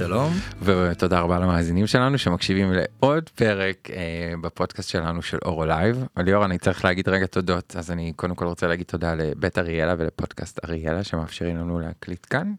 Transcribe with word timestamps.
שלום. 0.00 0.32
ותודה 0.62 1.20
רבה 1.20 1.38
למאזינים 1.38 1.86
שלנו 1.86 2.18
שמקשיבים 2.18 2.72
לעוד 2.72 3.28
פרק 3.28 3.90
אה, 3.90 4.32
בפודקאסט 4.40 4.88
שלנו 4.88 5.22
של 5.22 5.38
אורו 5.44 5.64
לייב. 5.64 6.04
ליאור 6.16 6.44
אני 6.44 6.58
צריך 6.58 6.84
להגיד 6.84 7.08
רגע 7.08 7.26
תודות 7.26 7.76
אז 7.76 7.90
אני 7.90 8.12
קודם 8.16 8.34
כל 8.34 8.46
רוצה 8.46 8.66
להגיד 8.66 8.86
תודה 8.86 9.14
לבית 9.14 9.58
אריאלה 9.58 9.94
ולפודקאסט 9.98 10.64
אריאלה 10.64 11.04
שמאפשרים 11.04 11.56
לנו 11.56 11.80
להקליט 11.80 12.26
כאן. 12.30 12.52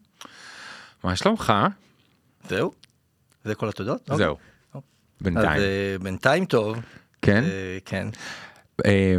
מה 1.04 1.16
שלומך? 1.16 1.54
זהו? 2.50 2.72
זה 3.44 3.56
כל 3.56 3.70
התודות? 3.70 4.10
זהו. 4.16 4.38
אוקיי. 4.74 4.90
בינתיים. 5.22 5.48
אז 5.48 5.62
אה, 5.62 5.96
בינתיים 6.02 6.46
טוב. 6.46 6.78
כן? 7.22 7.44
אה, 7.44 7.78
כן. 7.86 8.08
אה, 8.86 9.16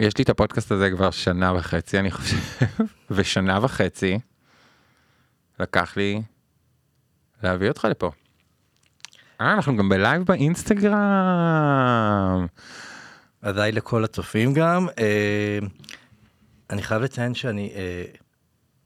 יש 0.00 0.18
לי 0.18 0.24
את 0.24 0.28
הפודקאסט 0.28 0.72
הזה 0.72 0.90
כבר 0.90 1.10
שנה 1.10 1.54
וחצי 1.54 1.98
אני 1.98 2.10
חושב 2.10 2.36
ושנה 3.10 3.58
וחצי 3.62 4.18
לקח 5.60 5.96
לי 5.96 6.22
להביא 7.42 7.68
אותך 7.68 7.86
לפה. 7.90 8.10
אה, 9.40 9.52
אנחנו 9.52 9.76
גם 9.76 9.88
בלייב 9.88 10.22
באינסטגרם. 10.22 10.96
אז 13.42 13.56
היי 13.58 13.72
לכל 13.72 14.04
הצופים 14.04 14.54
גם. 14.54 14.86
אה, 14.98 15.58
אני 16.70 16.82
חייב 16.82 17.02
לציין 17.02 17.34
שאני... 17.34 17.72
אה, 17.74 18.04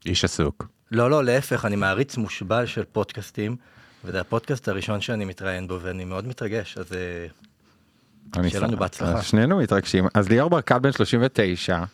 איש 0.06 0.24
עסוק. 0.24 0.68
לא, 0.90 1.10
לא, 1.10 1.24
להפך, 1.24 1.64
אני 1.64 1.76
מעריץ 1.76 2.16
מושבע 2.16 2.66
של 2.66 2.84
פודקאסטים, 2.92 3.56
וזה 4.04 4.20
הפודקאסט 4.20 4.68
הראשון 4.68 5.00
שאני 5.00 5.24
מתראיין 5.24 5.68
בו, 5.68 5.78
ואני 5.82 6.04
מאוד 6.04 6.26
מתרגש, 6.26 6.78
אז 6.78 6.92
אה, 6.92 8.48
שיהיה 8.48 8.60
לנו. 8.60 8.76
בהצלחה. 8.76 9.22
שנינו 9.22 9.58
מתרגשים. 9.58 10.06
אז 10.14 10.28
ליאור 10.28 10.50
ברקת 10.50 10.80
בן 10.80 10.92
39 10.92 11.84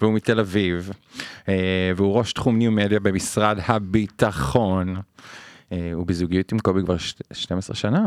והוא 0.00 0.14
מתל 0.14 0.40
אביב 0.40 0.90
אה, 1.48 1.92
והוא 1.96 2.18
ראש 2.18 2.32
תחום 2.32 2.58
ניו 2.58 2.72
מדיה 2.72 3.00
במשרד 3.00 3.58
הביטחון. 3.66 4.96
אה, 5.72 5.90
הוא 5.94 6.06
בזוגיות 6.06 6.52
עם 6.52 6.58
קובי 6.58 6.82
כבר 6.82 6.98
ש- 6.98 7.14
12 7.32 7.76
שנה. 7.76 8.06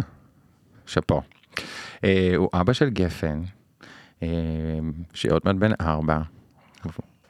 שאפו. 0.86 1.22
אה, 2.04 2.32
הוא 2.36 2.50
אבא 2.54 2.74
של 2.74 2.90
גפן 2.90 3.42
אה, 4.24 4.28
שעוד 5.14 5.42
מעט 5.46 5.56
בן 5.56 5.72
4 5.82 6.22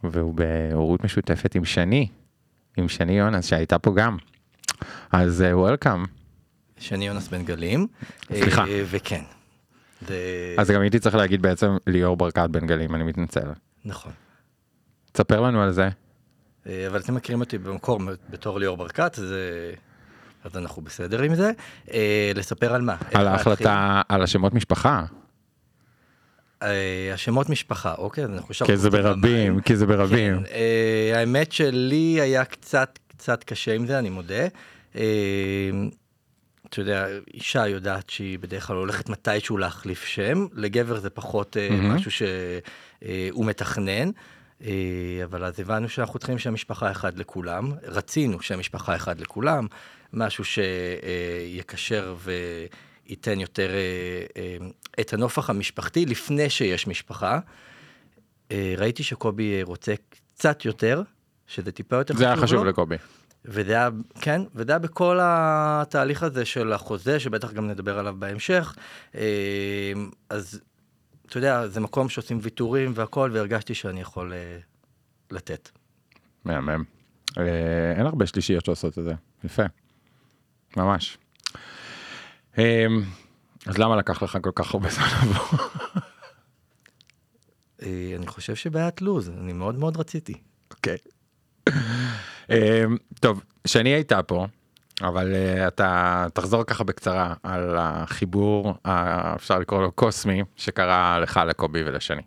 והוא 0.03 0.33
בהורות 0.33 1.03
משותפת 1.03 1.55
עם 1.55 1.66
שני. 1.66 2.08
עם 2.77 2.89
שני 2.89 3.14
יונס 3.14 3.45
שהייתה 3.45 3.80
פה 3.80 3.94
גם. 3.95 4.17
אז 5.11 5.44
וולקאם. 5.52 6.05
שני 6.77 7.08
יונס 7.08 7.27
בן 7.27 7.44
גלים. 7.44 7.88
סליחה. 8.27 8.66
וכן. 8.86 9.22
זה... 10.08 10.16
אז 10.58 10.72
גם 10.72 10.81
הייתי 10.81 10.99
צריך 10.99 11.16
להגיד 11.16 11.42
בעצם 11.42 11.67
ליאור 11.88 12.17
ברקת 12.17 12.49
בן 12.52 12.67
גלים 12.67 12.95
אני 12.95 13.03
מתנצל. 13.03 13.47
נכון. 13.86 14.11
תספר 15.11 15.42
לנו 15.42 15.61
על 15.61 15.72
זה. 15.72 15.89
אבל 16.66 16.99
אתם 16.99 17.16
מכירים 17.16 17.39
אותי 17.42 17.58
במקור 17.58 17.99
בתור 18.30 18.59
ליאור 18.59 18.77
ברקת, 18.77 19.20
אז, 19.20 19.31
אה, 19.31 19.73
אז 20.45 20.57
אנחנו 20.57 20.81
בסדר 20.81 21.21
עם 21.21 21.35
זה. 21.35 21.51
אה, 21.93 22.31
לספר 22.35 22.73
על 22.73 22.81
מה? 22.81 22.95
על? 23.13 23.27
ההחלטה 23.27 24.01
על 24.09 24.21
השמות 24.21 24.53
משפחה 24.53 25.05
אה, 26.63 27.13
השמות 27.13 27.49
משפחה, 27.49 27.93
אוקיי, 27.97 28.23
אז 28.23 28.29
אנחנו 28.29 28.52
ישר 28.52 28.65
כי 28.65 28.77
זה 28.77 28.89
ברבים. 28.89 29.61
כי 29.61 29.75
זה 29.75 29.85
ברבים 29.85 30.37
כן, 30.37 30.43
אה, 30.52 31.19
האמת 31.19 31.52
שלי 31.52 32.21
היה 32.21 32.45
קצת 32.45 32.99
קצת 33.07 33.43
קשה 33.43 33.73
עם 33.73 33.86
זה, 33.86 33.99
אני 33.99 34.09
מודה. 34.09 34.47
אה, 34.95 35.02
אתה 36.70 36.80
יודע, 36.80 37.08
אישה 37.33 37.67
יודעת 37.67 38.09
שהיא 38.09 38.39
בדרך 38.39 38.67
כלל 38.67 38.75
הולכת 38.75 39.09
מתישהו 39.09 39.58
להחליף 39.58 40.05
שם, 40.05 40.45
לגבר 40.53 40.99
זה 40.99 41.09
פחות. 41.09 41.58
משהו 41.81 42.11
שהוא 42.11 43.45
מתכנן. 43.45 44.09
אבל 45.23 45.43
אז 45.43 45.59
הבנו 45.59 45.89
שאנחנו 45.89 46.20
צריכים 46.20 46.37
שם 46.37 46.53
משפחה 46.53 46.91
אחד 46.91 47.17
לכולם, 47.17 47.71
רצינו 47.83 48.41
שם 48.41 48.59
משפחה 48.59 48.95
אחד 48.95 49.20
לכולם, 49.20 49.67
משהו 50.15 50.43
שיקשר 50.45 52.15
וייתן 52.23 53.39
יותר 53.39 53.70
אה, 54.37 54.67
את 54.99 55.14
הנופח 55.14 55.49
המשפחתי 55.49 56.05
לפני 56.05 56.49
שיש 56.49 56.87
משפחה. 56.87 57.39
אה, 58.52 58.76
ראיתי 58.77 59.03
שקובי 59.03 59.64
רוצה 59.64 59.93
קצת 60.09 60.65
יותר, 60.65 61.02
שזה 61.48 61.71
טיפה 61.71 61.95
יותר 61.95 62.15
זה 62.15 62.26
היה 62.26 62.36
חשוב 62.36 62.64
לו. 62.64 62.70
לקובי 62.70 62.95
וזה 63.45 63.71
היה, 63.71 63.89
כן, 64.21 64.42
וזה 64.55 64.71
היה 64.71 64.80
בכל 64.80 65.20
התהליך 65.21 66.23
הזה 66.23 66.45
של 66.45 66.73
החוזה, 66.73 67.20
שבטח 67.20 67.53
גם 67.53 67.67
נדבר 67.67 67.99
עליו 67.99 68.15
בהמשך. 68.20 68.76
אה, 69.15 69.93
אז 70.30 70.61
אתה 71.26 71.37
יודע, 71.37 71.67
זה 71.67 71.80
מקום 71.80 72.09
שעושים 72.09 72.39
ויתורים 72.42 72.92
והכל, 72.95 73.30
והרגשתי 73.33 73.73
שאני 73.73 74.02
יכול 74.02 74.33
לתת. 75.32 75.70
מהמם 76.45 76.83
אין 77.95 78.05
הרבה 78.05 78.26
שלישיות 78.26 78.65
שעושות 78.65 78.99
את 78.99 79.03
זה 79.03 79.14
יפה 79.43 79.64
ממש. 80.75 81.17
אה, 82.58 82.86
אז 83.65 83.77
למה 83.77 83.95
לקח 83.95 84.23
לך 84.23 84.37
כל 84.41 84.52
כך 84.55 84.73
הרבה 84.73 84.89
זמן 84.89 85.08
לבוא? 85.23 85.59
אה, 87.81 88.13
אני 88.15 88.27
חושב 88.27 88.55
שבעיית 88.55 89.02
לוז, 89.02 89.30
אני 89.30 89.53
מאוד 89.53 89.75
מאוד 89.75 89.97
רציתי. 89.97 90.33
אוקיי. 90.71 90.97
אה, 92.49 92.83
טוב 93.19 93.43
שני 93.67 93.89
הייתה 93.89 94.23
פה 94.23 94.47
אבל 95.02 95.33
אה, 95.33 95.67
אתה 95.67 96.25
תחזור 96.33 96.64
ככה 96.64 96.83
בקצרה 96.83 97.33
על 97.43 97.75
החיבור 97.80 98.73
אפשר 99.35 99.59
לקרוא 99.59 99.81
לו 99.81 99.91
קוסמי 99.91 100.41
שקרה 100.55 101.19
לך 101.19 101.39
לקובי 101.47 101.83
ולשני. 101.83 102.21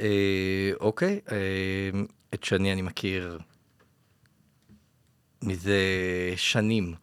אה, 0.00 0.70
אוקיי, 0.80 1.20
אה, 1.32 2.00
את 2.34 2.44
שני 2.44 2.72
אני 2.72 2.82
מכיר 2.82 3.38
מזה 5.42 5.78
שנים. 6.36 6.94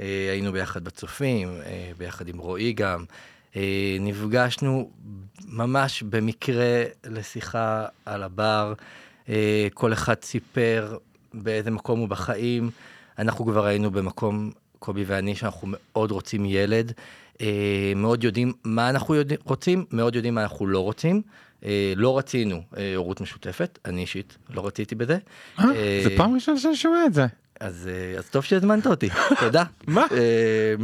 אה, 0.00 0.28
היינו 0.30 0.52
ביחד 0.52 0.84
בצופים, 0.84 1.48
אה, 1.66 1.90
ביחד 1.98 2.28
עם 2.28 2.38
רועי 2.38 2.72
גם. 2.72 3.04
אה, 3.56 3.96
נפגשנו 4.00 4.90
ממש 5.48 6.02
במקרה 6.02 6.84
לשיחה 7.04 7.86
על 8.06 8.22
הבר. 8.22 8.74
כל 9.74 9.92
אחד 9.92 10.14
סיפר 10.22 10.96
באיזה 11.34 11.70
מקום 11.70 12.00
הוא 12.00 12.08
בחיים. 12.08 12.70
אנחנו 13.18 13.46
כבר 13.46 13.66
היינו 13.66 13.90
במקום, 13.90 14.50
קובי 14.78 15.04
ואני, 15.06 15.34
שאנחנו 15.34 15.68
מאוד 15.70 16.10
רוצים 16.10 16.44
ילד. 16.46 16.92
מאוד 17.96 18.24
יודעים 18.24 18.52
מה 18.64 18.90
אנחנו 18.90 19.14
יודע, 19.14 19.36
רוצים, 19.44 19.84
מאוד 19.90 20.14
יודעים 20.14 20.34
מה 20.34 20.42
אנחנו 20.42 20.66
לא 20.66 20.80
רוצים. 20.80 21.22
לא 21.96 22.18
רצינו 22.18 22.62
הורות 22.96 23.20
משותפת, 23.20 23.78
אני 23.84 24.00
אישית 24.00 24.38
לא 24.50 24.66
רציתי 24.66 24.94
בזה. 24.94 25.18
אה, 25.58 26.00
זה 26.04 26.16
פעם 26.16 26.34
ראשונה 26.34 26.58
שאני 26.58 26.76
שומע 26.76 27.06
את 27.06 27.14
זה. 27.14 27.26
אז, 27.60 27.90
אה, 27.92 28.18
אז 28.18 28.28
טוב 28.30 28.44
שהזמנת 28.44 28.86
אותי, 28.86 29.08
תודה. 29.40 29.64
מה? 29.86 30.06
אה, 30.12 30.74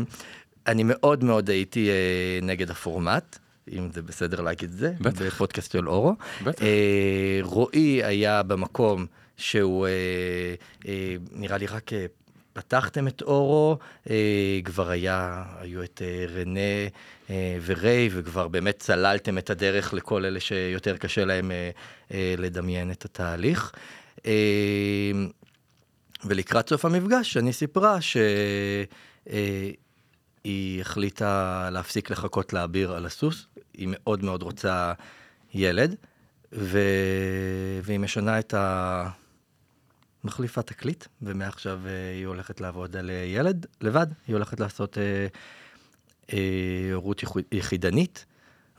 אני 0.66 0.82
מאוד 0.84 1.24
מאוד 1.24 1.50
הייתי 1.50 1.88
אה, 1.90 2.38
נגד 2.42 2.70
הפורמט, 2.70 3.38
אם 3.72 3.88
זה 3.92 4.02
בסדר 4.02 4.40
להגיד 4.40 4.70
את 4.70 4.76
זה, 4.78 4.92
בטח. 5.00 5.22
בפודקאסט 5.22 5.72
של 5.72 5.88
אורו. 5.88 6.14
בטח. 6.44 6.62
אה, 6.62 7.38
רועי 7.42 8.04
היה 8.04 8.42
במקום 8.42 9.06
שהוא 9.36 9.86
אה, 9.86 9.92
אה, 10.88 11.16
נראה 11.32 11.58
לי 11.58 11.66
רק 11.66 11.92
אה, 11.92 12.06
פתחתם 12.52 13.08
את 13.08 13.22
אורו, 13.22 13.78
אה, 14.10 14.60
כבר 14.64 14.90
היה, 14.90 15.44
היו 15.60 15.82
את 15.82 16.02
אה, 16.04 16.26
רנה 16.34 16.60
אה, 17.30 17.58
וריי, 17.66 18.08
וכבר 18.12 18.48
באמת 18.48 18.78
צללתם 18.78 19.38
את 19.38 19.50
הדרך 19.50 19.94
לכל 19.94 20.24
אלה 20.24 20.40
שיותר 20.40 20.96
קשה 20.96 21.24
להם 21.24 21.50
אה, 21.50 21.70
אה, 22.14 22.34
לדמיין 22.38 22.90
את 22.90 23.04
התהליך. 23.04 23.72
אה, 24.26 24.32
ולקראת 26.24 26.68
סוף 26.68 26.84
המפגש, 26.84 27.36
אני 27.36 27.52
סיפרה 27.52 27.98
שהיא 28.00 28.86
החליטה 30.80 31.68
להפסיק 31.72 32.10
לחכות 32.10 32.52
לאביר 32.52 32.92
על 32.92 33.06
הסוס, 33.06 33.46
היא 33.74 33.88
מאוד 33.90 34.24
מאוד 34.24 34.42
רוצה 34.42 34.92
ילד, 35.54 35.94
ו... 36.52 36.78
והיא 37.82 38.00
משנה 38.00 38.38
את 38.38 38.54
ה... 38.54 39.08
מחליפה 40.24 40.62
תקליט, 40.62 41.04
ומעכשיו 41.22 41.80
אה, 41.86 41.90
היא 42.14 42.26
הולכת 42.26 42.60
לעבוד 42.60 42.96
על 42.96 43.10
אה, 43.10 43.14
ילד 43.14 43.66
לבד, 43.80 44.06
היא 44.26 44.34
הולכת 44.34 44.60
לעשות 44.60 44.98
אה, 44.98 45.26
אה, 46.32 46.38
הורות 46.94 47.22
יחו- 47.22 47.40
יחידנית. 47.52 48.24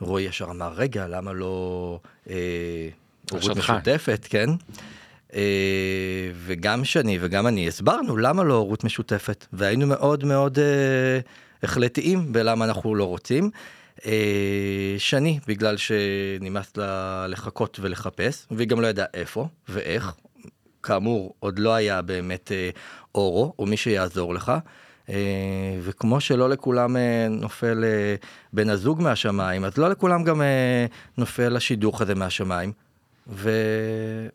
רועי 0.00 0.24
ישר 0.24 0.44
אמר, 0.44 0.72
רגע, 0.72 1.08
למה 1.08 1.32
לא 1.32 1.98
אה, 2.30 2.88
הורות 3.30 3.44
שלך. 3.44 3.70
משותפת, 3.70 4.26
כן? 4.30 4.48
אה, 5.34 6.30
וגם 6.34 6.84
שני 6.84 7.18
וגם 7.20 7.46
אני 7.46 7.68
הסברנו 7.68 8.16
למה 8.16 8.44
לא 8.44 8.54
הורות 8.54 8.84
משותפת, 8.84 9.46
והיינו 9.52 9.86
מאוד 9.86 10.24
מאוד 10.24 10.58
אה, 10.58 11.18
החלטיים 11.62 12.32
בלמה 12.32 12.64
אנחנו 12.64 12.94
לא 12.94 13.04
רוצים. 13.04 13.50
אה, 14.06 14.94
שני, 14.98 15.38
בגלל 15.46 15.76
שנמאס 15.76 16.76
לה 16.76 17.26
לחכות 17.28 17.78
ולחפש, 17.82 18.46
והיא 18.50 18.68
גם 18.68 18.80
לא 18.80 18.86
ידעה 18.86 19.06
איפה 19.14 19.48
ואיך. 19.68 20.14
כאמור, 20.82 21.34
עוד 21.40 21.58
לא 21.58 21.74
היה 21.74 22.02
באמת 22.02 22.52
אורו, 23.14 23.54
או 23.58 23.66
מי 23.66 23.76
שיעזור 23.76 24.34
לך. 24.34 24.52
וכמו 25.80 26.20
שלא 26.20 26.50
לכולם 26.50 26.96
נופל 27.30 27.84
בן 28.52 28.70
הזוג 28.70 29.02
מהשמיים, 29.02 29.64
אז 29.64 29.78
לא 29.78 29.90
לכולם 29.90 30.24
גם 30.24 30.42
נופל 31.18 31.56
השידוך 31.56 32.00
הזה 32.00 32.14
מהשמיים. 32.14 32.72
ו... 33.28 33.50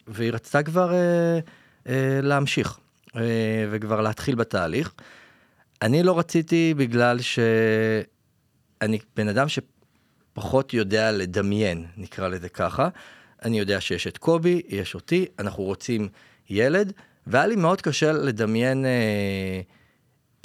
והיא 0.07 0.31
רצתה 0.31 0.63
כבר 0.63 0.94
אה, 0.94 1.39
אה, 1.88 2.19
להמשיך. 2.22 2.80
אה, 3.16 3.68
וכבר 3.72 4.01
להתחיל 4.01 4.36
בתהליך. 4.36 4.94
אני 5.81 6.04
לא 6.04 6.19
רציתי 6.19 6.74
בגלל 6.78 7.19
שאני 7.22 9.00
בן 9.16 9.28
אדם 9.28 9.48
שפחות 9.48 10.74
יודע 10.74 11.12
לדמיין, 11.12 11.86
נקרא 11.98 12.28
לזה 12.28 12.50
ככה. 12.50 12.89
אני 13.44 13.60
יודע 13.60 13.81
שיש 13.81 14.07
את 14.07 14.18
קובי, 14.18 14.62
יש 14.68 14.95
אותי, 14.95 15.25
אנחנו 15.39 15.63
רוצים 15.63 16.10
ילד, 16.50 16.94
והיה 17.28 17.48
לי 17.48 17.56
מאוד 17.56 17.81
קשה 17.81 18.12
לדמיין 18.12 18.86
אה, 18.86 19.62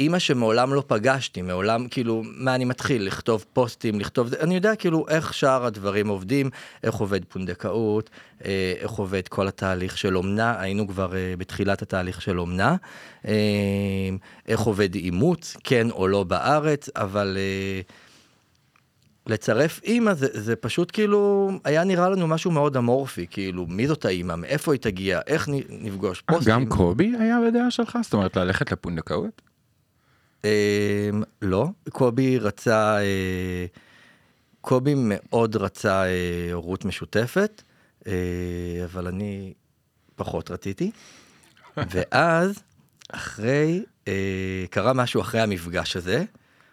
אימא 0.02 0.18
שמעולם 0.18 0.74
לא 0.74 0.82
פגשתי, 0.86 1.42
מעולם 1.42 1.88
כאילו, 1.88 2.22
מה 2.24 2.54
אני 2.54 2.64
מתחיל, 2.64 3.06
לכתוב 3.06 3.44
פוסטים, 3.52 4.00
לכתוב, 4.00 4.34
אני 4.34 4.54
יודע 4.54 4.76
כאילו 4.76 5.08
איך 5.08 5.34
שאר 5.34 5.66
הדברים 5.66 6.08
עובדים, 6.08 6.50
איך 6.82 6.94
עובד 6.94 7.24
פונדקאות, 7.24 8.10
אה, 8.44 8.74
איך 8.78 8.90
עובד 8.90 9.28
כל 9.28 9.48
התהליך 9.48 9.98
של 9.98 10.16
אומנה, 10.16 10.60
היינו 10.60 10.88
כבר 10.88 11.16
אה, 11.16 11.34
בתחילת 11.38 11.82
התהליך 11.82 12.22
של 12.22 12.40
אומנה, 12.40 12.76
אה, 13.26 13.32
איך 14.48 14.60
עובד 14.60 14.94
אימוץ, 14.94 15.56
כן 15.64 15.90
או 15.90 16.08
לא 16.08 16.24
בארץ, 16.24 16.88
אבל... 16.96 17.36
אה, 17.36 17.80
לצרף 19.26 19.80
אימא 19.84 20.14
זה, 20.14 20.26
זה 20.32 20.56
פשוט 20.56 20.90
כאילו 20.92 21.50
היה 21.64 21.84
נראה 21.84 22.10
לנו 22.10 22.26
משהו 22.26 22.50
מאוד 22.50 22.76
אמורפי 22.76 23.26
כאילו 23.30 23.66
מי 23.66 23.86
זאת 23.86 24.04
האימא 24.04 24.34
מאיפה 24.34 24.72
היא 24.72 24.80
תגיע 24.80 25.20
איך 25.26 25.48
נפגוש 25.68 26.22
אה, 26.30 26.34
פוסטים. 26.34 26.52
גם 26.52 26.66
קובי 26.66 27.12
היה 27.18 27.38
בדעה 27.46 27.70
שלך? 27.70 27.98
זאת 28.02 28.12
אומרת 28.12 28.36
ללכת 28.36 28.72
לפונדקאות? 28.72 29.51
אה, 30.44 31.10
לא 31.42 31.66
קובי 31.90 32.38
רצה 32.38 32.98
אה, 32.98 33.66
קובי 34.60 34.94
מאוד 34.96 35.56
רצה 35.56 36.04
אה, 36.04 36.52
הורות 36.52 36.84
משותפת 36.84 37.62
אה, 38.06 38.12
אבל 38.84 39.06
אני 39.06 39.52
פחות 40.16 40.50
רציתי 40.50 40.90
ואז 41.90 42.62
אחרי 43.08 43.84
אה, 44.08 44.64
קרה 44.70 44.92
משהו 44.92 45.20
אחרי 45.20 45.40
המפגש 45.40 45.96
הזה 45.96 46.24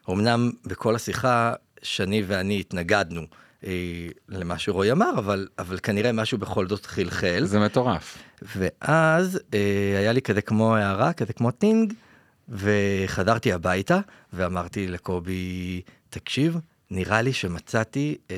אמנם 0.10 0.52
בכל 0.66 0.96
השיחה 0.96 1.54
שני 1.82 2.24
ואני 2.28 2.60
התנגדנו 2.60 3.22
אה, 3.66 4.08
למה 4.30 4.58
שרועי 4.60 4.92
אמר, 4.92 5.12
אבל, 5.18 5.48
אבל 5.60 5.78
כנראה 5.84 6.12
משהו 6.12 6.38
בכל 6.38 6.68
זאת 6.68 6.86
חלחל. 6.86 7.44
זה 7.46 7.60
מטורף. 7.60 8.18
ואז 8.42 9.40
אה, 9.54 9.96
היה 10.00 10.12
לי 10.12 10.22
כזה 10.22 10.42
כמו 10.42 10.76
הערה, 10.76 11.14
כזה 11.14 11.34
כמו 11.34 11.52
טינג, 11.52 11.94
וחזרתי 12.50 13.54
הביתה 13.54 14.00
ואמרתי 14.34 14.88
לקובי, 14.88 15.82
תקשיב, 16.10 16.58
נראה 16.92 17.22
לי 17.22 17.34
שמצאתי 17.34 18.18
אה, 18.32 18.36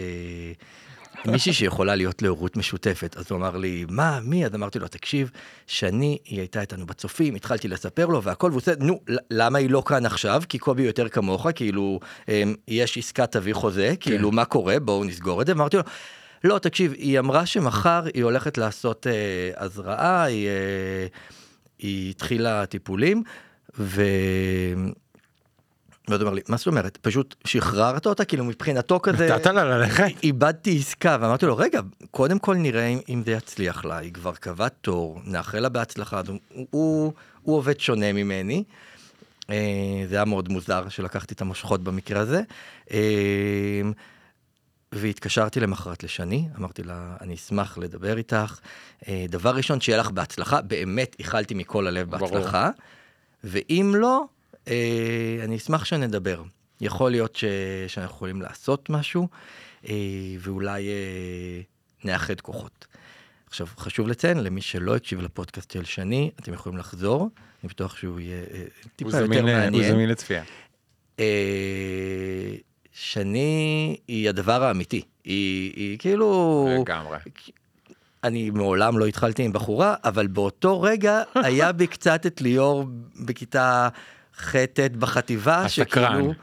מישהי 1.25 1.53
שיכולה 1.53 1.95
להיות 1.95 2.21
להורות 2.21 2.57
משותפת. 2.57 3.15
אז 3.17 3.25
הוא 3.29 3.37
אמר 3.37 3.57
לי, 3.57 3.85
מה, 3.89 4.19
מי? 4.23 4.45
אז 4.45 4.55
אמרתי 4.55 4.79
לו, 4.79 4.87
תקשיב, 4.87 5.31
שני, 5.67 6.17
היא 6.25 6.39
הייתה 6.39 6.61
איתנו 6.61 6.85
בצופים, 6.85 7.35
התחלתי 7.35 7.67
לספר 7.67 8.05
לו 8.05 8.23
והכל, 8.23 8.47
והוא 8.47 8.57
עושה, 8.57 8.71
נו, 8.79 8.99
למה 9.31 9.57
היא 9.57 9.69
לא 9.69 9.83
כאן 9.85 10.05
עכשיו? 10.05 10.41
כי 10.49 10.57
קובי 10.57 10.83
יותר 10.83 11.09
כמוך, 11.09 11.47
כאילו, 11.55 11.99
אה, 12.29 12.43
יש 12.67 12.97
עסקת 12.97 13.31
תביא 13.31 13.53
חוזה, 13.53 13.93
כן. 13.99 14.11
כאילו, 14.11 14.31
מה 14.31 14.45
קורה? 14.45 14.79
בואו 14.79 15.03
נסגור 15.03 15.41
את 15.41 15.47
זה. 15.47 15.53
אמרתי 15.53 15.77
לו, 15.77 15.83
לא, 16.43 16.59
תקשיב, 16.59 16.93
היא 16.93 17.19
אמרה 17.19 17.45
שמחר 17.45 18.03
היא 18.13 18.23
הולכת 18.23 18.57
לעשות 18.57 19.07
אה, 19.07 19.51
הזרעה, 19.57 20.23
היא, 20.23 20.47
אה, 20.47 21.07
היא 21.79 22.09
התחילה 22.09 22.65
טיפולים, 22.65 23.23
ו... 23.79 24.01
ועוד 26.07 26.21
אומר 26.21 26.33
לי, 26.33 26.41
מה 26.47 26.57
זאת 26.57 26.67
אומרת? 26.67 26.97
פשוט 27.01 27.35
שחררת 27.45 28.05
אותה? 28.05 28.25
כאילו 28.25 28.43
מבחינתו 28.43 28.99
כזה... 28.99 29.35
נתת 29.35 29.45
לה 29.45 29.63
ללכת? 29.63 30.03
איבדתי 30.23 30.77
עסקה, 30.77 31.17
ואמרתי 31.21 31.45
לו, 31.45 31.57
רגע, 31.57 31.81
קודם 32.11 32.39
כל 32.39 32.55
נראה 32.55 32.95
אם, 33.09 33.23
זה 33.25 33.31
יצליח 33.31 33.85
לה, 33.85 33.97
היא 33.97 34.13
כבר 34.13 34.35
קבעה 34.35 34.69
תור, 34.69 35.21
נאחל 35.25 35.59
לה 35.59 35.69
בהצלחה, 35.69 36.21
הוא, 36.27 36.65
הוא, 36.69 37.13
הוא 37.41 37.57
עובד 37.57 37.79
שונה 37.79 38.13
ממני. 38.13 38.63
אה, 39.49 40.03
זה 40.09 40.15
היה 40.15 40.25
מאוד 40.25 40.49
מוזר 40.49 40.89
שלקחתי 40.89 41.33
את 41.33 41.41
המושכות 41.41 41.83
במקרה 41.83 42.19
הזה. 42.19 42.41
אה, 42.91 43.81
והתקשרתי 44.91 45.59
למחרת 45.59 46.03
לשני, 46.03 46.47
אמרתי 46.57 46.83
לה, 46.83 47.15
אני 47.21 47.35
אשמח 47.35 47.77
לדבר 47.77 48.17
איתך. 48.17 48.59
אה, 49.07 49.25
דבר 49.29 49.55
ראשון, 49.55 49.81
שיהיה 49.81 49.97
לך 49.97 50.11
בהצלחה, 50.11 50.61
באמת 50.61 51.15
איחלתי 51.19 51.53
מכל 51.53 51.87
הלב 51.87 52.09
בהצלחה. 52.09 52.69
ואם 53.43 53.93
לא, 53.97 54.23
אה, 54.67 55.37
אני 55.43 55.55
אשמח 55.57 55.85
שנדבר. 55.85 56.43
יכול 56.81 57.11
להיות 57.11 57.35
ש... 57.35 57.45
שאנחנו 57.87 58.15
יכולים 58.15 58.41
לעשות 58.41 58.89
משהו, 58.89 59.27
אה, 59.89 59.95
ואולי 60.39 60.87
אה, 60.87 61.61
נאחד 62.03 62.41
כוחות. 62.41 62.87
עכשיו, 63.47 63.67
חשוב 63.77 64.07
לציין, 64.07 64.37
למי 64.37 64.61
שלא 64.61 64.95
הקשיב 64.95 65.21
לפודקאסט 65.21 65.71
של 65.71 65.85
שני, 65.85 66.31
אתם 66.39 66.53
יכולים 66.53 66.77
לחזור, 66.77 67.29
אני 67.63 67.69
בטוח 67.69 67.95
שהוא 67.95 68.19
יהיה 68.19 68.43
אה, 68.53 68.63
טיפה 68.95 69.17
יותר 69.17 69.39
הוא 69.39 69.45
מעניין. 69.45 69.91
זמין 69.91 70.09
לצפייה. 70.09 70.43
אה, 71.19 72.55
שני 72.91 73.97
היא 74.07 74.29
הדבר 74.29 74.63
האמיתי, 74.63 75.01
היא, 75.23 75.73
היא 75.75 75.97
כאילו... 75.99 76.67
לגמרי. 76.81 77.17
אני 78.23 78.49
מעולם 78.49 78.97
לא 78.97 79.05
התחלתי 79.07 79.43
עם 79.43 79.53
בחורה, 79.53 79.95
אבל 80.03 80.27
באותו 80.27 80.81
רגע 80.81 81.21
היה 81.35 81.71
בי 81.71 81.87
קצת 81.87 82.25
את 82.25 82.41
ליאור 82.41 82.85
בכיתה 83.25 83.89
ח'-ט' 84.35 84.79
בחטיבה, 84.99 85.57
הסקרן. 85.65 86.13
שכאילו, 86.13 86.33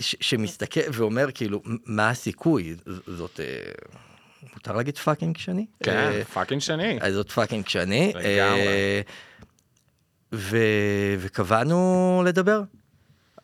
ש- 0.00 0.16
שמסתכל 0.20 0.80
ואומר 0.92 1.26
כאילו, 1.34 1.62
מה 1.86 2.08
הסיכוי? 2.10 2.74
ז- 2.86 3.00
זאת, 3.06 3.40
אה, 3.40 3.60
מותר 4.54 4.72
להגיד 4.76 4.98
fucking 4.98 5.36
שני? 5.36 5.66
כן, 5.82 5.96
אה, 5.96 6.24
fucking 6.24 6.60
שני. 6.60 6.98
אז 7.00 7.14
זאת 7.14 7.30
fucking 7.30 7.68
שני. 7.68 8.08
לגמרי. 8.14 8.30
אה, 8.66 9.00
ו- 10.32 10.56
וקבענו 11.18 12.22
לדבר. 12.26 12.62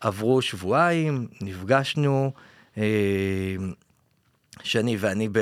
עברו 0.01 0.41
שבועיים, 0.41 1.27
נפגשנו, 1.41 2.31
אה, 2.77 2.83
שני 4.63 4.97
ואני 4.99 5.29
ב... 5.31 5.39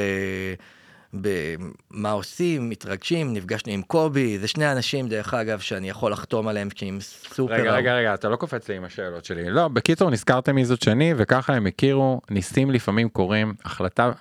במה 1.13 2.11
עושים, 2.11 2.69
מתרגשים, 2.69 3.33
נפגשנו 3.33 3.71
עם 3.71 3.81
קובי, 3.81 4.39
זה 4.39 4.47
שני 4.47 4.71
אנשים 4.71 5.07
דרך 5.07 5.33
אגב 5.33 5.59
שאני 5.59 5.89
יכול 5.89 6.11
לחתום 6.11 6.47
עליהם 6.47 6.69
כי 6.69 6.85
הם 6.85 6.97
סופר... 7.01 7.53
רגע, 7.53 7.71
רגע, 7.71 7.93
רגע, 7.95 8.13
אתה 8.13 8.29
לא 8.29 8.35
קופץ 8.35 8.69
לי 8.69 8.75
עם 8.75 8.83
השאלות 8.83 9.25
שלי. 9.25 9.49
לא, 9.49 9.67
בקיצור, 9.67 10.09
נזכרתם 10.09 10.55
מי 10.55 10.65
זאת 10.65 10.81
שני, 10.81 11.13
וככה 11.17 11.53
הם 11.53 11.67
הכירו, 11.67 12.21
ניסים 12.29 12.71
לפעמים 12.71 13.09
קורים, 13.09 13.53
החלטה, 13.65 14.11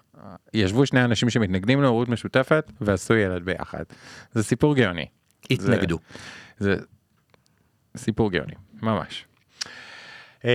ישבו 0.55 0.87
שני 0.87 1.05
אנשים 1.05 1.31
שמתנגדים 1.31 1.83
להורות 1.83 2.09
משותפת, 2.09 2.71
ועשו 2.81 3.15
ילד 3.15 3.45
ביחד. 3.45 3.85
זה 4.33 4.43
סיפור 4.43 4.75
גאוני. 4.75 5.07
התנגדו. 5.51 5.99
זה 6.59 6.77
סיפור 7.97 8.31
גאוני, 8.31 8.55
ממש. 8.83 9.27
Um, 10.43 10.47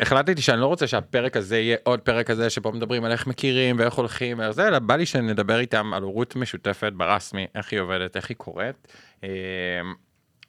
החלטתי 0.00 0.42
שאני 0.42 0.60
לא 0.60 0.66
רוצה 0.66 0.86
שהפרק 0.86 1.36
הזה 1.36 1.58
יהיה 1.58 1.76
עוד 1.82 2.00
פרק 2.00 2.26
כזה 2.26 2.50
שבו 2.50 2.72
מדברים 2.72 3.04
על 3.04 3.12
איך 3.12 3.26
מכירים 3.26 3.78
ואיך 3.78 3.94
הולכים 3.94 4.38
ואיך 4.38 4.50
זה, 4.50 4.68
אלא 4.68 4.78
בא 4.78 4.96
לי 4.96 5.06
שנדבר 5.06 5.58
איתם 5.58 5.94
על 5.94 6.02
הורות 6.02 6.36
משותפת 6.36 6.92
ברסמי, 6.96 7.46
איך 7.54 7.72
היא 7.72 7.80
עובדת, 7.80 8.16
איך 8.16 8.28
היא 8.28 8.36
קורית. 8.36 8.88
Um, 9.20 9.26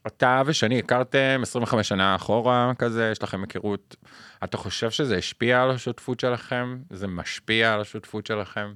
אתה 0.08 0.42
ושני 0.46 0.80
הכרתם 0.80 1.40
25 1.42 1.88
שנה 1.88 2.16
אחורה 2.16 2.72
כזה, 2.78 3.10
יש 3.12 3.24
לכם 3.24 3.42
היכרות. 3.42 3.96
אתה 4.44 4.58
חושב 4.58 4.90
שזה 4.90 5.18
השפיע 5.18 5.64
על 5.64 5.72
השותפות 5.72 6.20
שלכם? 6.20 6.78
זה 6.90 7.08
משפיע 7.08 7.74
על 7.74 7.82
השותפות 7.82 8.26
שלכם? 8.26 8.74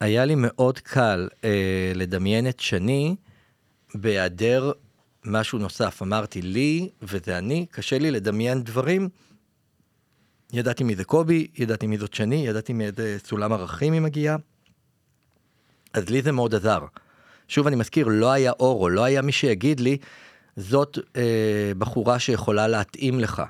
היה 0.00 0.24
לי 0.24 0.34
מאוד 0.36 0.78
קל 0.78 1.28
אה, 1.44 1.92
לדמיין 1.94 2.48
את 2.48 2.60
שני 2.60 3.16
בהיעדר 3.94 4.72
משהו 5.24 5.58
נוסף. 5.58 6.02
אמרתי 6.02 6.42
לי, 6.42 6.88
וזה 7.02 7.38
אני, 7.38 7.66
קשה 7.70 7.98
לי 7.98 8.10
לדמיין 8.10 8.62
דברים. 8.62 9.08
ידעתי 10.52 10.84
מי 10.84 10.96
זה 10.96 11.04
קובי, 11.04 11.46
ידעתי 11.58 11.86
מי 11.86 11.98
זאת 11.98 12.14
שני, 12.14 12.46
ידעתי 12.46 12.72
מאיזה 12.72 13.16
סולם 13.26 13.52
ערכים 13.52 13.92
היא 13.92 14.00
מגיעה. 14.00 14.36
אז 15.94 16.08
לי 16.08 16.22
זה 16.22 16.32
מאוד 16.32 16.54
עזר. 16.54 16.84
שוב 17.48 17.66
אני 17.66 17.76
מזכיר, 17.76 18.08
לא 18.08 18.32
היה 18.32 18.52
אורו, 18.60 18.88
לא 18.88 19.04
היה 19.04 19.22
מי 19.22 19.32
שיגיד 19.32 19.80
לי, 19.80 19.96
זאת 20.56 20.98
אה, 21.16 21.72
בחורה 21.78 22.18
שיכולה 22.18 22.68
להתאים 22.68 23.20
לך. 23.20 23.42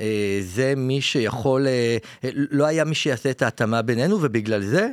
אה, 0.00 0.38
זה 0.42 0.74
מי 0.76 1.00
שיכול, 1.00 1.66
אה, 1.66 1.96
אה, 2.24 2.30
לא 2.32 2.64
היה 2.64 2.84
מי 2.84 2.94
שיעשה 2.94 3.30
את 3.30 3.42
ההתאמה 3.42 3.82
בינינו, 3.82 4.18
ובגלל 4.22 4.62
זה, 4.62 4.88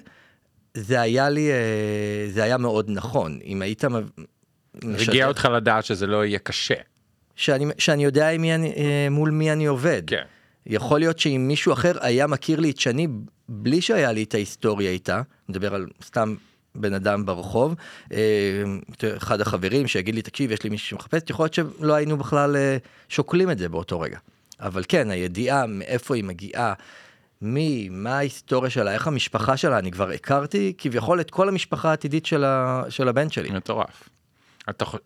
זה 0.74 1.02
היה 1.02 1.30
לי, 1.30 1.52
אה, 1.52 2.28
זה 2.30 2.44
היה 2.44 2.58
מאוד 2.58 2.90
נכון. 2.90 3.40
אם 3.46 3.62
היית... 3.62 3.84
הגיע 4.82 5.28
אותך 5.28 5.46
לדעת 5.46 5.86
שזה 5.86 6.08
לא 6.08 6.26
יהיה 6.26 6.40
קשה. 6.40 6.76
שאני, 7.36 7.66
שאני 7.78 8.04
יודע 8.04 8.30
מי 8.40 8.56
אני, 8.56 8.74
אה, 8.78 9.08
מול 9.12 9.32
מי 9.32 9.52
אני 9.52 9.66
עובד. 9.66 10.04
כן. 10.08 10.24
יכול 10.66 11.00
להיות 11.00 11.20
שאם 11.20 11.46
מישהו 11.48 11.74
אחר 11.74 11.92
היה 12.02 12.28
מכיר 12.28 12.60
לי 12.60 12.70
את 12.70 12.80
שני 12.80 13.08
בלי 13.50 13.82
שהיה 13.82 14.12
לי 14.12 14.24
את 14.24 14.34
ההיסטוריה 14.34 14.92
איתה, 14.92 15.22
מדבר 15.50 15.76
על 15.76 15.88
סתם 16.04 16.36
בן 16.76 16.94
אדם 16.94 17.26
ברחוב, 17.26 17.76
אה, 18.14 18.64
אחד 19.18 19.42
החברים 19.42 19.88
שיגיד 19.88 20.16
לי, 20.16 20.22
תקשיב, 20.22 20.52
יש 20.52 20.64
לי 20.64 20.70
מישהו 20.70 20.88
שמחפש, 20.88 21.22
יכול 21.30 21.44
להיות 21.44 21.54
שלא 21.54 21.94
היינו 21.94 22.18
בכלל 22.18 22.56
אה, 22.56 22.78
שוקלים 23.10 23.52
את 23.52 23.58
זה 23.58 23.70
באותו 23.70 24.00
רגע. 24.00 24.18
אבל 24.60 24.84
כן, 24.88 25.10
הידיעה 25.10 25.66
מאיפה 25.68 26.16
היא 26.16 26.24
מגיעה, 26.24 26.74
מי, 27.42 27.90
מה 27.92 28.18
ההיסטוריה 28.18 28.70
שלה, 28.70 28.94
איך 28.94 29.08
המשפחה 29.08 29.58
שלה, 29.58 29.80
אני 29.80 29.92
כבר 29.92 30.10
הכרתי 30.10 30.74
כביכול 30.78 31.22
את 31.22 31.32
כל 31.32 31.50
המשפחה 31.50 31.90
העתידית 31.90 32.26
של, 32.26 32.44
ה, 32.44 32.84
של 32.90 33.08
הבן 33.08 33.30
שלי. 33.30 33.52
מטורף. 33.52 34.10
אתה, 34.70 34.86
חו- 34.86 34.98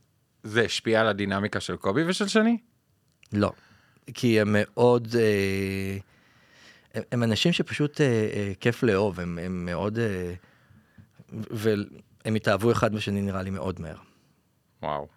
זה 0.43 0.61
השפיע 0.61 1.01
על 1.01 1.07
הדינמיקה 1.07 1.59
של 1.59 1.75
קובי 1.75 2.03
ושל 2.07 2.27
שני? 2.27 2.57
לא. 3.33 3.51
כי 4.13 4.41
הם 4.41 4.47
מאוד... 4.51 5.07
אה, 5.19 5.97
הם, 6.93 7.03
הם 7.11 7.23
אנשים 7.23 7.53
שפשוט 7.53 8.01
אה, 8.01 8.05
אה, 8.05 8.51
כיף 8.59 8.83
לאהוב, 8.83 9.19
הם, 9.19 9.39
הם 9.41 9.65
מאוד... 9.65 9.99
אה, 9.99 10.33
והם 11.29 12.35
התאהבו 12.35 12.71
אחד 12.71 12.95
בשני 12.95 13.21
נראה 13.21 13.41
לי 13.41 13.49
מאוד 13.49 13.81
מהר. 13.81 13.97
וואו. 14.83 15.07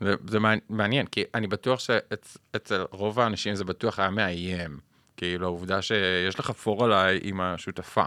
זה, 0.00 0.14
זה 0.28 0.38
מעניין, 0.68 1.06
כי 1.06 1.24
אני 1.34 1.46
בטוח 1.46 1.80
שאצל 1.80 2.84
רוב 2.90 3.20
האנשים 3.20 3.54
זה 3.54 3.64
בטוח 3.64 3.98
היה 3.98 4.10
מאיים. 4.10 4.80
כאילו, 5.16 5.46
העובדה 5.46 5.82
שיש 5.82 6.38
לך 6.38 6.50
פור 6.50 6.84
עליי 6.84 7.20
עם 7.22 7.40
השותפה. 7.40 8.04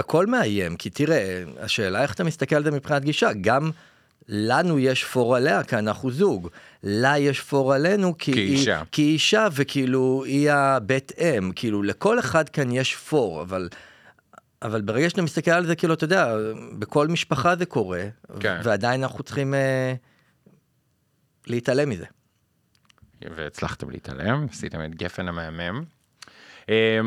הכל 0.00 0.26
מאיים, 0.26 0.76
כי 0.76 0.90
תראה, 0.90 1.42
השאלה 1.58 2.02
איך 2.02 2.14
אתה 2.14 2.24
מסתכל 2.24 2.56
על 2.56 2.64
זה 2.64 2.70
מבחינת 2.70 3.04
גישה, 3.04 3.32
גם 3.40 3.70
לנו 4.28 4.78
יש 4.78 5.04
פור 5.04 5.36
עליה 5.36 5.64
כי 5.64 5.76
אנחנו 5.76 6.10
זוג, 6.10 6.48
לה 6.82 7.18
יש 7.18 7.40
פור 7.40 7.74
עלינו 7.74 8.18
כי, 8.18 8.32
כאישה. 8.32 8.76
היא, 8.78 8.84
כי 8.92 9.02
אישה 9.02 9.48
וכאילו 9.52 10.24
היא 10.26 10.50
הבית 10.50 11.12
אם, 11.18 11.52
כאילו 11.56 11.82
לכל 11.82 12.18
אחד 12.18 12.48
כאן 12.48 12.72
יש 12.72 12.96
פור, 12.96 13.42
אבל, 13.42 13.68
אבל 14.62 14.80
ברגע 14.80 15.10
שאתה 15.10 15.22
מסתכל 15.22 15.50
על 15.50 15.66
זה 15.66 15.76
כאילו 15.76 15.94
אתה 15.94 16.04
יודע, 16.04 16.34
בכל 16.78 17.08
משפחה 17.08 17.56
זה 17.56 17.66
קורה, 17.66 18.04
כן. 18.40 18.60
ועדיין 18.64 19.02
אנחנו 19.02 19.24
צריכים 19.24 19.54
אה, 19.54 19.94
להתעלם 21.46 21.88
מזה. 21.88 22.06
והצלחתם 23.36 23.90
להתעלם, 23.90 24.46
עשיתם 24.50 24.84
את 24.84 24.94
גפן 24.94 25.28
המהמם. 25.28 25.84
אה, 26.68 27.00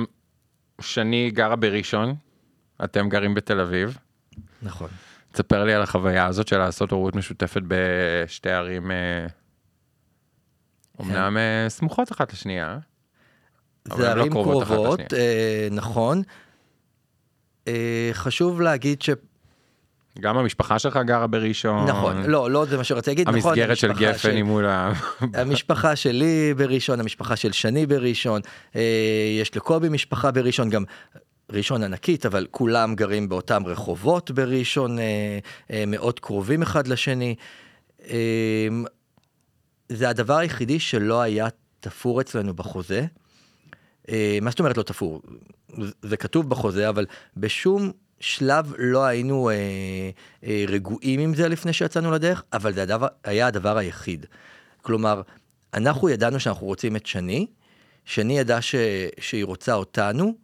שני 0.81 1.31
גרה 1.31 1.55
בראשון, 1.55 2.15
אתם 2.83 3.09
גרים 3.09 3.33
בתל 3.33 3.59
אביב. 3.59 3.97
נכון. 4.61 4.89
תספר 5.31 5.63
לי 5.63 5.73
על 5.73 5.81
החוויה 5.81 6.25
הזאת 6.25 6.47
של 6.47 6.57
לעשות 6.57 6.91
הורות 6.91 7.15
משותפת 7.15 7.61
בשתי 7.67 8.49
ערים, 8.49 8.91
אה, 8.91 9.25
אומנם 10.99 11.37
אה, 11.37 11.69
סמוכות 11.69 12.11
אחת 12.11 12.33
לשנייה. 12.33 12.77
זה 13.97 14.11
ערים 14.11 14.33
לא 14.33 14.43
קרובות, 14.43 15.13
אה, 15.13 15.67
נכון. 15.71 16.21
אה, 17.67 18.09
חשוב 18.13 18.61
להגיד 18.61 19.01
ש... 19.01 19.09
גם 20.19 20.37
המשפחה 20.37 20.79
שלך 20.79 20.99
גרה 21.05 21.27
בראשון. 21.27 21.89
נכון, 21.89 22.23
לא, 22.25 22.51
לא 22.51 22.65
זה 22.65 22.77
מה 22.77 22.83
שרציתי 22.83 23.09
להגיד, 23.09 23.29
נכון. 23.29 23.51
המסגרת 23.51 23.77
של 23.77 23.93
גפן 23.93 24.35
היא 24.35 24.43
מול 24.43 24.65
ה... 24.65 24.93
המשפחה 25.33 25.95
שלי 25.95 26.53
בראשון, 26.57 26.99
המשפחה 26.99 27.35
של 27.35 27.51
שני 27.51 27.85
בראשון, 27.85 28.41
אה, 28.75 28.81
יש 29.39 29.55
לקובי 29.55 29.89
משפחה 29.89 30.31
בראשון, 30.31 30.69
גם 30.69 30.83
ראשון 31.53 31.83
ענקית, 31.83 32.25
אבל 32.25 32.48
כולם 32.51 32.95
גרים 32.95 33.29
באותם 33.29 33.65
רחובות 33.65 34.31
בראשון, 34.31 35.00
אה, 35.00 35.39
אה, 35.72 35.83
מאוד 35.88 36.19
קרובים 36.19 36.62
אחד 36.62 36.88
לשני. 36.88 37.36
אה, 38.10 38.67
זה 39.89 40.10
הדבר 40.10 40.38
היחידי 40.38 40.79
שלא 40.79 41.22
היה 41.22 41.48
תפור 41.79 42.22
אצלנו 42.22 42.53
בחוזה. 42.53 43.05
אה, 44.10 44.38
מה 44.41 44.50
זאת 44.50 44.60
אומרת 44.60 44.77
לא 44.77 44.83
תפור? 44.83 45.22
זה 46.01 46.17
כתוב 46.17 46.50
בחוזה, 46.50 46.89
אבל 46.89 47.05
בשום 47.38 47.91
שלב 48.19 48.74
לא 48.77 49.03
היינו 49.03 49.50
אה, 49.50 49.55
אה, 50.43 50.65
רגועים 50.67 51.19
עם 51.19 51.36
זה 51.36 51.48
לפני 51.48 51.74
שיצאנו 51.74 52.12
לדרך, 52.12 52.43
אבל 52.53 52.74
זה 52.74 52.83
הדבר, 52.83 53.07
היה 53.24 53.48
הדבר 53.48 53.77
היחיד. 53.77 54.25
כלומר, 54.81 55.22
אנחנו 55.74 56.10
ידענו 56.10 56.39
שאנחנו 56.39 56.67
רוצים 56.67 56.95
את 56.95 57.05
שני, 57.05 57.48
שני 58.05 58.39
ידע 58.39 58.62
ש, 58.62 58.75
שהיא 59.19 59.45
רוצה 59.45 59.74
אותנו, 59.74 60.42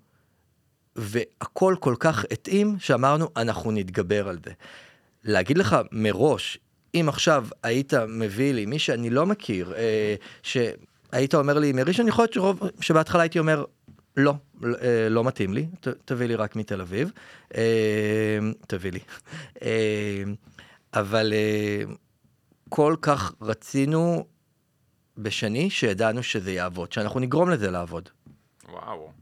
והכל 0.95 1.75
כל 1.79 1.95
כך 1.99 2.25
התאים 2.31 2.75
שאמרנו 2.79 3.27
אנחנו 3.37 3.71
נתגבר 3.71 4.29
על 4.29 4.37
זה. 4.45 4.51
להגיד 5.23 5.57
לך 5.57 5.77
מראש, 5.91 6.57
אם 6.93 7.05
עכשיו 7.09 7.47
היית 7.63 7.93
מביא 7.93 8.53
לי 8.53 8.65
מי 8.65 8.79
שאני 8.79 9.09
לא 9.09 9.25
מכיר, 9.25 9.73
אה, 9.75 10.15
שהיית 10.43 11.35
אומר 11.35 11.59
לי 11.59 11.71
מראשון, 11.71 12.07
יכול 12.07 12.23
להיות 12.23 12.33
שרוב, 12.33 12.59
שבהתחלה 12.81 13.21
הייתי 13.21 13.39
אומר, 13.39 13.65
לא, 14.17 14.33
אה, 14.63 15.09
לא 15.09 15.23
מתאים 15.23 15.53
לי, 15.53 15.67
ת, 15.81 15.87
תביא 15.87 16.27
לי 16.27 16.35
רק 16.35 16.55
מתל 16.55 16.81
אביב, 16.81 17.11
אה, 17.55 18.39
תביא 18.67 18.91
לי. 18.91 18.99
אה, 19.61 20.23
אבל 20.93 21.33
אה, 21.33 21.83
כל 22.69 22.95
כך 23.01 23.33
רצינו 23.41 24.25
בשני 25.17 25.69
שידענו 25.69 26.23
שזה 26.23 26.51
יעבוד, 26.51 26.91
שאנחנו 26.91 27.19
נגרום 27.19 27.49
לזה 27.49 27.71
לעבוד. 27.71 28.09
וואו. 28.69 29.18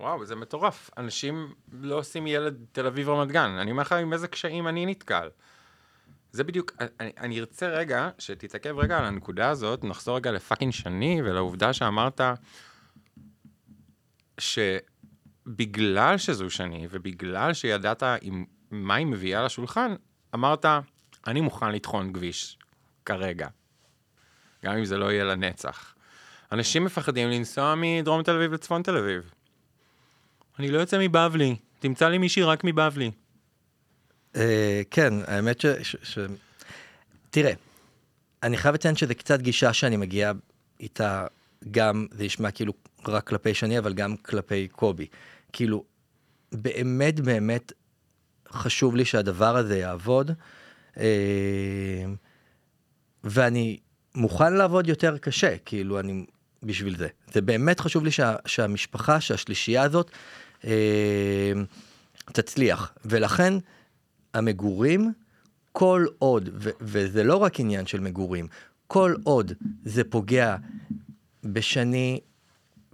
וואו, 0.00 0.24
זה 0.24 0.36
מטורף. 0.36 0.90
אנשים 0.96 1.54
לא 1.72 1.94
עושים 1.94 2.26
ילד 2.26 2.64
תל 2.72 2.86
אביב 2.86 3.08
רמת 3.08 3.28
גן. 3.28 3.50
אני 3.50 3.70
אומר 3.70 3.82
לך 3.82 3.92
עם 3.92 4.12
איזה 4.12 4.28
קשיים 4.28 4.68
אני 4.68 4.86
נתקל. 4.86 5.28
זה 6.32 6.44
בדיוק, 6.44 6.72
אני, 7.00 7.12
אני 7.18 7.40
ארצה 7.40 7.68
רגע 7.68 8.10
שתתעכב 8.18 8.78
רגע 8.78 8.98
על 8.98 9.04
הנקודה 9.04 9.48
הזאת, 9.48 9.84
נחזור 9.84 10.16
רגע 10.16 10.32
לפאקינג 10.32 10.72
שני 10.72 11.20
ולעובדה 11.24 11.72
שאמרת 11.72 12.20
שבגלל 14.40 16.18
שזו 16.18 16.50
שני 16.50 16.86
ובגלל 16.90 17.54
שידעת 17.54 18.02
עם 18.22 18.44
מה 18.70 18.94
היא 18.94 19.06
מביאה 19.06 19.44
לשולחן, 19.44 19.94
אמרת, 20.34 20.66
אני 21.26 21.40
מוכן 21.40 21.72
לטחון 21.72 22.12
כביש 22.12 22.58
כרגע, 23.04 23.48
גם 24.64 24.76
אם 24.76 24.84
זה 24.84 24.98
לא 24.98 25.12
יהיה 25.12 25.24
לנצח. 25.24 25.94
אנשים 26.52 26.84
מפחדים 26.84 27.28
לנסוע 27.28 27.74
מדרום 27.76 28.22
תל 28.22 28.36
אביב 28.36 28.52
לצפון 28.52 28.82
תל 28.82 28.96
אביב. 28.96 29.39
אני 30.60 30.70
לא 30.70 30.78
יוצא 30.78 30.98
מבבלי, 31.00 31.56
תמצא 31.78 32.08
לי 32.08 32.18
מישהי 32.18 32.42
רק 32.42 32.64
מבבלי. 32.64 33.10
אה, 34.36 34.82
כן, 34.90 35.14
האמת 35.26 35.60
ש... 35.60 36.18
תראה, 37.30 37.52
אני 38.42 38.56
חייב 38.56 38.74
לציין 38.74 38.96
שזה 38.96 39.14
קצת 39.14 39.40
גישה 39.40 39.72
שאני 39.72 39.96
מגיע 39.96 40.32
איתה 40.80 41.26
גם, 41.70 42.06
זה 42.10 42.24
נשמע 42.24 42.50
כאילו 42.50 42.72
רק 43.08 43.28
כלפי 43.28 43.54
שני, 43.54 43.78
אבל 43.78 43.94
גם 43.94 44.16
כלפי 44.16 44.68
קובי. 44.68 45.06
כאילו, 45.52 45.84
באמת 46.52 47.20
באמת 47.20 47.72
חשוב 48.52 48.96
לי 48.96 49.04
שהדבר 49.04 49.56
הזה 49.56 49.78
יעבוד, 49.78 50.30
אה, 50.96 52.04
ואני 53.24 53.78
מוכן 54.14 54.52
לעבוד 54.52 54.88
יותר 54.88 55.18
קשה, 55.18 55.58
כאילו, 55.64 56.00
אני 56.00 56.24
בשביל 56.62 56.96
זה. 56.96 57.08
זה 57.32 57.40
באמת 57.40 57.80
חשוב 57.80 58.04
לי 58.04 58.10
שה, 58.10 58.34
שהמשפחה, 58.46 59.20
שהשלישייה 59.20 59.82
הזאת, 59.82 60.10
תצליח. 62.32 62.92
ולכן 63.04 63.54
המגורים, 64.34 65.12
כל 65.72 66.06
עוד, 66.18 66.48
ו- 66.52 66.70
וזה 66.80 67.24
לא 67.24 67.36
רק 67.36 67.60
עניין 67.60 67.86
של 67.86 68.00
מגורים, 68.00 68.46
כל 68.86 69.14
עוד 69.24 69.52
זה 69.84 70.04
פוגע 70.04 70.56
בשני, 71.44 72.20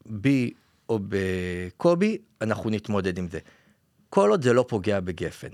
בי 0.07 0.53
או 0.89 0.99
בקובי, 1.09 2.19
אנחנו 2.41 2.71
נתמודד 2.71 3.19
עם 3.19 3.29
זה. 3.29 3.39
כל 4.11 4.31
עוד 4.31 4.43
זה 4.43 4.53
לא 4.53 4.65
פוגע 4.69 5.01
בגפן. 5.01 5.49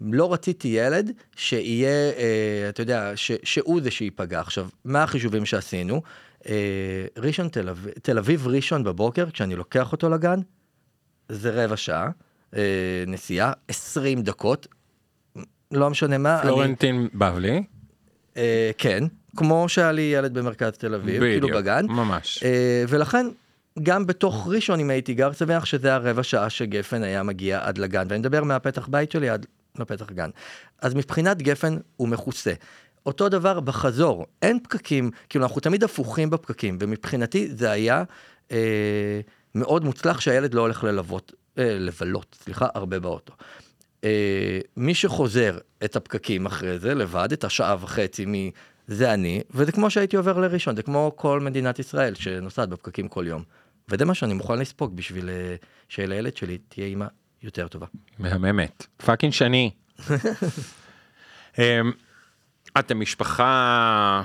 לא 0.00 0.32
רציתי 0.32 0.68
ילד 0.68 1.10
שיהיה, 1.36 2.12
אה, 2.16 2.66
אתה 2.68 2.82
יודע, 2.82 3.12
ש, 3.14 3.32
שהוא 3.42 3.80
זה 3.82 3.90
שייפגע. 3.90 4.40
עכשיו, 4.40 4.68
מה 4.84 5.02
החישובים 5.02 5.46
שעשינו? 5.46 6.02
אה, 6.48 7.06
ראשון 7.16 7.48
תל 7.48 7.68
אביב, 7.68 7.92
תל 8.02 8.18
אביב 8.18 8.46
ראשון 8.46 8.84
בבוקר, 8.84 9.30
כשאני 9.30 9.56
לוקח 9.56 9.92
אותו 9.92 10.08
לגן, 10.08 10.40
זה 11.30 11.64
רבע 11.64 11.76
שעה, 11.76 12.10
אה, 12.56 13.04
נסיעה, 13.06 13.52
20 13.68 14.22
דקות, 14.22 14.66
לא 15.70 15.90
משנה 15.90 16.18
מה. 16.18 16.38
פלורנטין 16.42 16.96
אני... 16.96 17.08
בבלי. 17.14 17.62
אה, 18.36 18.70
כן, 18.78 19.04
כמו 19.36 19.68
שהיה 19.68 19.92
לי 19.92 20.02
ילד 20.02 20.34
במרכז 20.34 20.72
תל 20.72 20.94
אביב, 20.94 21.20
כאילו 21.20 21.26
בדיוק, 21.26 21.42
כאילו 21.42 21.58
בגן. 21.58 21.86
ממש. 21.88 22.42
אה, 22.44 22.84
ולכן, 22.88 23.26
גם 23.82 24.06
בתוך 24.06 24.48
ראשון, 24.50 24.80
אם 24.80 24.90
הייתי 24.90 25.14
גר, 25.14 25.32
שמח 25.32 25.64
שזה 25.64 25.94
הרבע 25.94 26.22
שעה 26.22 26.50
שגפן 26.50 27.02
היה 27.02 27.22
מגיע 27.22 27.60
עד 27.62 27.78
לגן, 27.78 28.06
ואני 28.08 28.18
מדבר 28.18 28.44
מהפתח 28.44 28.88
בית 28.88 29.12
שלי 29.12 29.28
עד 29.28 29.46
לפתח 29.78 30.10
גן. 30.10 30.30
אז 30.82 30.94
מבחינת 30.94 31.42
גפן 31.42 31.76
הוא 31.96 32.08
מכוסה. 32.08 32.52
אותו 33.06 33.28
דבר 33.28 33.60
בחזור, 33.60 34.26
אין 34.42 34.58
פקקים, 34.62 35.10
כאילו 35.28 35.44
אנחנו 35.44 35.60
תמיד 35.60 35.84
הפוכים 35.84 36.30
בפקקים, 36.30 36.78
ומבחינתי 36.80 37.48
זה 37.56 37.70
היה 37.70 38.04
אה, 38.52 39.20
מאוד 39.54 39.84
מוצלח 39.84 40.20
שהילד 40.20 40.54
לא 40.54 40.60
הולך 40.60 40.84
ללוות, 40.84 41.32
אה, 41.58 41.78
לבלות, 41.78 42.36
סליחה, 42.42 42.66
הרבה 42.74 43.00
באוטו. 43.00 43.32
אה, 44.04 44.58
מי 44.76 44.94
שחוזר 44.94 45.58
את 45.84 45.96
הפקקים 45.96 46.46
אחרי 46.46 46.78
זה 46.78 46.94
לבד, 46.94 47.32
את 47.32 47.44
השעה 47.44 47.76
וחצי 47.80 48.26
מ... 48.26 48.34
זה 48.86 49.14
אני, 49.14 49.42
וזה 49.50 49.72
כמו 49.72 49.90
שהייתי 49.90 50.16
עובר 50.16 50.38
לראשון, 50.38 50.76
זה 50.76 50.82
כמו 50.82 51.12
כל 51.16 51.40
מדינת 51.40 51.78
ישראל 51.78 52.14
שנוסעת 52.14 52.68
בפקקים 52.68 53.08
כל 53.08 53.24
יום. 53.26 53.42
וזה 53.88 54.04
מה 54.04 54.14
שאני 54.14 54.34
מוכן 54.34 54.58
לספוג 54.58 54.96
בשביל 54.96 55.28
אה, 55.28 55.54
שלילד 55.88 56.36
שלי 56.36 56.58
תהיה 56.68 56.86
אימא 56.86 57.06
יותר 57.42 57.68
טובה. 57.68 57.86
מהממת. 58.18 58.86
fucking 58.96 59.32
שני. 59.32 59.70
אמ, 61.58 61.92
אתם 62.78 63.00
משפחה, 63.00 64.22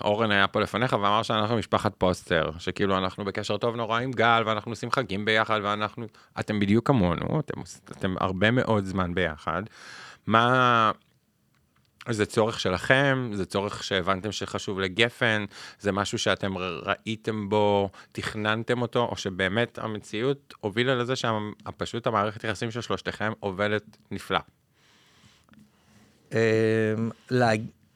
אורן 0.00 0.30
היה 0.30 0.46
פה 0.46 0.60
לפניך 0.60 0.92
ואמר 0.92 1.22
שאנחנו 1.22 1.56
משפחת 1.56 1.92
פוסטר, 1.98 2.50
שכאילו 2.58 2.98
אנחנו 2.98 3.24
בקשר 3.24 3.56
טוב 3.56 3.76
נורא 3.76 4.00
עם 4.00 4.12
גל 4.12 4.42
ואנחנו 4.46 4.72
עושים 4.72 4.90
חגים 4.90 5.24
ביחד 5.24 5.60
ואנחנו, 5.62 6.06
אתם 6.40 6.60
בדיוק 6.60 6.86
כמונו, 6.86 7.40
אתם, 7.40 7.60
אתם 7.90 8.14
הרבה 8.20 8.50
מאוד 8.50 8.84
זמן 8.84 9.14
ביחד. 9.14 9.62
מה, 10.26 10.90
זה 12.08 12.26
צורך 12.26 12.60
שלכם, 12.60 13.30
זה 13.34 13.46
צורך 13.46 13.84
שהבנתם 13.84 14.32
שחשוב 14.32 14.80
לגפן, 14.80 15.44
זה 15.78 15.92
משהו 15.92 16.18
שאתם 16.18 16.54
ראיתם 16.58 17.48
בו, 17.48 17.90
תכננתם 18.12 18.82
אותו, 18.82 19.04
או 19.04 19.16
שבאמת 19.16 19.78
המציאות 19.78 20.54
הובילה 20.60 20.94
לזה 20.94 21.14
שפשוט 21.16 22.06
המערכת 22.06 22.44
יחסים 22.44 22.70
של 22.70 22.80
שלושתכם 22.80 23.32
עובדת 23.40 23.96
נפלא. 24.10 24.38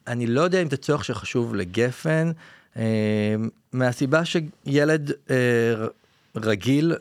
אני 0.07 0.27
לא 0.27 0.41
יודע 0.41 0.61
אם 0.61 0.69
זה 0.69 0.77
צורך 0.77 1.05
שחשוב 1.05 1.55
לגפן, 1.55 2.31
אמ, 2.75 2.81
מהסיבה 3.73 4.21
שילד 4.25 5.11
אה, 5.29 5.35
רגיל 6.35 6.95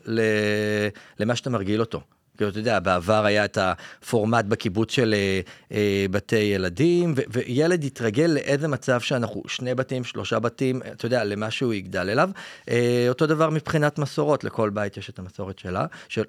למה 1.19 1.37
שאתה 1.37 1.51
מרגיל 1.51 1.81
אותו. 1.81 2.01
כאילו, 2.37 2.51
אתה 2.51 2.59
יודע, 2.59 2.79
בעבר 2.79 3.25
היה 3.25 3.45
את 3.45 3.59
הפורמט 3.61 4.45
בקיבוץ 4.45 4.93
של 4.93 5.15
אה, 5.15 5.41
אה, 5.73 6.07
בתי 6.11 6.37
ילדים, 6.37 7.15
ו- 7.17 7.23
וילד 7.29 7.85
יתרגל 7.85 8.27
לאיזה 8.27 8.69
מצב 8.69 9.01
שאנחנו 9.01 9.43
שני 9.49 9.75
בתים, 9.75 10.05
שלושה 10.05 10.39
בתים, 10.39 10.83
אתה 10.93 11.07
יודע, 11.07 11.25
למה 11.25 11.51
שהוא 11.51 11.75
יגדל 11.75 12.11
אליו. 12.11 12.31
אה, 12.71 13.07
אותו 13.09 13.27
דבר 13.27 13.51
מבחינת 13.51 13.99
מסורות, 13.99 14.45
לכל 14.45 14.71
בית 14.71 14.97
יש 14.97 15.11
את 15.11 15.19
המסורת 15.19 15.59
שלה. 15.59 15.87
של... 16.09 16.25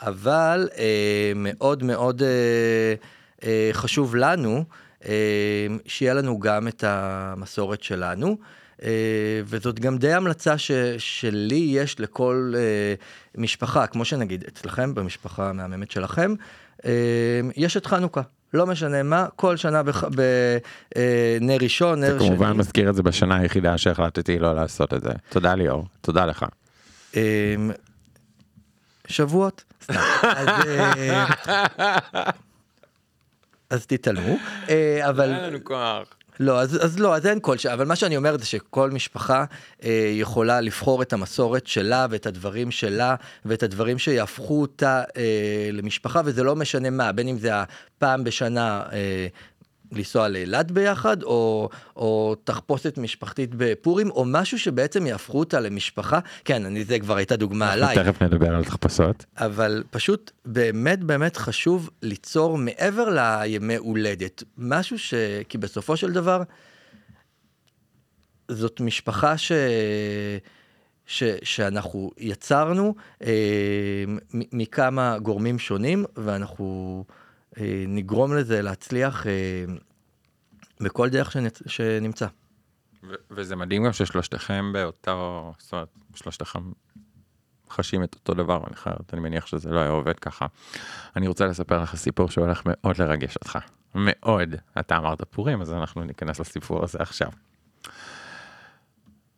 אבל 0.00 0.68
אה, 0.78 1.32
מאוד 1.36 1.82
מאוד 1.82 2.22
אה, 2.22 2.28
אה, 3.44 3.68
חשוב 3.72 4.16
לנו 4.16 4.56
אה, 4.56 4.85
שיהיה 5.86 6.14
לנו 6.14 6.38
גם 6.38 6.68
את 6.68 6.84
המסורת 6.86 7.82
שלנו. 7.82 8.36
אה, 8.82 9.40
וזאת 9.44 9.80
גם 9.80 9.98
די 9.98 10.12
המלצה 10.12 10.58
ש, 10.58 10.70
שלי 10.98 11.68
יש 11.70 12.00
לכל 12.00 12.52
אה, 12.56 12.94
משפחה, 13.36 13.86
כמו 13.86 14.04
שנגיד 14.04 14.44
אצלכם, 14.48 14.94
במשפחה 14.94 15.50
המהממת 15.50 15.90
שלכם, 15.90 16.34
אה, 16.84 16.90
יש 17.56 17.76
את 17.76 17.86
חנוכה. 17.86 18.20
לא 18.54 18.66
משנה 18.66 19.02
מה, 19.02 19.26
כל 19.36 19.56
שנה 19.56 19.82
בנר 19.82 21.56
ראשון, 21.60 22.00
נר 22.00 22.18
שני. 22.18 22.28
כמובן 22.28 22.52
מזכיר 22.52 22.90
את 22.90 22.94
זה 22.94 23.02
בשנה 23.02 23.36
היחידה 23.36 23.78
שהחלטתי 23.78 24.38
לא 24.38 24.54
לעשות 24.54 24.94
את 24.94 25.02
זה. 25.02 25.10
תודה 25.28 25.54
ליאור, 25.54 25.86
תודה 26.00 26.26
לך. 26.26 26.44
שבועות. 29.08 29.64
אז 30.22 30.48
תתעלמו, 33.86 34.36
אבל... 35.08 35.34
אין 35.34 35.44
לנו 35.44 35.64
כוח. 35.64 36.16
לא, 36.40 36.60
אז, 36.60 36.84
אז 36.84 36.98
לא, 36.98 37.16
אז 37.16 37.26
אין 37.26 37.38
כל 37.40 37.58
שעה, 37.58 37.74
אבל 37.74 37.86
מה 37.86 37.96
שאני 37.96 38.16
אומר 38.16 38.38
זה 38.38 38.46
שכל 38.46 38.90
משפחה 38.90 39.44
אה, 39.84 40.10
יכולה 40.14 40.60
לבחור 40.60 41.02
את 41.02 41.12
המסורת 41.12 41.66
שלה 41.66 42.06
ואת 42.10 42.26
הדברים 42.26 42.70
שלה 42.70 43.14
ואת 43.44 43.62
הדברים 43.62 43.98
שיהפכו 43.98 44.60
אותה 44.60 45.02
אה, 45.16 45.68
למשפחה, 45.72 46.20
וזה 46.24 46.42
לא 46.42 46.56
משנה 46.56 46.90
מה, 46.90 47.12
בין 47.12 47.28
אם 47.28 47.38
זה 47.38 47.50
הפעם 47.54 48.24
בשנה 48.24 48.82
אה, 48.92 49.26
לנסוע 49.92 50.28
לאילת 50.28 50.70
ביחד, 50.70 51.22
או, 51.22 51.68
או 51.96 52.34
תחפושת 52.44 52.98
משפחתית 52.98 53.50
בפורים, 53.56 54.10
או 54.10 54.24
משהו 54.26 54.58
שבעצם 54.58 55.06
יהפכו 55.06 55.38
אותה 55.38 55.60
למשפחה. 55.60 56.18
כן, 56.44 56.64
אני, 56.64 56.84
זה 56.84 56.98
כבר 56.98 57.16
הייתה 57.16 57.36
דוגמה 57.36 57.72
עליי. 57.72 57.96
תכף 57.96 58.22
נדבר 58.22 58.54
על 58.54 58.64
תחפושות. 58.64 59.24
אבל 59.36 59.82
פשוט 59.90 60.30
באמת 60.44 61.04
באמת 61.04 61.36
חשוב 61.36 61.90
ליצור 62.02 62.58
מעבר 62.58 63.08
לימי 63.10 63.76
הולדת, 63.76 64.42
משהו 64.58 64.98
ש... 64.98 65.14
כי 65.48 65.58
בסופו 65.58 65.96
של 65.96 66.12
דבר, 66.12 66.42
זאת 68.48 68.80
משפחה 68.80 69.38
ש... 69.38 69.52
ש, 71.06 71.22
שאנחנו 71.42 72.10
יצרנו 72.18 72.94
אה, 73.22 74.04
מכמה 74.32 75.18
גורמים 75.18 75.58
שונים, 75.58 76.04
ואנחנו... 76.16 77.04
נגרום 77.88 78.36
לזה 78.36 78.62
להצליח 78.62 79.26
אה, 79.26 79.64
בכל 80.80 81.08
דרך. 81.08 81.36
שנמצא. 81.66 82.26
ו- 83.02 83.14
וזה 83.30 83.56
מדהים 83.56 83.84
גם 83.84 83.92
ששלושתכם 83.92 84.72
באותו, 84.72 85.52
זאת 85.58 85.72
אומרת, 85.72 85.88
שלושתכם 86.14 86.72
חשים 87.70 88.04
את 88.04 88.14
אותו 88.14 88.34
דבר, 88.34 88.64
אני, 88.66 88.76
חייב, 88.76 88.96
אני 89.12 89.20
מניח 89.20 89.46
שזה 89.46 89.70
לא 89.70 89.80
היה 89.80 89.90
עובד 89.90 90.18
ככה. 90.18 90.46
אני 91.16 91.28
רוצה 91.28 91.46
לספר 91.46 91.82
לך 91.82 91.96
סיפור 91.96 92.30
שהולך 92.30 92.62
מאוד 92.64 92.98
לרגש 92.98 93.36
אותך, 93.36 93.58
מאוד. 93.94 94.54
אתה 94.80 94.96
אמרת 94.96 95.22
פורים, 95.22 95.60
אז 95.60 95.72
אנחנו 95.72 96.04
ניכנס 96.04 96.40
לסיפור 96.40 96.84
הזה 96.84 96.98
עכשיו. 97.00 97.30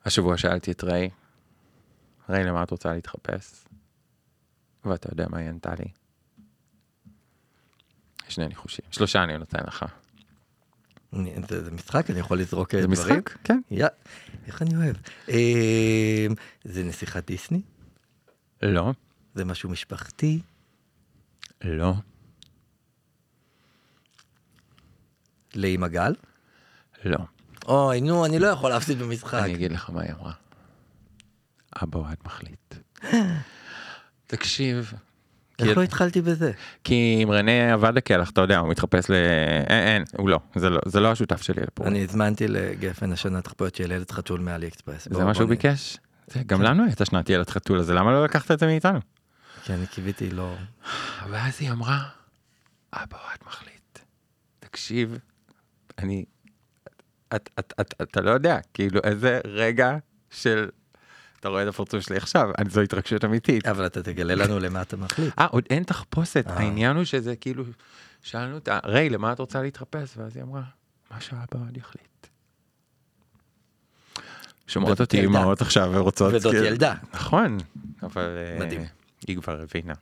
השבוע 0.05 0.37
שאלתי 0.37 0.73
את 0.73 0.85
ריי, 0.85 1.11
ריי, 2.29 2.45
למה 2.45 2.63
את 2.63 2.71
רוצה 2.71 2.93
להתחפש? 2.93 3.65
ואתה 4.85 5.09
יודע 5.13 5.27
מה 5.31 5.39
היא 5.39 5.49
ענתה 5.49 5.71
לי? 5.79 5.98
שני 8.31 8.49
ניחושים. 8.49 8.85
שלושה 8.91 9.23
אני 9.23 9.39
נותן 9.39 9.61
לך. 9.67 9.85
זה, 11.49 11.65
זה 11.65 11.71
משחק, 11.71 12.11
אני 12.11 12.21
יכול 12.21 12.41
לזרוק 12.41 12.75
זה 12.75 12.81
דברים? 12.83 12.95
זה 12.95 13.03
משחק, 13.03 13.31
כן. 13.45 13.61
יא, 13.71 13.87
איך 14.47 14.63
אני 14.63 14.77
אוהב. 14.77 14.97
אה, 15.29 16.27
זה 16.65 16.85
נסיכת 16.85 17.27
דיסני? 17.27 17.63
לא. 18.63 18.93
זה 19.35 19.45
משהו 19.45 19.71
משפחתי? 19.71 20.41
לא. 21.65 21.95
לאמא 25.55 25.89
גל? 25.89 26.15
לא. 27.05 27.19
אוי, 27.69 28.01
נו, 28.01 28.27
אני 28.27 28.39
לא 28.39 28.47
יכול 28.47 28.71
להפסיד 28.71 28.99
במשחק. 28.99 29.43
אני 29.45 29.55
אגיד 29.55 29.73
לך 29.73 29.91
מה 29.91 30.03
היא 30.03 30.13
אמרה. 30.13 30.33
אבא 31.83 31.99
אוהד 31.99 32.17
מחליט. 32.25 32.75
תקשיב, 34.27 34.93
איך 35.59 35.79
לא 35.79 35.83
התחלתי 35.83 36.21
בזה? 36.21 36.53
כי 36.85 37.19
עם 37.23 37.31
רנה 37.31 37.73
עבד 37.73 37.93
לקלח, 37.95 38.31
אתה 38.31 38.41
יודע, 38.41 38.59
הוא 38.59 38.69
מתחפש 38.69 39.11
ל... 39.11 39.15
אין, 39.67 39.87
אין, 39.87 40.05
הוא 40.17 40.29
לא, 40.29 40.41
זה 40.57 40.71
לא, 40.71 40.79
זה 40.87 41.01
לא 41.01 41.13
השותף 41.13 41.43
שלי 41.43 41.63
לפה. 41.63 41.85
אני 41.85 42.05
הזמנתי 42.05 42.49
לגפן 42.49 43.13
השנה 43.13 43.43
תחפויות 43.43 43.75
של 43.75 43.91
ילד 43.91 44.11
חתול 44.11 44.41
מאלי 44.41 44.69
אקספרס. 44.69 45.09
זה 45.11 45.25
מה 45.25 45.35
שהוא 45.35 45.49
ביקש? 45.49 45.99
גם 46.47 46.63
לנו 46.63 46.85
הייתה 46.85 47.05
שנת 47.05 47.31
ילד 47.31 47.51
חתול, 47.51 47.79
אז 47.79 47.91
למה 47.91 48.13
לא 48.13 48.25
לקחת 48.25 48.51
את 48.51 48.59
זה 48.59 48.67
מאיתנו? 48.67 48.99
כי 49.65 49.73
אני 49.73 49.87
קיוויתי 49.87 50.31
לא... 50.31 50.55
ואז 51.31 51.57
היא 51.61 51.71
אמרה, 51.71 51.99
אבא 52.93 53.17
אוהד 53.25 53.39
מחליט, 53.47 53.99
תקשיב, 54.61 55.19
אני... 55.99 56.25
אתה 58.03 58.21
לא 58.21 58.31
יודע, 58.31 58.59
כאילו 58.75 59.01
איזה 59.05 59.41
רגע 59.47 59.97
של 60.31 60.69
אתה 61.41 61.49
רואה 61.49 61.63
את 61.63 61.69
הפרצוף 61.69 62.01
שלי 62.01 62.17
עכשיו, 62.17 62.51
זו 62.69 62.81
התרגשות 62.81 63.25
אמיתית. 63.25 63.67
אבל 63.67 63.87
אתה 63.87 64.03
תגלה 64.03 64.35
לנו 64.35 64.59
למה 64.59 64.83
אתה 64.83 64.97
מחליט. 64.97 65.39
אה, 65.39 65.47
עוד 65.47 65.65
אין 65.71 65.83
תחפושת, 65.83 66.45
אה. 66.47 66.55
העניין 66.55 66.97
הוא 66.97 67.05
שזה 67.05 67.37
כאילו, 67.37 67.65
שאלנו 68.23 68.55
אותה, 68.55 68.79
ריי, 68.85 69.11
למה 69.11 69.33
את 69.33 69.39
רוצה 69.39 69.63
להתחפש? 69.63 70.17
ואז 70.17 70.37
היא 70.37 70.45
אמרה, 70.45 70.63
מה 71.11 71.21
שהאבא 71.21 71.59
עוד 71.69 71.77
יחליט. 71.77 72.27
שומעות 74.67 75.01
אותי 75.01 75.25
אמהות 75.25 75.61
עכשיו 75.61 75.91
ורוצות... 75.93 76.35
וזאת 76.35 76.53
כאילו- 76.53 76.67
ילדה. 76.67 76.95
נכון, 77.15 77.59
אבל... 78.03 78.23
אה, 78.23 78.59
מדהים. 78.67 78.85
היא 79.27 79.37
כבר 79.37 79.61
הבינה. 79.61 79.95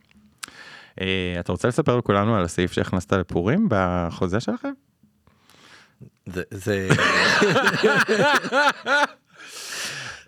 אה, 1.01 1.37
אתה 1.41 1.53
רוצה 1.53 1.69
לספר 1.69 1.97
לכולנו 1.97 2.37
על 2.37 2.45
הסעיף 2.45 2.73
שהכנסת 2.73 3.13
לפורים 3.13 3.69
בחוזה 3.71 4.41
שלכם? 4.41 4.73
זה... 6.51 6.89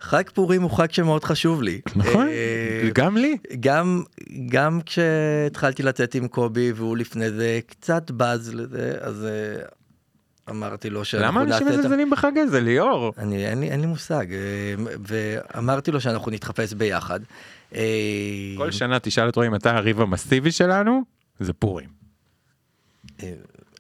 חג 0.09 0.23
פורים 0.35 0.63
הוא 0.63 0.71
חג 0.71 0.93
שמאוד 0.93 1.25
חשוב 1.25 1.63
לי. 1.63 1.81
נכון, 1.97 2.29
אה, 2.29 2.91
גם 2.93 3.17
לי. 3.17 3.37
גם, 3.61 4.03
גם 4.49 4.81
כשהתחלתי 4.87 5.83
לצאת 5.83 6.15
עם 6.15 6.29
קובי 6.29 6.73
והוא 6.73 6.97
לפני 6.97 7.31
זה 7.31 7.61
קצת 7.67 8.11
בז 8.11 8.55
לזה, 8.55 8.95
אז 9.01 9.25
אה, 9.25 9.63
אמרתי 10.51 10.91
לו 10.91 11.05
שאנחנו 11.05 11.45
נעשה 11.45 11.57
את... 11.57 11.61
למה 11.61 11.71
אנשים 11.71 11.81
מזלזלים 11.81 12.11
בחג 12.11 12.39
הזה, 12.39 12.61
ליאור? 12.61 13.13
אני, 13.19 13.47
אין 13.47 13.61
לי, 13.61 13.71
אין 13.71 13.81
לי 13.81 13.87
מושג, 13.87 14.27
אה, 14.33 14.39
ואמרתי 15.07 15.91
לו 15.91 16.01
שאנחנו 16.01 16.31
נתחפש 16.31 16.73
ביחד. 16.73 17.21
כל 18.57 18.71
שנה 18.71 18.99
תשאל 18.99 19.29
את 19.29 19.37
רועי 19.37 19.49
מתי 19.49 19.69
הריב 19.69 20.01
המסיבי 20.01 20.53
שלנו, 20.53 21.03
זה 21.41 21.53
פורים. 21.53 21.89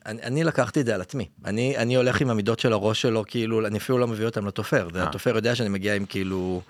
אני, 0.09 0.23
אני 0.23 0.45
לקחתי 0.45 0.81
את 0.81 0.87
זה 0.87 0.95
על 0.95 1.01
עצמי. 1.01 1.29
אני, 1.45 1.77
אני 1.77 1.97
הולך 1.97 2.21
עם 2.21 2.31
המידות 2.31 2.59
של 2.59 2.73
הראש 2.73 3.03
שלו, 3.03 3.25
כאילו, 3.27 3.67
אני 3.67 3.79
אפילו 3.79 3.99
לא 3.99 4.09
מביא 4.09 4.27
אותם 4.27 4.47
לתופר. 4.47 4.89
אה. 4.97 5.03
התופר 5.03 5.37
יודע 5.37 5.55
שאני 5.55 5.69
מגיע 5.69 5.95
עם 5.95 6.07
כאילו... 6.07 6.63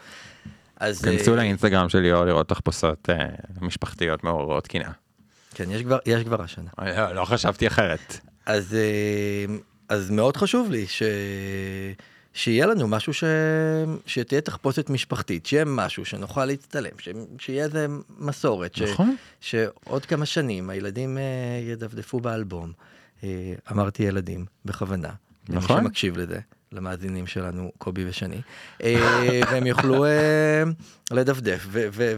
אז... 0.81 1.03
כנסו 1.03 1.33
uh, 1.33 1.37
לאינסטגרם 1.37 1.88
שלי 1.88 2.12
או 2.12 2.24
לראות 2.24 2.48
תחפושות 2.48 3.09
uh, 3.09 3.64
משפחתיות 3.64 4.24
מעוררות 4.24 4.66
קנאה. 4.66 4.90
כן, 5.55 5.70
יש 5.70 5.83
כבר, 5.83 5.98
יש 6.07 6.24
כבר 6.24 6.42
השנה. 6.42 6.70
לא, 6.79 7.12
לא 7.12 7.24
חשבתי 7.24 7.66
אחרת. 7.66 8.18
אז, 8.46 8.77
uh, 8.77 9.53
אז 9.88 10.11
מאוד 10.11 10.37
חשוב 10.37 10.70
לי 10.70 10.87
ש... 10.87 11.03
שיהיה 12.33 12.66
לנו 12.66 12.88
משהו 12.88 13.14
ש... 13.14 13.24
שתהיה 14.07 14.40
תחפושת 14.40 14.90
משפחתית, 14.90 15.46
שיהיה 15.46 15.64
משהו 15.64 16.05
שנוכל 16.05 16.44
להצטלם, 16.44 16.90
ש... 16.98 17.09
שיהיה 17.38 17.64
איזה 17.64 17.87
מסורת, 18.18 18.74
ש... 18.74 18.83
נכון. 18.83 19.16
שעוד 19.40 20.07
כמה 20.07 20.27
שנים 20.27 20.70
הילדים 20.70 21.16
uh, 21.16 21.70
ידפדפו 21.70 22.20
באלבום. 22.20 22.72
אה, 23.25 23.55
אמרתי 23.73 24.03
ילדים, 24.03 24.47
בכוונה. 24.65 25.11
נכון. 25.49 25.77
למי 25.77 25.87
שמקשיב 25.87 26.19
לזה, 26.19 26.41
למאזינים 26.73 27.27
שלנו, 27.27 27.73
קובי 27.79 28.09
ושני. 28.09 28.41
אה, 28.83 29.41
והם 29.51 29.67
יוכלו 29.67 30.05
אה, 30.05 30.63
לדפדף 31.11 31.67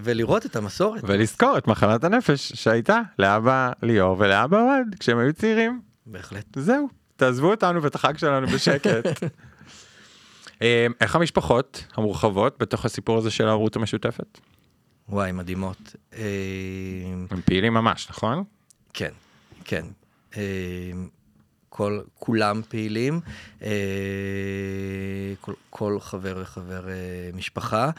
ולראות 0.03 0.47
את 0.47 0.57
המסורת. 0.57 1.01
ולזכור 1.07 1.59
את 1.59 1.67
מחלת 1.67 2.05
הנפש 2.05 2.53
שהייתה 2.53 3.01
לאבא 3.19 3.73
ליאור 3.83 4.17
ולאבא 4.19 4.61
אוהד 4.61 4.97
כשהם 5.01 5.19
היו 5.19 5.33
צעירים. 5.33 5.81
בהחלט. 6.07 6.59
זהו. 6.59 6.89
תעזבו 7.17 7.51
אותנו 7.51 7.83
ואת 7.83 7.95
החג 7.95 8.19
שלנו 8.19 8.47
בשקט. 8.47 9.07
איך 11.01 11.17
המשפחות 11.17 11.85
המורחבות 11.97 12.57
בתוך 12.59 12.85
הסיפור 12.85 13.19
הזה 13.19 13.31
של 13.31 13.49
ההורות 13.49 13.77
המשותפת? 13.77 14.41
וואי, 15.09 15.33
מדהימות. 15.33 15.97
הם 17.31 17.41
פעילים 17.45 17.75
ממש, 17.75 18.07
נכון? 18.11 18.45
כן, 18.93 19.11
כן. 19.65 19.85
אה, 20.37 20.43
כל, 21.69 22.01
כולם 22.15 22.63
פעילים, 22.69 23.21
אה, 23.63 23.71
כל, 25.41 25.53
כל 25.71 26.01
חבר 26.01 26.39
וחבר 26.43 26.89
אה, 26.89 27.31
משפחה. 27.35 27.91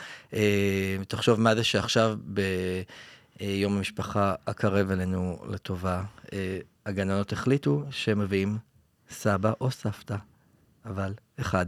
תחשוב 1.07 1.39
מה 1.39 1.55
זה 1.55 1.63
שעכשיו 1.63 2.17
ביום 3.39 3.77
המשפחה 3.77 4.35
הקרב 4.47 4.91
אלינו 4.91 5.43
לטובה, 5.49 6.03
הגננות 6.85 7.33
החליטו 7.33 7.83
שהם 7.91 8.19
מביאים 8.19 8.57
סבא 9.09 9.53
או 9.61 9.71
סבתא, 9.71 10.15
אבל 10.85 11.13
אחד, 11.39 11.65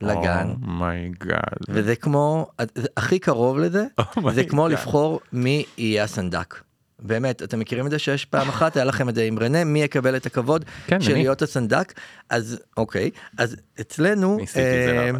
לגן. 0.00 0.52
Oh 0.62 0.86
my 0.86 1.10
God. 1.10 1.58
וזה 1.68 1.96
כמו, 1.96 2.50
הכי 2.96 3.18
קרוב 3.18 3.58
לזה, 3.58 3.86
Oh 4.00 4.30
זה 4.34 4.44
כמו 4.44 4.66
God. 4.66 4.70
לבחור 4.70 5.20
מי 5.32 5.64
יהיה 5.78 6.04
הסנדק. 6.04 6.71
באמת, 7.02 7.42
אתם 7.42 7.58
מכירים 7.58 7.86
את 7.86 7.90
זה 7.90 7.98
שיש 7.98 8.24
פעם 8.24 8.48
אחת, 8.48 8.76
היה 8.76 8.84
לכם 8.84 9.08
את 9.08 9.14
זה 9.14 9.22
עם 9.24 9.38
רנה, 9.38 9.64
מי 9.64 9.82
יקבל 9.82 10.16
את 10.16 10.26
הכבוד 10.26 10.64
כן, 10.86 11.00
של 11.00 11.12
אני. 11.12 11.22
להיות 11.22 11.42
הסנדק? 11.42 11.92
אז 12.30 12.60
אוקיי, 12.76 13.10
אז 13.38 13.56
אצלנו, 13.80 14.38
אה. 14.56 15.10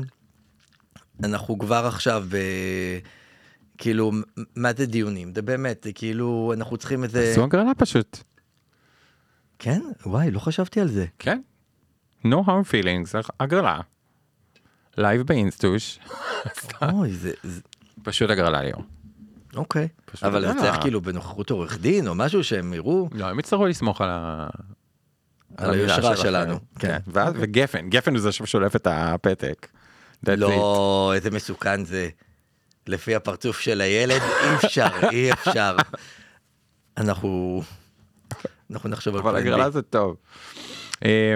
אנחנו 1.25 1.59
כבר 1.59 1.85
עכשיו, 1.87 2.25
ב... 2.29 2.37
כאילו, 3.79 4.13
מ- 4.13 4.23
מה 4.57 4.73
זה 4.77 4.87
דיונים? 4.87 5.35
זה 5.35 5.43
באמת, 5.43 5.83
זה 5.85 5.93
כאילו, 5.93 6.53
אנחנו 6.57 6.77
צריכים 6.77 7.05
איזה... 7.05 7.31
עשו 7.33 7.45
הגרלה 7.45 7.75
פשוט. 7.79 8.19
כן? 9.59 9.81
וואי, 10.07 10.31
לא 10.31 10.39
חשבתי 10.39 10.81
על 10.81 10.89
זה. 10.89 11.07
כן. 11.19 11.41
No 12.25 12.37
hard 12.47 12.71
feelings, 12.71 13.31
הגרלה. 13.41 13.81
live 14.97 15.23
באינסטוש, 15.23 15.99
אוי, 16.83 17.13
זה... 17.13 17.33
פשוט 18.03 18.31
הגרלה 18.31 18.63
ליאור. 18.63 18.83
אוקיי. 19.57 19.89
אבל 20.23 20.53
זה. 20.53 20.59
צריך 20.61 20.77
כאילו 20.81 21.01
בנוכחות 21.01 21.51
עורך 21.51 21.79
דין 21.79 22.09
או 22.09 22.15
משהו 22.15 22.45
שהם 22.45 22.75
יראו. 22.75 23.09
לא, 23.13 23.27
הם 23.27 23.39
יצטרכו 23.39 23.67
לסמוך 23.67 24.01
על 24.01 24.09
ה... 24.11 24.49
על 25.57 25.71
היושרה. 25.71 26.17
שלנו, 26.17 26.59
כן. 26.79 26.89
כן. 26.89 26.99
ואז- 27.07 27.35
וגפן, 27.37 27.89
גפן 27.91 28.13
הוא 28.13 28.21
זה 28.21 28.33
ששולף 28.33 28.77
את 28.77 28.87
הפתק. 28.91 29.69
לא, 30.27 31.13
איזה 31.15 31.31
מסוכן 31.31 31.85
זה. 31.85 32.09
לפי 32.87 33.15
הפרצוף 33.15 33.61
של 33.61 33.81
הילד, 33.81 34.21
אי 34.45 34.55
אפשר, 34.55 34.87
אי 35.11 35.33
אפשר. 35.33 35.77
אנחנו... 36.97 37.63
אנחנו 38.71 38.89
נחשוב 38.89 39.15
על 39.15 39.21
אבל. 39.21 39.37
הגרלה 39.37 39.71
זה 39.71 39.83
טוב. 39.83 40.17
אה, 41.05 41.35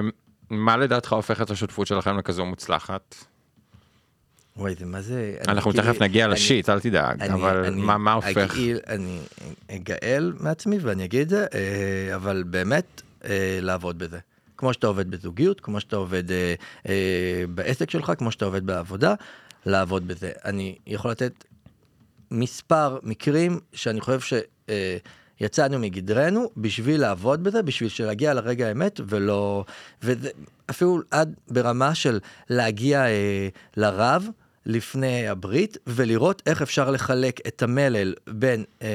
מה 0.50 0.76
לדעתך 0.76 1.12
הופך 1.12 1.42
את 1.42 1.50
השותפות 1.50 1.86
שלכם 1.86 2.18
לכזו 2.18 2.44
מוצלחת? 2.46 3.14
וואי, 4.56 4.74
זה 4.78 4.86
מה 4.86 5.00
זה... 5.00 5.34
אנחנו 5.48 5.70
כאילו- 5.70 5.84
תכף 5.84 6.02
נגיע 6.02 6.24
אני- 6.24 6.32
לשיט, 6.34 6.68
אל 6.68 6.80
תדאג, 6.80 7.22
אני- 7.22 7.34
אבל 7.34 7.64
אני 7.64 7.82
מה 7.82 7.98
מה 7.98 8.12
הופך? 8.12 8.36
אגעיל- 8.36 8.78
אני 8.88 9.18
אגאל 9.70 10.32
מעצמי 10.40 10.78
ואני 10.78 11.04
אגיד 11.04 11.20
את 11.20 11.28
זה, 11.28 11.46
אה, 11.54 12.14
אבל 12.14 12.44
באמת 12.46 13.02
אה, 13.24 13.58
לעבוד 13.62 13.98
בזה. 13.98 14.18
כמו 14.56 14.72
שאתה 14.72 14.86
עובד 14.86 15.10
בזוגיות, 15.10 15.60
כמו 15.60 15.80
שאתה 15.80 15.96
עובד 15.96 16.30
אה, 16.30 16.54
אה, 16.88 16.94
בעסק 17.54 17.90
שלך, 17.90 18.12
כמו 18.18 18.32
שאתה 18.32 18.44
עובד 18.44 18.66
בעבודה, 18.66 19.14
לעבוד 19.66 20.08
בזה. 20.08 20.30
אני 20.44 20.76
יכול 20.86 21.10
לתת 21.10 21.44
מספר 22.30 22.98
מקרים 23.02 23.60
שאני 23.72 24.00
חושב 24.00 24.38
שיצאנו 25.40 25.78
מגדרנו 25.78 26.50
בשביל 26.56 27.00
לעבוד 27.00 27.44
בזה, 27.44 27.62
בשביל 27.62 27.88
להגיע 28.06 28.34
לרגע 28.34 28.66
האמת 28.68 29.00
ולא... 29.08 29.64
וזה 30.02 30.28
אפילו 30.70 30.98
עד 31.10 31.34
ברמה 31.50 31.94
של 31.94 32.18
להגיע 32.50 33.06
אה, 33.06 33.48
לרב. 33.76 34.26
לפני 34.66 35.28
הברית 35.28 35.76
ולראות 35.86 36.42
איך 36.46 36.62
אפשר 36.62 36.90
לחלק 36.90 37.40
את 37.46 37.62
המלל 37.62 38.14
בין 38.30 38.64
אה, 38.82 38.88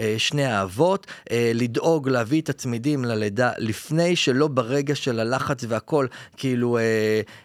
אה, 0.00 0.14
שני 0.18 0.44
האבות, 0.44 1.06
אה, 1.30 1.50
לדאוג 1.54 2.08
להביא 2.08 2.40
את 2.40 2.48
הצמידים 2.48 3.04
ללידה 3.04 3.50
לפני 3.58 4.16
שלא 4.16 4.48
ברגע 4.48 4.94
של 4.94 5.20
הלחץ 5.20 5.64
והכל 5.68 6.06
כאילו 6.36 6.78
אה, 6.78 6.82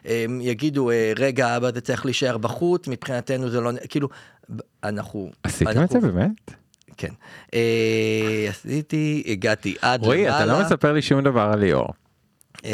אה, 0.05 0.25
יגידו 0.41 0.91
אה, 0.91 1.13
רגע 1.15 1.57
אבא 1.57 1.71
זה 1.73 1.81
צריך 1.81 2.05
להישאר 2.05 2.37
בחוץ 2.37 2.87
מבחינתנו 2.87 3.49
זה 3.49 3.61
לא 3.61 3.71
כאילו 3.89 4.09
אנחנו 4.83 5.31
עשיתם 5.43 5.71
את 5.71 5.77
אנחנו- 5.77 6.01
זה 6.01 6.11
באמת? 6.11 6.51
כן 6.97 7.11
אה, 7.53 8.45
עשיתי 8.49 9.23
הגעתי 9.27 9.75
עד 9.81 10.03
רועי, 10.03 10.29
אתה 10.29 10.45
לא 10.45 10.51
למעלה. 10.51 10.65
מספר 10.65 10.93
לי 10.93 11.01
שום 11.01 11.21
דבר 11.23 11.49
על 11.53 11.59
ליאור. 11.59 11.87
אה, 12.65 12.71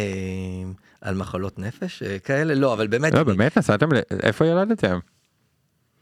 על 1.02 1.16
מחלות 1.16 1.60
נפש 1.60 2.04
אה, 2.04 2.20
כאלה 2.20 2.56
לא 2.56 2.74
אבל 2.74 2.88
באמת 2.88 3.14
לא, 3.14 3.24
באמת 3.24 3.58
נסעתם, 3.58 3.90
איפה 4.24 4.46
ילדתם? 4.46 5.00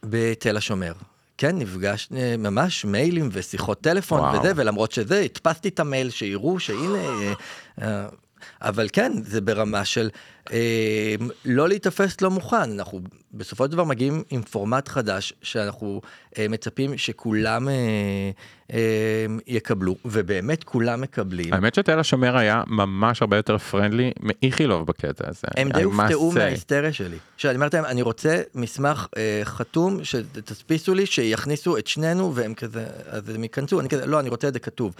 בתל 0.03 0.57
השומר. 0.57 0.93
כן, 1.37 1.57
נפגש 1.57 2.09
אה, 2.15 2.35
ממש 2.37 2.85
מיילים 2.85 3.29
ושיחות 3.31 3.81
טלפון 3.81 4.19
וואו. 4.19 4.39
וזה, 4.39 4.51
ולמרות 4.55 4.91
שזה, 4.91 5.19
הדפסתי 5.19 5.69
את 5.69 5.79
המייל 5.79 6.09
שיראו 6.09 6.59
שהנה, 6.59 7.03
אה, 7.81 8.07
אבל 8.61 8.87
כן, 8.93 9.11
זה 9.23 9.41
ברמה 9.41 9.85
של 9.85 10.09
לא 11.45 11.67
להיתפס 11.67 12.21
לא 12.21 12.31
מוכן, 12.31 12.71
אנחנו 12.71 13.01
בסופו 13.33 13.65
של 13.65 13.71
דבר 13.71 13.83
מגיעים 13.83 14.23
עם 14.29 14.41
פורמט 14.41 14.87
חדש 14.87 15.33
שאנחנו 15.41 16.01
אה, 16.37 16.47
מצפים 16.49 16.97
שכולם 16.97 17.69
אה, 17.69 17.73
אה, 18.73 19.25
יקבלו, 19.47 19.95
ובאמת 20.05 20.63
כולם 20.63 21.01
מקבלים. 21.01 21.53
האמת 21.53 21.75
שתל 21.75 21.99
השומר 21.99 22.37
היה 22.37 22.63
ממש 22.67 23.21
הרבה 23.21 23.37
יותר 23.37 23.57
פרנדלי 23.57 24.11
מאיכילוב 24.19 24.87
בקטע 24.87 25.29
הזה. 25.29 25.47
הם 25.57 25.71
די 25.71 25.83
הופתעו. 25.83 26.31
מההיסטריה 26.31 26.93
שלי. 26.93 27.17
שאני 27.37 27.55
אומרת 27.55 27.73
להם, 27.73 27.85
אני 27.85 28.01
רוצה 28.01 28.41
מסמך 28.55 29.07
חתום 29.43 30.03
שתדפיסו 30.03 30.93
לי, 30.93 31.05
שיכניסו 31.05 31.77
את 31.77 31.87
שנינו, 31.87 32.35
והם 32.35 32.53
כזה, 32.53 32.85
אז 33.09 33.29
הם 33.29 33.43
ייכנסו, 33.43 33.79
אני 33.79 33.89
כזה, 33.89 34.05
לא, 34.05 34.19
אני 34.19 34.29
רוצה 34.29 34.47
את 34.47 34.53
זה 34.53 34.59
כתוב. 34.59 34.95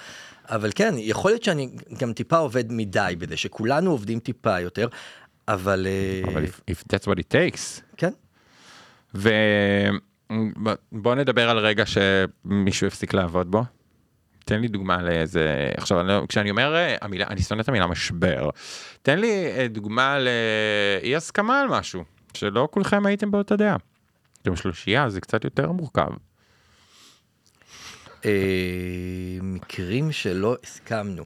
אבל 0.50 0.70
כן, 0.76 0.94
יכול 0.98 1.32
להיות 1.32 1.44
שאני 1.44 1.70
גם 2.00 2.14
טיפה 2.14 2.38
עובד 2.38 2.64
מדי 2.70 3.16
בזה, 3.18 3.38
שכולנו 3.38 3.92
עובדים 3.92 4.20
טיפה 4.20 4.60
יותר, 4.60 4.88
אבל... 5.48 5.88
אה, 5.90 6.22
אבל 6.34 6.46
if- 6.46 6.72
if 6.72 6.94
that's 6.94 7.06
what 7.06 7.20
it 7.20 7.32
takes. 7.32 7.82
כן, 7.98 8.12
ובוא 9.14 11.16
נדבר 11.16 11.50
על 11.50 11.58
רגע 11.58 11.84
שמישהו 11.86 12.88
הפסיק 12.88 13.14
לעבוד 13.14 13.52
בו. 13.52 13.64
תן 14.46 14.62
לי 14.62 14.68
דוגמה 14.68 15.02
לאיזה, 15.02 15.72
עכשיו 15.78 16.00
אני 16.00 16.08
לא- 16.08 16.26
כשאני 16.30 16.50
אומר 16.50 16.76
אה, 16.76 16.96
המילה, 17.02 17.26
אני 17.28 17.42
שונא 17.42 17.62
את 17.62 17.70
המילה 17.70 17.88
משבר, 17.88 18.50
תן 19.02 19.20
לי 19.20 19.28
אה, 19.58 19.68
דוגמה 19.68 20.18
לאי 20.20 21.16
הסכמה 21.16 21.62
על 21.62 21.68
משהו, 21.68 22.04
שלא 22.34 22.68
כולכם 22.72 23.06
הייתם 23.06 23.32
באותה 23.32 23.56
דעה. 23.56 23.76
אתם 24.42 24.56
שלושייה, 24.56 25.10
זה 25.10 25.22
קצת 25.22 25.44
יותר 25.44 25.72
מורכב. 25.72 26.10
מקרים 29.42 30.12
שלא 30.12 30.56
הסכמנו. 30.64 31.24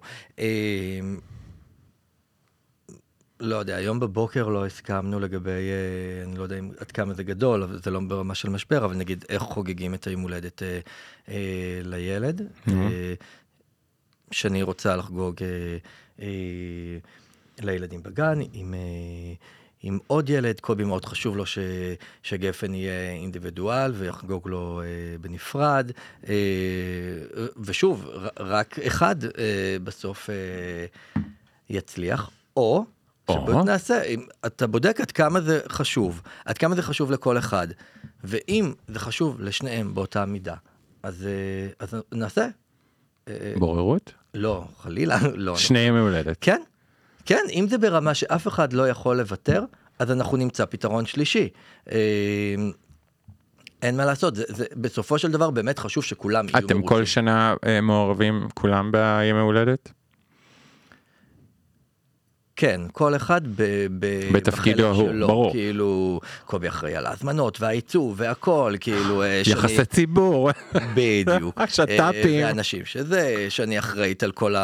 לא 3.39 3.55
יודע, 3.55 3.75
היום 3.75 3.99
בבוקר 3.99 4.47
לא 4.47 4.65
הסכמנו 4.65 5.19
לגבי, 5.19 5.51
אה, 5.51 6.23
אני 6.23 6.37
לא 6.37 6.43
יודע 6.43 6.55
עד 6.79 6.91
כמה 6.91 7.13
זה 7.13 7.23
גדול, 7.23 7.79
זה 7.83 7.91
לא 7.91 7.99
ברמה 7.99 8.35
של 8.35 8.49
משבר, 8.49 8.85
אבל 8.85 8.95
נגיד 8.95 9.25
איך 9.29 9.41
חוגגים 9.41 9.93
את 9.93 10.07
היום 10.07 10.21
הולדת 10.21 10.63
אה, 10.63 10.79
אה, 11.29 11.81
לילד. 11.83 12.41
Mhm. 12.41 12.71
אה, 12.71 13.13
שאני 14.31 14.63
רוצה 14.63 14.95
לחגוג 14.95 15.35
אה, 15.41 15.77
אה, 16.21 16.97
לילדים 17.61 18.03
בגן 18.03 18.39
עם, 18.53 18.73
אה, 18.73 19.33
עם 19.83 19.99
עוד 20.07 20.29
ילד, 20.29 20.59
קובי 20.59 20.83
מאוד 20.83 21.05
חשוב 21.05 21.37
לו 21.37 21.45
ש, 21.45 21.57
שגפן 22.23 22.73
יהיה 22.73 23.11
אינדיבידואל 23.11 23.91
ויחגוג 23.95 24.47
לו 24.47 24.81
אה, 24.81 25.17
בנפרד, 25.21 25.91
אה, 26.27 26.33
ושוב, 27.57 28.09
רק 28.39 28.79
אחד 28.79 29.23
אה, 29.23 29.77
בסוף 29.83 30.29
אה, 30.29 30.85
יצליח, 31.69 32.29
או... 32.57 32.85
שבוא 33.33 33.63
נעשה, 33.63 34.01
אם 34.03 34.19
אתה 34.45 34.67
בודק 34.67 35.01
עד 35.01 35.11
כמה 35.11 35.41
זה 35.41 35.59
חשוב, 35.69 36.21
עד 36.45 36.57
כמה 36.57 36.75
זה 36.75 36.81
חשוב 36.81 37.11
לכל 37.11 37.37
אחד, 37.37 37.67
ואם 38.23 38.73
זה 38.87 38.99
חשוב 38.99 39.41
לשניהם 39.41 39.93
באותה 39.93 40.25
מידה, 40.25 40.55
אז, 41.03 41.27
אה, 41.27 41.69
אז 41.79 41.95
נעשה. 42.11 42.47
אה, 43.27 43.53
בוררות? 43.57 44.13
לא, 44.33 44.63
חלילה, 44.77 45.17
לא. 45.35 45.57
שני 45.57 45.79
ימי 45.79 45.99
הולדת. 45.99 46.37
כן, 46.41 46.61
כן, 47.25 47.43
אם 47.51 47.67
זה 47.69 47.77
ברמה 47.77 48.13
שאף 48.13 48.47
אחד 48.47 48.73
לא 48.73 48.89
יכול 48.89 49.17
לוותר, 49.17 49.63
אז 49.99 50.11
אנחנו 50.11 50.37
נמצא 50.37 50.65
פתרון 50.65 51.05
שלישי. 51.05 51.49
אה, 51.91 52.55
אין 53.81 53.97
מה 53.97 54.05
לעשות, 54.05 54.35
זה, 54.35 54.43
זה, 54.47 54.65
בסופו 54.75 55.17
של 55.17 55.31
דבר 55.31 55.49
באמת 55.49 55.79
חשוב 55.79 56.03
שכולם 56.03 56.45
יהיו 56.49 56.65
אתם 56.65 56.81
כל 56.81 57.05
שנה 57.05 57.55
אה, 57.65 57.81
מעורבים 57.81 58.47
כולם 58.53 58.91
בימי 58.91 59.39
הולדת? 59.39 59.91
כן, 62.61 62.81
כל 62.91 63.15
אחד 63.15 63.41
ב, 63.55 63.63
ב, 63.99 64.29
בתפקידו 64.31 64.83
בחלק 64.83 64.95
הוא, 65.01 65.09
שלו, 65.09 65.27
ברור. 65.27 65.51
כאילו, 65.51 66.19
קובי 66.45 66.67
אחראי 66.67 66.95
על 66.95 67.05
ההזמנות 67.05 67.61
והעיצוב 67.61 68.13
והכל, 68.17 68.73
כאילו, 68.79 69.23
אה, 69.23 69.41
שאני- 69.43 69.55
יחסי 69.59 69.85
ציבור. 69.85 70.49
בדיוק. 70.93 71.57
השת"פים. 71.61 71.99
אה, 72.43 72.47
ואנשים 72.47 72.85
שזה, 72.85 73.45
שאני 73.49 73.79
אחראית 73.79 74.23
על 74.23 74.31
כל 74.31 74.55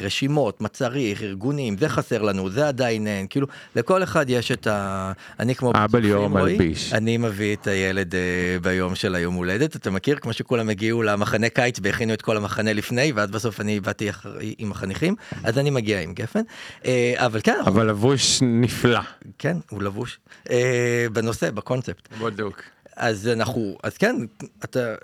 הרשימות, 0.00 0.60
מה 0.60 0.68
צריך, 0.68 1.22
ארגונים, 1.22 1.76
זה 1.78 1.88
חסר 1.88 2.22
לנו, 2.22 2.50
זה 2.50 2.68
עדיין 2.68 3.06
אין, 3.06 3.26
כאילו, 3.30 3.46
לכל 3.76 4.02
אחד 4.02 4.30
יש 4.30 4.52
את 4.52 4.66
ה... 4.66 5.12
אני 5.40 5.54
כמו... 5.54 5.72
אבא 5.74 5.98
ליאור 5.98 6.28
מלביש. 6.28 6.92
אני 6.92 7.16
מביא 7.16 7.56
את 7.56 7.66
הילד 7.66 8.14
אה, 8.14 8.20
ביום 8.62 8.94
של 8.94 9.14
היום 9.14 9.34
הולדת, 9.34 9.76
אתה 9.76 9.90
מכיר? 9.90 10.16
כמו 10.20 10.32
שכולם 10.32 10.68
הגיעו 10.68 11.02
למחנה 11.02 11.48
קיץ 11.48 11.78
והכינו 11.82 12.14
את 12.14 12.22
כל 12.22 12.36
המחנה 12.36 12.72
לפני, 12.72 13.12
ואז 13.14 13.30
בסוף 13.30 13.60
אני 13.60 13.80
באתי 13.80 14.10
אחרי- 14.10 14.54
עם 14.58 14.72
החניכים, 14.72 15.14
אז 15.44 15.58
אני 15.58 15.70
מגיע 15.70 16.00
עם 16.00 16.12
גפן. 16.14 16.40
אה, 16.84 17.14
אבל 17.16 17.40
כן, 17.44 17.58
אבל 17.66 17.88
לבוש 17.90 18.38
נפלא. 18.42 19.00
כן, 19.38 19.56
הוא 19.70 19.82
לבוש. 19.82 20.18
אה, 20.50 21.06
בנושא, 21.12 21.50
בקונספט. 21.50 22.08
בדוק. 22.22 22.62
אז 22.96 23.28
אנחנו, 23.28 23.78
אז 23.82 23.96
כן, 23.98 24.16
אתה, 24.64 24.94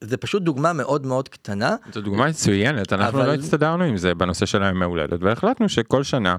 זה 0.00 0.16
פשוט 0.16 0.42
דוגמה 0.42 0.72
מאוד 0.72 1.06
מאוד 1.06 1.28
קטנה. 1.28 1.76
זו 1.92 2.00
דוגמה 2.00 2.26
מצוינת, 2.28 2.92
אנחנו 2.92 3.18
אבל- 3.18 3.26
לא 3.26 3.34
הסתדרנו 3.34 3.84
עם 3.84 3.96
זה 3.96 4.14
בנושא 4.14 4.46
של 4.46 4.62
הימי 4.62 4.84
הולדת, 4.84 5.22
והחלטנו 5.22 5.68
שכל 5.68 6.02
שנה, 6.02 6.36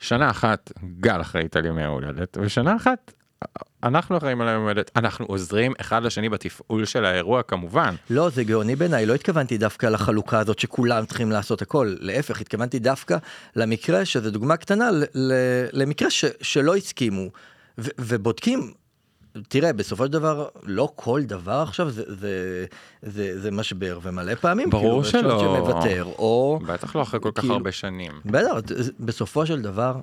שנה 0.00 0.30
אחת 0.30 0.72
גל 1.00 1.20
אחראית 1.20 1.56
על 1.56 1.66
ימי 1.66 1.82
ההולדת, 1.82 2.38
ושנה 2.40 2.76
אחת 2.76 3.12
אנחנו 3.82 4.16
אחראים 4.16 4.40
על 4.40 4.48
הימי 4.48 4.62
הולדת, 4.62 4.90
אנחנו 4.96 5.26
עוזרים 5.26 5.72
אחד 5.80 6.02
לשני 6.02 6.28
בתפעול 6.28 6.84
של 6.84 7.04
האירוע 7.04 7.42
כמובן. 7.42 7.94
לא, 8.10 8.28
זה 8.30 8.44
גאוני 8.44 8.76
בעיניי, 8.76 9.06
לא 9.06 9.14
התכוונתי 9.14 9.58
דווקא 9.58 9.86
לחלוקה 9.86 10.38
הזאת 10.38 10.58
שכולם 10.58 11.06
צריכים 11.06 11.30
לעשות 11.30 11.62
הכל, 11.62 11.94
להפך, 12.00 12.40
התכוונתי 12.40 12.78
דווקא 12.78 13.16
למקרה 13.56 14.04
שזה 14.04 14.30
דוגמה 14.30 14.56
קטנה 14.56 14.90
למקרה 15.72 16.10
ש, 16.10 16.24
שלא 16.40 16.76
הסכימו, 16.76 17.28
ו, 17.78 17.88
ובודקים. 17.98 18.72
תראה, 19.48 19.72
בסופו 19.72 20.06
של 20.06 20.12
דבר, 20.12 20.48
לא 20.62 20.88
כל 20.94 21.22
דבר 21.22 21.64
עכשיו 21.68 21.90
זה, 21.90 22.02
זה, 22.06 22.66
זה, 23.02 23.40
זה 23.40 23.50
משבר, 23.50 23.98
ומלא 24.02 24.34
פעמים, 24.34 24.70
ברור 24.70 25.02
כאילו, 25.02 25.04
שלא. 25.04 25.38
שמוותר, 25.38 26.04
או... 26.04 26.60
בטח 26.66 26.96
לא 26.96 27.02
אחרי 27.02 27.20
כל 27.20 27.30
כך 27.34 27.40
כאילו- 27.40 27.54
הרבה 27.54 27.72
שנים. 27.72 28.12
בטח, 28.24 28.74
בסופו 29.00 29.46
של 29.46 29.62
דבר, 29.62 29.96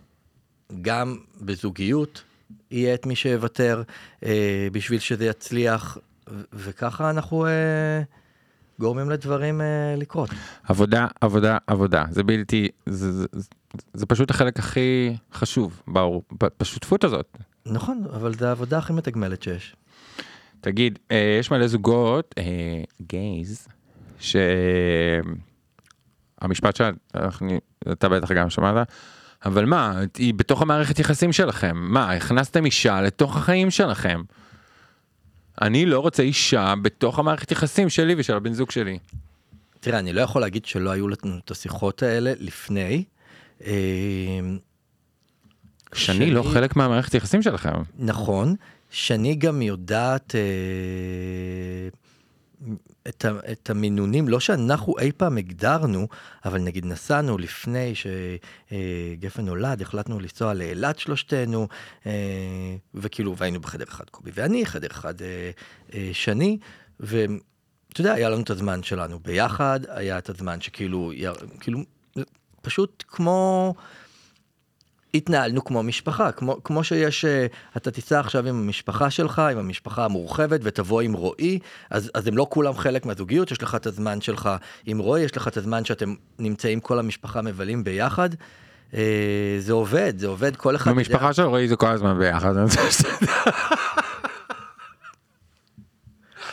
גם 0.82 1.18
בזוגיות 1.42 2.24
יהיה 2.72 2.94
את 2.94 3.06
מי 3.06 3.16
שיוותר 3.16 3.84
אה, 4.26 4.68
בשביל 4.72 5.00
שזה 5.00 5.26
יצליח, 5.26 5.98
ו- 6.30 6.42
וככה 6.54 7.10
אנחנו 7.10 7.46
אה, 7.46 8.02
גורמים 8.80 9.10
לדברים 9.10 9.62
אה, 9.62 9.66
לקרות. 9.98 10.30
עבודה, 10.64 11.08
עבודה, 11.22 11.58
עבודה, 11.68 12.06
זה 12.12 12.24
בלתי, 12.24 12.68
זה, 12.86 13.12
זה, 13.12 13.26
זה, 13.32 13.48
זה 13.94 14.06
פשוט 14.06 14.30
החלק 14.30 14.60
הכי 14.60 15.16
חשוב 15.34 15.82
באור- 15.88 16.24
בשותפות 16.60 17.04
הזאת. 17.04 17.38
נכון, 17.66 18.04
אבל 18.14 18.34
זה 18.34 18.48
העבודה 18.50 18.78
הכי 18.78 18.94
מתגמלת 18.94 19.44
שיש. 19.44 19.76
תגיד, 20.62 21.00
אה, 21.12 21.38
יש 21.40 21.52
מלא 21.52 21.68
זוגות, 21.68 22.36
אה, 22.38 22.44
גייז, 23.02 23.68
שהמשפט 24.20 25.36
שאתה 26.76 28.10
בטח 28.10 28.32
גם 28.32 28.50
שמעת, 28.50 28.88
אבל 29.46 29.66
מה, 29.66 30.00
היא 30.18 30.34
בתוך 30.34 30.62
המערכת 30.62 31.00
יחסים 31.00 31.32
שלכם, 31.34 31.78
מה, 31.78 32.12
הכנסתם 32.12 32.66
אישה 32.66 33.02
לתוך 33.02 33.38
החיים 33.38 33.72
שלכם. 33.72 34.22
אני 35.62 35.86
לא 35.86 36.00
רוצה 36.00 36.24
אישה 36.24 36.74
בתוך 36.82 37.20
המערכת 37.20 37.52
יחסים 37.52 37.90
שלי 37.90 38.16
ושל 38.18 38.36
הבן 38.36 38.54
זוג 38.54 38.72
שלי. 38.72 39.00
תראה, 39.80 40.00
אני 40.00 40.14
לא 40.14 40.22
יכול 40.22 40.42
להגיד 40.42 40.66
שלא 40.66 40.90
היו 40.90 41.08
לנו 41.08 41.38
את 41.46 41.52
השיחות 41.52 42.04
האלה 42.04 42.34
לפני. 42.40 43.04
אה, 43.66 43.72
שאני 45.94 46.32
לא 46.32 46.44
חלק 46.44 46.76
מהמערכת 46.76 47.14
יחסים 47.14 47.42
שלכם. 47.42 47.74
נכון, 48.00 48.56
שאני 48.90 49.36
גם 49.36 49.62
יודעת 49.62 50.36
אה, 50.36 50.42
את, 53.10 53.26
ה, 53.26 53.32
את 53.52 53.70
המינונים, 53.70 54.28
לא 54.28 54.40
שאנחנו 54.40 54.96
אי 55.00 55.12
פעם 55.12 55.38
הגדרנו, 55.38 56.08
אבל 56.46 56.62
נגיד 56.62 56.86
נסענו 56.86 57.38
לפני 57.38 57.94
שגפן 57.96 59.46
נולד, 59.46 59.82
החלטנו 59.82 60.20
לנסוע 60.20 60.54
לאילת 60.54 61.00
שלושתנו, 61.00 61.68
אה, 62.06 62.12
וכאילו, 62.94 63.38
והיינו 63.38 63.60
בחדר 63.60 63.86
אחד 63.90 64.10
קובי 64.10 64.32
ואני, 64.34 64.66
חדר 64.66 64.88
אחד 64.92 65.22
אה, 65.22 65.52
אה, 65.94 66.10
שני, 66.14 66.58
ואתה 67.00 67.22
יודע, 68.00 68.14
היה 68.14 68.30
לנו 68.30 68.42
את 68.42 68.50
הזמן 68.50 68.84
שלנו 68.84 69.20
ביחד, 69.20 69.80
היה 69.88 70.18
את 70.18 70.30
הזמן 70.30 70.62
שכאילו, 70.62 71.12
כאילו, 71.60 71.80
פשוט 72.62 73.04
כמו... 73.08 73.74
התנהלנו 75.14 75.64
כמו 75.64 75.84
משפחה, 75.84 76.32
כמו, 76.32 76.64
כמו 76.64 76.84
שיש, 76.84 77.26
אה, 77.26 77.46
אתה 77.78 77.92
תיסע 77.92 78.20
עכשיו 78.20 78.48
עם 78.48 78.56
המשפחה 78.56 79.10
שלך, 79.10 79.40
עם 79.40 79.58
המשפחה 79.58 80.06
המורחבת, 80.06 80.60
ותבוא 80.64 81.02
עם 81.02 81.14
רועי, 81.14 81.60
אז, 81.90 82.12
אז 82.14 82.28
הם 82.28 82.38
לא 82.38 82.48
כולם 82.50 82.78
חלק 82.78 83.06
מהזוגיות, 83.06 83.52
יש 83.52 83.62
לך 83.64 83.76
את 83.76 83.86
הזמן 83.88 84.22
שלך 84.22 84.50
עם 84.86 85.00
רועי, 85.00 85.22
יש 85.24 85.38
לך 85.38 85.48
את 85.48 85.58
הזמן 85.58 85.86
שאתם 85.86 86.14
נמצאים 86.40 86.80
כל 86.80 87.00
המשפחה 87.00 87.42
מבלים 87.42 87.84
ביחד. 87.84 88.30
אה, 88.94 89.58
זה 89.60 89.74
עובד, 89.74 90.14
זה 90.18 90.28
עובד, 90.28 90.56
כל 90.56 90.76
אחד... 90.76 90.88
יודע- 90.92 90.98
במשפחה 90.98 91.34
של 91.34 91.44
רועי 91.44 91.68
זה 91.68 91.76
כל 91.76 91.88
הזמן 91.88 92.20
ביחד. 92.20 92.56
אני 92.56 92.64
רוצה 92.64 92.92
שתדע. 92.92 93.34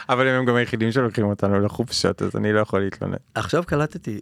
אבל 0.09 0.27
הם 0.29 0.45
גם 0.45 0.55
היחידים 0.55 0.92
שלוקחים 0.92 1.25
אותנו 1.27 1.61
לחופשות 1.61 2.23
אז 2.23 2.37
אני 2.37 2.53
לא 2.53 2.61
יכול 2.61 2.81
להתלונן. 2.81 3.16
עכשיו 3.35 3.64
קלטתי 3.66 4.21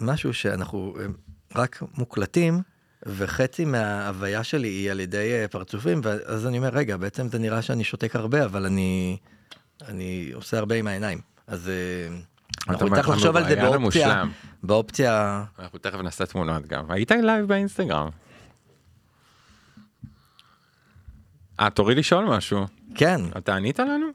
משהו 0.00 0.34
שאנחנו 0.34 0.94
אה, 1.00 1.06
רק 1.54 1.82
מוקלטים, 1.98 2.60
וחצי 3.06 3.64
מההוויה 3.64 4.44
שלי 4.44 4.68
היא 4.68 4.90
על 4.90 5.00
ידי 5.00 5.32
אה, 5.32 5.48
פרצופים, 5.48 6.00
ואז 6.04 6.46
אני 6.46 6.58
אומר, 6.58 6.68
רגע, 6.68 6.96
בעצם 6.96 7.28
זה 7.28 7.38
נראה 7.38 7.62
שאני 7.62 7.84
שותק 7.84 8.16
הרבה, 8.16 8.44
אבל 8.44 8.66
אני, 8.66 9.16
אני 9.88 10.30
עושה 10.34 10.58
הרבה 10.58 10.74
עם 10.74 10.86
העיניים. 10.86 11.20
אז 11.46 11.68
אה, 11.68 12.16
אנחנו 12.68 12.86
נצטרך 12.86 13.08
לחשוב 13.08 13.36
על 13.36 13.44
זה 13.48 13.56
באופציה. 13.56 14.24
באופציה, 14.62 15.44
אנחנו 15.58 15.78
תכף 15.78 15.98
נעשה 15.98 16.26
תמונות 16.26 16.66
גם. 16.66 16.90
היית 16.90 17.10
live 17.10 17.46
באינסטגרם. 17.46 18.08
אה, 21.60 21.70
תורי 21.70 21.94
לשאול 21.94 22.24
משהו. 22.24 22.66
כן, 22.94 23.20
אתה 23.36 23.56
ענית 23.56 23.78
לנו? 23.78 24.06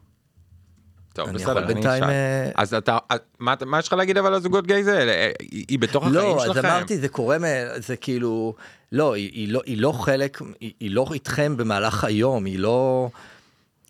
טוב, 1.14 1.28
אני 1.30 1.38
בסדר, 1.38 1.50
יכול 1.52 1.64
אני 1.64 1.74
בינתיים, 1.74 2.04
אשאל. 2.04 2.14
אה, 2.14 2.52
אז 2.56 2.74
אתה, 2.74 2.98
אה, 3.12 3.18
מה 3.40 3.54
מה 3.66 3.80
יש 3.80 3.88
לך 3.88 3.94
להגיד 3.94 4.18
אבל 4.18 4.34
על 4.34 4.42
זוגות 4.42 4.68
gays 4.68 4.88
האלה? 4.88 5.12
אה, 5.12 5.32
היא 5.40 5.66
היא 5.70 5.80
בתוך 5.80 6.04
החיים 6.04 6.16
לא, 6.16 6.38
אז 6.44 6.48
שלכם. 6.48 6.68
אמרתי, 6.68 6.98
זה 6.98 7.08
קורה, 7.10 7.38
זה 7.78 7.96
כאילו, 7.96 8.54
לא, 8.92 9.14
היא, 9.16 9.30
היא 9.34 9.54
לא, 9.54 9.62
היא 9.66 9.78
לא 9.82 9.92
חלק, 9.92 10.42
היא, 10.60 10.72
היא 10.80 10.92
לא 10.92 11.06
איתכם 11.14 11.58
במהלך 11.58 12.04
היום, 12.04 12.46
היא 12.46 12.60
לא, 12.60 13.10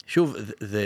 שוב, 0.08 0.36
זה, 0.38 0.54
זה 0.60 0.86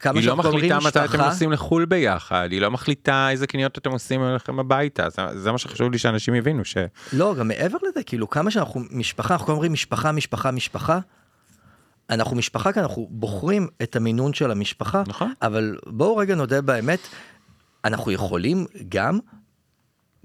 כמה 0.00 0.20
היא 0.20 0.26
לא 0.28 0.36
מחליטה 0.36 0.78
מתי 0.86 1.04
אתם 1.04 1.20
נוסעים 1.20 1.52
לחו"ל 1.52 1.84
ביחד, 1.84 2.48
היא 2.50 2.60
לא 2.60 2.70
מחליטה 2.70 3.28
איזה 3.30 3.46
קניות 3.46 3.78
אתם 3.78 3.90
עושים 3.90 4.22
אליכם 4.24 4.58
הביתה, 4.58 5.10
זה- 5.10 5.38
זה 5.40 5.52
מה 5.52 5.58
שחשוב 5.58 5.92
לי 5.92 5.98
שאנשים 5.98 6.34
יבינו, 6.34 6.64
ש... 6.64 6.76
לא, 7.12 7.34
גם 7.38 7.48
מעבר 7.48 7.78
לזה, 7.88 8.02
כאילו, 8.02 8.30
כמה 8.30 8.50
שאנחנו 8.50 8.80
משפחה, 8.90 9.34
אנחנו 9.34 9.52
אומרים 9.52 9.72
משפחה, 9.72 10.12
משפחה, 10.12 10.50
משפחה. 10.50 10.98
אנחנו 12.10 12.36
משפחה 12.36 12.72
כי 12.72 12.80
אנחנו 12.80 13.08
בוחרים 13.10 13.68
את 13.82 13.96
המינון 13.96 14.34
של 14.34 14.50
המשפחה, 14.50 15.02
נכון. 15.06 15.32
אבל 15.42 15.78
בואו 15.86 16.16
רגע 16.16 16.34
נודה 16.34 16.60
באמת, 16.60 17.00
אנחנו 17.84 18.12
יכולים 18.12 18.66
גם 18.88 19.18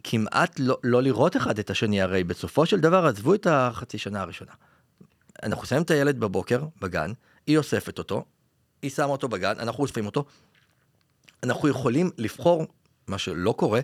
כמעט 0.04 0.60
לא, 0.60 0.78
לא 0.84 1.04
לראות 1.04 1.38
אחד 1.38 1.60
את 1.60 1.70
השני, 1.70 2.02
הרי 2.02 2.24
בסופו 2.24 2.66
של 2.66 2.80
דבר 2.80 3.06
עזבו 3.06 3.34
את 3.34 3.48
החצי 3.48 3.98
שנה 3.98 4.22
הראשונה. 4.22 4.52
אנחנו 5.44 5.66
שמים 5.66 5.82
את 5.82 5.92
הילד 5.92 6.20
בבוקר 6.20 6.64
בגן, 6.82 7.12
היא 7.48 7.58
אוספת 7.58 7.98
אותו, 7.98 8.26
היא 8.82 8.92
שמה 8.92 9.06
אותו 9.06 9.28
בגן, 9.28 9.54
אנחנו 9.60 9.84
אוספים 9.84 10.06
אותו. 10.06 10.26
אנחנו 11.44 11.68
יכולים 11.68 12.12
לבחור, 12.18 12.68
מה 13.08 13.18
שלא 13.18 13.52
קורה, 13.58 13.80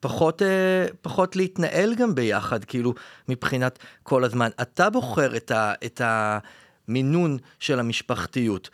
פחות, 0.00 0.42
אה, 0.42 0.86
פחות 1.02 1.36
להתנהל 1.36 1.94
גם 1.94 2.14
ביחד, 2.14 2.64
כאילו, 2.64 2.94
מבחינת 3.28 3.78
כל 4.02 4.24
הזמן. 4.24 4.50
אתה 4.62 4.90
בוחר 4.90 5.36
את, 5.36 5.50
ה, 5.50 5.72
את 5.84 6.00
המינון 6.88 7.38
של 7.58 7.80
המשפחתיות. 7.80 8.70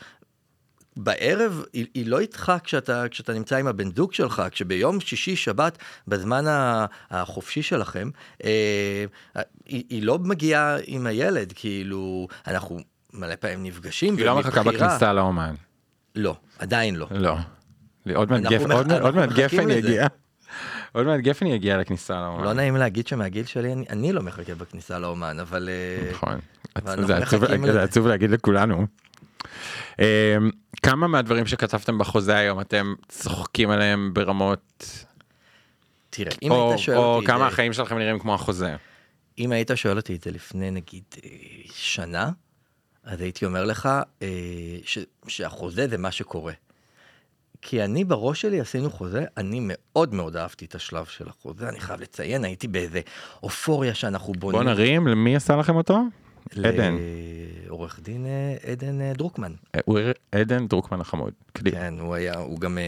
בערב 0.96 1.64
היא, 1.72 1.86
היא 1.94 2.06
לא 2.06 2.20
איתך 2.20 2.52
כשאתה, 2.64 3.08
כשאתה 3.08 3.32
נמצא 3.32 3.56
עם 3.56 3.66
הבן 3.66 3.94
זוג 3.94 4.12
שלך, 4.12 4.42
כשביום 4.50 5.00
שישי, 5.00 5.36
שבת, 5.36 5.78
בזמן 6.08 6.44
החופשי 7.10 7.62
שלכם, 7.62 8.10
אה, 8.44 9.04
היא, 9.66 9.84
היא 9.90 10.02
לא 10.02 10.18
מגיעה 10.18 10.76
עם 10.86 11.06
הילד, 11.06 11.52
כאילו, 11.56 12.28
אנחנו 12.46 12.80
מלא 13.12 13.34
פעמים 13.36 13.62
נפגשים, 13.62 14.16
היא 14.16 14.26
לא 14.26 14.38
מחכה 14.38 14.62
בכניסה 14.62 15.12
לאומן. 15.12 15.54
לא, 16.14 16.36
עדיין 16.58 16.96
לא. 16.96 17.06
לא. 17.10 17.36
עוד 18.06 18.30
מעט 18.30 19.30
גפן-. 19.32 19.70
יגיע. 19.70 20.06
עוד 20.92 21.06
מעט 21.06 21.20
גפן 21.20 21.46
יגיע 21.46 21.78
לכניסה 21.78 22.20
לאומן. 22.20 22.44
לא 22.44 22.52
נעים 22.52 22.76
להגיד 22.76 23.06
שמהגיל 23.06 23.44
שלי 23.46 23.72
אני, 23.72 23.84
אני 23.90 24.12
לא 24.12 24.22
מחכה 24.22 24.54
בכניסה 24.54 24.98
לאומן, 24.98 25.40
אבל... 25.40 25.68
אה, 25.68 26.10
נכון. 26.12 26.38
זה 27.06 27.16
עצוב- 27.16 27.44
זה. 27.66 27.82
עצוב 27.82 28.06
להגיד 28.06 28.30
לכולנו. 28.30 28.86
אמ, 29.98 30.04
כמה 30.82 31.06
מהדברים 31.08 31.46
שכתבתם 31.46 31.98
בחוזה 31.98 32.36
היום 32.36 32.60
אתם 32.60 32.94
צוחקים 33.08 33.70
עליהם 33.70 34.14
ברמות, 34.14 34.84
תראה, 36.10 36.32
אם 36.42 36.50
או 36.50 36.68
היית 36.70 36.78
שואל 36.80 36.96
או 36.96 37.14
אותי... 37.14 37.26
כמה 37.26 37.38
זה- 37.38 37.44
החיים 37.46 37.72
שלכם 37.72 37.98
נראים 37.98 38.18
כמו 38.18 38.34
החוזה. 38.34 38.76
אם 39.38 39.52
היית 39.52 39.70
שואל 39.74 39.96
אותי 39.96 40.16
את 40.16 40.22
זה 40.22 40.30
לפני 40.30 40.70
נגיד 40.70 41.02
אה, 41.24 41.30
שנה, 41.72 42.30
אז 43.04 43.20
הייתי 43.20 43.44
אומר 43.46 43.64
לך 43.64 43.88
אה, 44.22 44.28
ש, 44.84 44.98
שהחוזה 45.28 45.88
זה 45.88 45.98
מה 45.98 46.10
שקורה. 46.10 46.52
כי 47.62 47.84
אני 47.84 48.04
בראש 48.04 48.40
שלי 48.40 48.60
עשינו 48.60 48.90
חוזה, 48.90 49.24
אני 49.36 49.58
מאוד 49.62 50.14
מאוד 50.14 50.36
אהבתי 50.36 50.64
את 50.64 50.74
השלב 50.74 51.04
של 51.04 51.28
החוזה, 51.28 51.68
אני 51.68 51.80
חייב 51.80 52.00
לציין, 52.00 52.44
הייתי 52.44 52.68
באיזה 52.68 53.00
אופוריה 53.42 53.94
שאנחנו 53.94 54.32
בונים. 54.32 54.60
בוא 54.60 54.64
נרים, 54.64 55.06
למי 55.06 55.36
עשה 55.36 55.56
לכם 55.56 55.76
אותו? 55.76 56.00
עדן. 56.64 56.96
עורך 57.68 58.00
דין 58.02 58.26
אה, 58.26 58.72
עדן 58.72 59.00
אה, 59.00 59.12
דרוקמן. 59.14 59.52
אה, 59.74 59.80
הוא 59.84 59.98
עדן 60.32 60.68
דרוקמן 60.68 61.00
החמוד. 61.00 61.32
כן, 61.54 61.94
הוא 62.00 62.14
היה, 62.14 62.38
הוא 62.38 62.60
גם, 62.60 62.78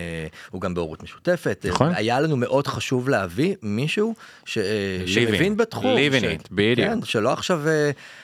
הוא 0.51 0.61
גם 0.61 0.75
בהורות 0.75 1.03
משותפת. 1.03 1.67
נכון. 1.69 1.95
היה 1.95 2.21
לנו 2.21 2.37
מאוד 2.37 2.67
חשוב 2.67 3.09
להביא 3.09 3.55
מישהו 3.63 4.15
ש, 4.45 4.59
שמבין 5.07 5.57
בתחום. 5.57 5.97
ש- 6.13 6.23
it, 6.23 6.49
בדיוק. 6.51 6.89
כן, 6.89 7.03
שלא 7.05 7.33
עכשיו 7.33 7.63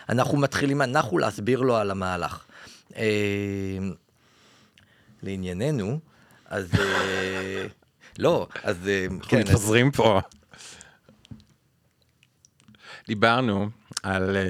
אנחנו 0.09 0.39
מתחילים 0.39 0.83
אנחנו 0.83 1.19
להסביר 1.19 1.61
לו 1.61 1.77
על 1.77 1.91
המהלך. 1.91 2.45
לענייננו, 5.23 5.99
אז 6.49 6.69
אה, 6.79 7.67
לא, 8.19 8.47
אז 8.63 8.77
אה, 8.89 9.05
אנחנו 9.11 9.29
כן, 9.29 9.39
אז- 9.39 9.43
מתפזרים 9.49 9.91
פה. 9.91 10.21
דיברנו 13.09 13.69
על... 14.03 14.37
אה, 14.37 14.43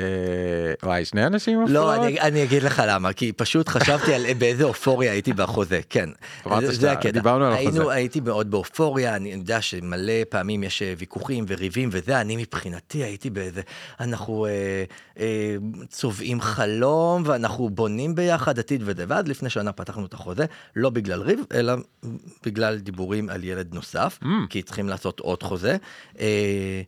וואי, 0.83 1.05
שני 1.05 1.27
אנשים 1.27 1.65
לא, 1.69 1.93
הפרעות? 1.93 2.07
אני, 2.09 2.21
אני 2.21 2.43
אגיד 2.45 2.63
לך 2.63 2.83
למה, 2.89 3.13
כי 3.13 3.33
פשוט 3.33 3.69
חשבתי 3.69 4.15
על 4.15 4.23
באיזה 4.39 4.65
אופוריה 4.65 5.13
הייתי 5.13 5.33
בחוזה, 5.33 5.81
כן. 5.91 6.09
זה- 6.61 6.73
זה 6.73 6.93
הקטע. 6.93 7.11
דיברנו 7.11 7.45
על 7.45 7.53
היינו, 7.53 7.77
החוזה. 7.81 7.93
הייתי 7.95 8.21
מאוד 8.21 8.51
באופוריה, 8.51 9.17
אני 9.17 9.33
יודע 9.33 9.63
שמלא 9.63 10.13
פעמים 10.29 10.63
יש 10.63 10.83
אה, 10.83 10.95
ויכוחים 10.99 11.45
וריבים 11.49 11.89
וזה, 11.93 12.21
אני 12.21 12.37
מבחינתי 12.37 12.99
הייתי 13.05 13.31
באיזה, 13.31 13.61
אנחנו 14.01 14.47
אה, 14.47 14.51
אה, 15.19 15.57
צובעים 15.89 16.41
חלום 16.41 17.23
ואנחנו 17.27 17.71
בונים 17.71 18.15
ביחד 18.15 18.59
עתיד 18.59 18.83
וזה, 18.85 19.05
ואז 19.09 19.29
לפני 19.29 19.51
שנה 19.51 19.73
פתחנו 19.73 20.07
את 20.07 20.15
החוזה, 20.15 20.45
לא 20.77 20.91
בגלל 20.91 21.23
ריב, 21.23 21.41
אלא 21.55 21.73
בגלל 22.47 22.79
דיבורים 22.79 23.29
על 23.31 23.45
ילד 23.45 23.75
נוסף, 23.75 24.19
Mm. 24.23 24.27
כי 24.51 24.63
צריכים 24.63 24.89
לעשות 24.89 25.21
עוד 25.21 25.43
חוזה. 25.43 25.77
אה, 26.21 26.83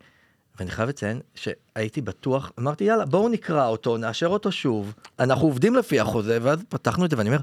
ואני 0.60 0.70
חייב 0.70 0.88
לציין 0.88 1.20
שהייתי 1.34 2.00
בטוח, 2.00 2.52
אמרתי 2.58 2.84
יאללה 2.84 3.04
בואו 3.04 3.28
נקרא 3.28 3.66
אותו, 3.66 3.96
נאשר 3.96 4.26
אותו 4.26 4.52
שוב, 4.52 4.94
אנחנו 5.18 5.46
עובדים 5.46 5.74
לפי 5.74 6.00
החוזה, 6.00 6.38
ואז 6.42 6.58
פתחנו 6.68 7.04
את 7.04 7.10
זה 7.10 7.18
ואני 7.18 7.28
אומר, 7.28 7.40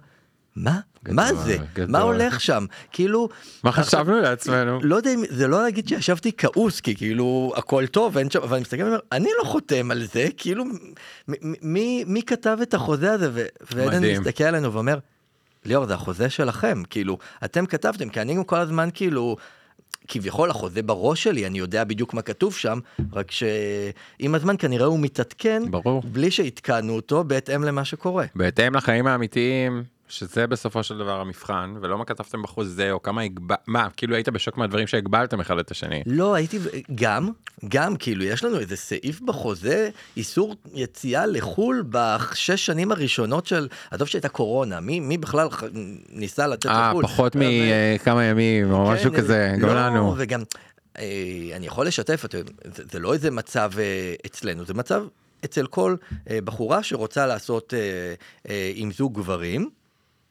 מה? 0.56 0.80
גדול, 1.04 1.16
מה 1.16 1.34
זה? 1.34 1.58
גדול. 1.74 1.92
מה 1.92 2.00
הולך 2.00 2.42
שם? 2.42 2.66
כאילו... 2.92 3.30
מה 3.64 3.72
חשבנו 3.72 4.20
לעצמנו? 4.22 4.80
לא 4.84 4.96
יודע 4.96 5.14
אם, 5.14 5.24
זה 5.30 5.48
לא 5.48 5.64
להגיד 5.64 5.88
שישבתי 5.88 6.32
כעוס, 6.38 6.82
כי 6.82 6.96
כאילו 6.96 7.54
הכל 7.56 7.88
טוב, 7.88 8.18
אין 8.18 8.30
שם, 8.30 8.42
אבל 8.42 8.54
אני 8.54 8.62
מסתכל 8.62 8.84
ואומר, 8.84 9.00
אני 9.12 9.30
לא 9.40 9.44
חותם 9.44 9.92
על 9.92 10.06
זה, 10.06 10.28
כאילו, 10.38 10.64
מי, 11.62 12.04
מי 12.08 12.22
כתב 12.24 12.58
את 12.62 12.74
החוזה 12.74 13.14
הזה? 13.14 13.46
ועדן. 13.72 14.20
מסתכל 14.20 14.44
עלינו 14.44 14.74
ואומר, 14.74 15.00
ליאור, 15.66 15.86
זה 15.86 15.94
החוזה 15.94 16.30
שלכם, 16.30 16.84
כאילו, 16.90 17.18
אתם 17.46 17.66
כתבתם, 17.66 18.10
כי 18.10 18.22
אני 18.22 18.36
גם 18.36 18.44
כל 18.44 18.58
הזמן 18.58 18.90
כאילו... 18.94 19.38
כביכול 20.08 20.50
החוזה 20.50 20.84
בראש 20.84 21.24
שלי, 21.24 21.48
אני 21.48 21.60
יודע 21.60 21.84
בדיוק 21.84 22.14
מה 22.14 22.22
כתוב 22.22 22.56
שם, 22.56 22.80
רק 23.14 23.32
שעם 23.32 24.36
הזמן 24.36 24.56
כנראה 24.60 24.86
הוא 24.86 25.00
מתעדכן, 25.00 25.64
ברור. 25.72 26.04
בלי 26.06 26.32
שעדכנו 26.32 26.96
אותו 26.96 27.24
בהתאם 27.24 27.64
למה 27.64 27.86
שקורה. 27.86 28.26
בהתאם 28.36 28.76
לחיים 28.76 29.08
האמיתיים, 29.08 29.84
שזה 30.10 30.48
בסופו 30.48 30.84
של 30.84 30.98
דבר 30.98 31.22
המבחן, 31.22 31.74
ולא 31.82 31.98
מה 31.98 32.06
כתבתם 32.06 32.42
בחוזה, 32.42 32.92
או 32.92 33.02
כמה 33.02 33.22
הגב... 33.22 33.42
מה, 33.68 33.88
כאילו 33.98 34.16
היית 34.16 34.30
בשוק 34.30 34.58
מהדברים 34.58 34.88
שהגבלתם 34.88 35.40
אחד 35.40 35.58
את 35.58 35.72
השני. 35.72 36.04
לא, 36.06 36.34
הייתי, 36.36 36.60
גם, 36.96 37.30
גם, 37.68 37.96
כאילו, 37.96 38.24
יש 38.24 38.44
לנו 38.44 38.60
איזה 38.60 38.76
סעיף 38.76 39.22
בחוזה, 39.22 39.90
איסור 40.18 40.56
יציאה 40.74 41.26
לחו"ל 41.26 41.84
בשש 41.90 42.66
שנים 42.66 42.92
הראשונות 42.92 43.46
של, 43.46 43.68
עזוב 43.92 44.08
שהייתה 44.08 44.30
קורונה, 44.30 44.80
מי, 44.80 45.00
מי 45.00 45.18
בכלל 45.18 45.50
ח- 45.50 45.64
ניסה 46.10 46.48
לצאת 46.48 46.72
אה, 46.72 46.90
לחו"ל? 46.90 47.04
פחות 47.04 47.36
אבל- 47.36 47.46
מכמה 47.96 48.24
ימים, 48.24 48.72
או 48.72 48.90
משהו 48.92 49.12
כן, 49.12 49.18
כזה, 49.18 49.54
גם 49.60 49.68
לא, 49.70 49.76
לנו. 49.76 50.14
וגם, 50.18 50.44
אה, 51.00 51.04
אני 51.56 51.66
יכול 51.68 51.88
לשתף, 51.88 52.26
אתה- 52.26 52.38
זה, 52.76 52.84
זה 52.92 53.00
לא 53.00 53.14
איזה 53.14 53.32
מצב 53.32 53.72
אה, 53.78 53.84
אצלנו, 54.26 54.66
זה 54.66 54.74
מצב 54.74 55.04
אצל 55.46 55.68
כל 55.68 55.96
אה, 56.30 56.40
בחורה 56.44 56.84
שרוצה 56.84 57.26
לעשות 57.26 57.74
אה, 57.74 57.80
אה, 58.50 58.72
עם 58.76 58.92
זוג 58.92 59.16
גברים, 59.16 59.70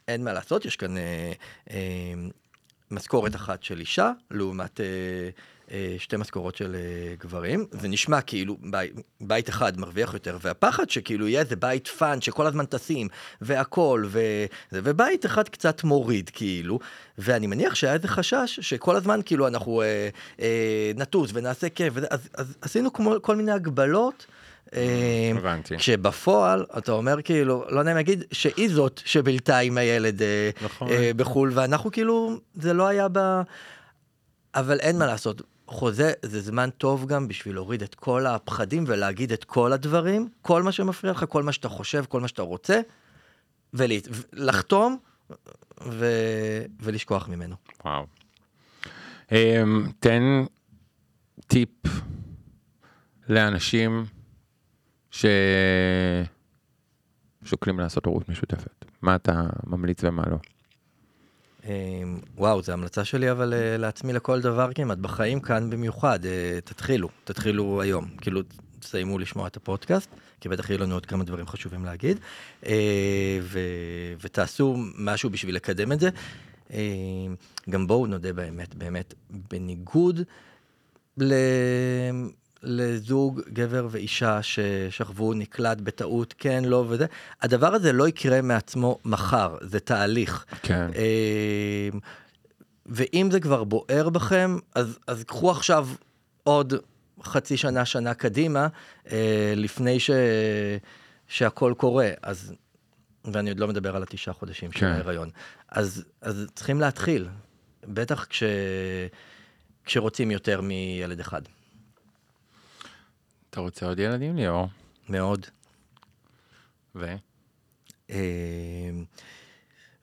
אין 0.09 0.25
מה 0.25 0.33
לעשות, 0.33 0.64
יש 0.64 0.77
כאן 0.77 0.97
אה, 0.97 1.33
אה, 1.71 2.14
משכורת 2.90 3.35
אחת 3.35 3.62
של 3.62 3.81
אישה, 3.81 4.12
לעומת 4.31 4.81
אה, 4.81 4.87
אה, 5.71 5.97
שתי 5.99 6.16
משכורות 6.16 6.57
של 6.57 6.75
אה, 6.75 7.14
גברים. 7.19 7.66
זה 7.71 7.88
נשמע 7.88 8.21
כאילו 8.21 8.57
בית, 8.61 8.92
בית 9.21 9.49
אחד 9.49 9.81
מרוויח 9.81 10.14
יותר, 10.14 10.38
והפחד 10.40 10.90
שכאילו 10.90 11.29
יהיה 11.29 11.40
איזה 11.40 11.57
בית 11.57 11.88
fun 11.88 12.20
שכל 12.21 12.47
הזמן 12.47 12.64
טסים, 12.64 13.09
והכל, 13.40 14.05
וזה, 14.07 14.47
ובית 14.73 15.27
אחד 15.27 15.49
קצת 15.49 15.85
מוריד 15.85 16.31
כאילו, 16.35 16.79
ואני 17.19 17.47
מניח 17.47 17.75
שהיה 17.75 17.92
איזה 17.92 18.09
חשש 18.09 18.61
שכל 18.61 18.97
הזמן 18.97 19.21
כאילו 19.25 19.49
אנחנו 19.49 19.83
אה, 19.83 20.09
אה, 20.40 20.92
נטוס 20.97 21.31
ונעשה 21.35 21.69
כיף, 21.69 21.95
אז, 22.11 22.29
אז 22.35 22.57
עשינו 22.61 22.92
כמו 22.92 23.14
כל 23.23 23.37
מיני 23.37 23.53
הגבלות. 23.53 24.27
אה, 24.74 25.33
הבנתי. 25.37 25.76
כשבפועל 25.76 26.66
אתה 26.79 26.92
אומר 26.92 27.22
כאילו 27.22 27.64
לא 27.68 27.83
נעים 27.83 27.96
להגיד 27.96 28.24
שהיא 28.33 28.70
זאת 28.70 29.00
שבילתה 29.05 29.59
עם 29.59 29.79
הילד 29.79 30.22
אה, 30.22 30.50
נכון. 30.62 30.88
אה, 30.88 31.11
בחו"ל 31.16 31.50
ואנחנו 31.55 31.90
כאילו 31.90 32.40
זה 32.55 32.72
לא 32.72 32.87
היה 32.87 33.07
ב... 33.12 33.18
אבל 34.55 34.81
אין 34.81 34.98
מה 34.98 35.07
לעשות 35.07 35.42
חוזה 35.68 36.12
זה 36.22 36.40
זמן 36.40 36.70
טוב 36.79 37.07
גם 37.07 37.29
בשביל 37.29 37.55
להוריד 37.55 37.83
את 37.83 37.94
כל 37.94 38.26
הפחדים 38.26 38.85
ולהגיד 38.87 39.33
את 39.33 39.44
כל 39.44 39.72
הדברים 39.72 40.29
כל 40.42 40.62
מה 40.62 40.72
שמפריע 40.72 41.12
לך 41.12 41.24
כל 41.29 41.42
מה 41.42 41.52
שאתה 41.52 41.68
חושב 41.68 42.05
כל 42.09 42.20
מה 42.20 42.29
שאתה 42.29 42.42
רוצה 42.42 42.81
ולחתום 43.74 44.98
ו... 45.87 46.07
ולשכוח 46.81 47.29
ממנו. 47.29 47.57
וואו. 47.85 48.07
אמ, 49.33 49.87
תן 50.00 50.22
טיפ 51.46 51.68
לאנשים 53.29 54.05
ששוקלים 57.42 57.81
לעשות 57.81 58.07
הורות 58.07 58.29
משותפת. 58.29 58.85
מה 59.02 59.14
אתה 59.14 59.42
ממליץ 59.66 60.05
ומה 60.05 60.22
לא? 60.31 60.37
אה, 61.64 62.02
וואו, 62.37 62.62
זו 62.62 62.72
המלצה 62.72 63.05
שלי 63.05 63.31
אבל 63.31 63.55
אה, 63.55 63.76
לעצמי 63.76 64.12
לכל 64.12 64.40
דבר 64.40 64.70
כמעט, 64.74 64.98
בחיים 64.98 65.40
כאן 65.40 65.70
במיוחד, 65.70 66.26
אה, 66.26 66.59
תתחילו, 66.64 67.09
תתחילו 67.24 67.83
היום, 67.83 68.07
כאילו 68.20 68.40
תסיימו 68.81 69.18
לשמוע 69.18 69.46
את 69.46 69.57
הפודקאסט, 69.57 70.11
כי 70.40 70.48
בטח 70.48 70.70
יהיו 70.70 70.81
לנו 70.81 70.94
עוד 70.94 71.07
כמה 71.07 71.24
דברים 71.24 71.46
חשובים 71.46 71.85
להגיד, 71.85 72.20
אה, 72.66 73.38
ו, 73.42 73.61
ותעשו 74.20 74.76
משהו 74.98 75.31
בשביל 75.31 75.55
לקדם 75.55 75.92
את 75.92 76.00
זה. 76.00 76.11
גם 77.70 77.87
בואו 77.87 78.07
נודה 78.07 78.33
באמת, 78.33 78.74
באמת, 78.74 79.14
בניגוד 79.31 80.20
ל... 81.18 81.35
לזוג 82.66 83.40
גבר 83.52 83.87
ואישה 83.90 84.42
ששכבו 84.42 85.35
נקלט 85.35 85.81
בטעות 85.81 86.35
כן 86.38 86.64
לא 86.64 86.85
וזה 86.88 87.07
הדבר 87.42 87.74
הזה 87.74 87.92
לא 87.92 88.09
יקרה 88.09 88.42
מעצמו 88.42 88.98
מחר 89.05 89.57
זה 89.61 89.81
תהליך 89.81 90.44
כן. 90.62 90.90
אה, 90.96 91.88
ואם 92.88 93.29
זה 93.33 93.40
כבר 93.40 93.64
בוער 93.64 94.09
בכם, 94.09 94.59
אז, 94.74 94.98
אז 95.07 95.24
קחו 95.24 95.50
עכשיו 95.50 95.88
עוד 96.44 96.74
חצי 97.22 97.57
שנה, 97.57 97.85
שנה 97.85 98.14
קדימה, 98.14 98.68
אה, 99.11 99.52
לפני 99.57 100.00
ש, 100.00 100.11
שהכל 101.29 101.75
קורה. 101.77 102.10
אז, 102.23 102.54
ואני 103.25 103.50
עוד 103.50 103.60
לא 103.60 103.69
מדבר 103.69 103.96
על 103.96 104.02
התשעה 104.02 104.35
חודשים 104.35 104.73
של 104.73 104.81
כן. 104.81 104.87
ההיריון. 104.87 105.31
אז, 105.69 106.04
אז 106.21 106.46
צריכים 106.54 106.81
להתחיל, 106.81 107.29
בטח 107.85 108.25
כש, 108.25 108.42
כשרוצים 109.85 110.31
יותר 110.31 110.60
מילד 110.60 111.21
אחד. 111.21 111.42
אתה 113.57 113.63
רוצה 113.63 113.87
עוד 113.87 113.98
ילדים 113.98 114.37
ליאור? 114.37 114.69
מאוד. 115.09 115.46
ו? 116.94 117.15
אה, 118.11 118.17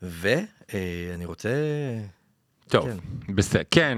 ואני 0.02 1.26
רוצה... 1.26 1.50
טוב, 2.68 2.86
כן. 2.86 2.98
בסדר, 3.36 3.62
כן. 3.72 3.98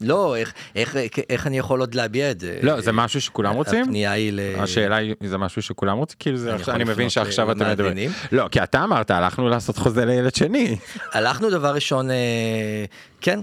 לא, 0.00 0.36
איך, 0.36 0.54
איך, 0.74 0.96
איך 1.30 1.46
אני 1.46 1.58
יכול 1.58 1.80
עוד 1.80 1.94
להביע 1.94 2.30
את 2.30 2.40
זה? 2.40 2.58
לא, 2.62 2.80
זה 2.80 2.92
משהו 2.92 3.20
שכולם 3.20 3.54
רוצים? 3.54 3.82
הפנייה 3.82 4.12
היא 4.12 4.32
ל... 4.32 4.40
השאלה 4.58 4.96
היא, 4.96 5.14
זה 5.24 5.38
משהו 5.38 5.62
שכולם 5.62 5.98
רוצים? 5.98 6.16
כאילו 6.18 6.36
זה 6.36 6.50
אני 6.50 6.60
עכשיו, 6.60 6.74
אני 6.74 6.84
מבין 6.84 7.10
שעכשיו 7.10 7.52
אתם 7.52 7.70
מדברים. 7.70 8.10
לא, 8.32 8.48
כי 8.50 8.62
אתה 8.62 8.84
אמרת, 8.84 9.10
הלכנו 9.10 9.48
לעשות 9.48 9.78
חוזה 9.78 10.04
לילד 10.04 10.34
שני. 10.34 10.76
הלכנו 11.12 11.50
דבר 11.50 11.74
ראשון, 11.74 12.10
אה, 12.10 12.84
כן. 13.20 13.40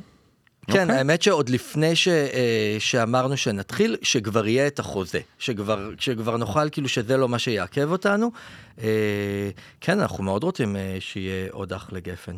כן, 0.72 0.82
אוקיי. 0.82 0.98
האמת 0.98 1.22
שעוד 1.22 1.50
לפני 1.50 1.96
ש, 1.96 2.08
אה, 2.08 2.76
שאמרנו 2.80 3.38
שנתחיל, 3.38 3.98
שכבר 4.02 4.48
יהיה 4.48 4.68
את 4.68 4.80
החוזה, 4.80 5.20
שכבר, 5.40 5.90
שכבר 6.00 6.38
נוכל, 6.38 6.70
כאילו 6.70 6.90
שזה 6.90 7.18
לא 7.18 7.30
מה 7.30 7.40
שיעכב 7.40 7.92
אותנו. 7.92 8.32
אה, 8.82 8.88
כן, 9.82 10.00
אנחנו 10.00 10.24
מאוד 10.24 10.44
רוצים 10.44 10.76
אה, 10.76 10.98
שיהיה 11.00 11.48
עוד 11.52 11.74
אח 11.74 11.90
לגפן. 11.92 12.36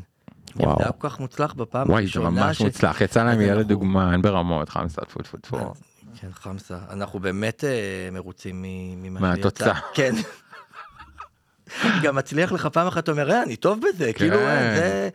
וואו. 0.56 0.76
זה 0.78 0.84
היה 0.84 0.92
כל 0.92 1.10
כך 1.10 1.20
מוצלח 1.20 1.54
בפעם 1.54 1.90
וואי, 1.90 2.04
זה 2.08 2.20
הראשונה. 2.20 2.30
ממש 2.46 2.58
ש- 2.58 2.62
מוצלח, 2.62 3.02
יצא 3.02 3.24
להם 3.24 3.42
ילד 3.42 3.50
אנחנו- 3.52 3.64
דוגמן 3.64 4.22
ברמות, 4.22 4.70
חמסה 4.70 5.02
טפו 5.02 5.20
טפו 5.22 5.38
טפו. 5.38 5.74
כן, 6.22 6.28
חמסה. 6.34 6.78
אנחנו 6.90 7.20
באמת 7.20 7.64
מרוצים 8.12 8.66
ממה 9.02 9.20
מהתוצאה. 9.20 9.76
שיצא. 9.76 9.88
כן. 9.94 10.16
גם 12.04 12.16
מצליח 12.16 12.52
לך 12.52 12.66
פעם 12.66 12.88
אחת, 12.88 13.10
אומר, 13.10 13.32
אה, 13.32 13.44
אני 13.44 13.56
טוב 13.56 13.80
בזה, 13.94 14.14
כאילו, 14.14 14.38
אה, 14.38 14.76
זה... 14.76 15.10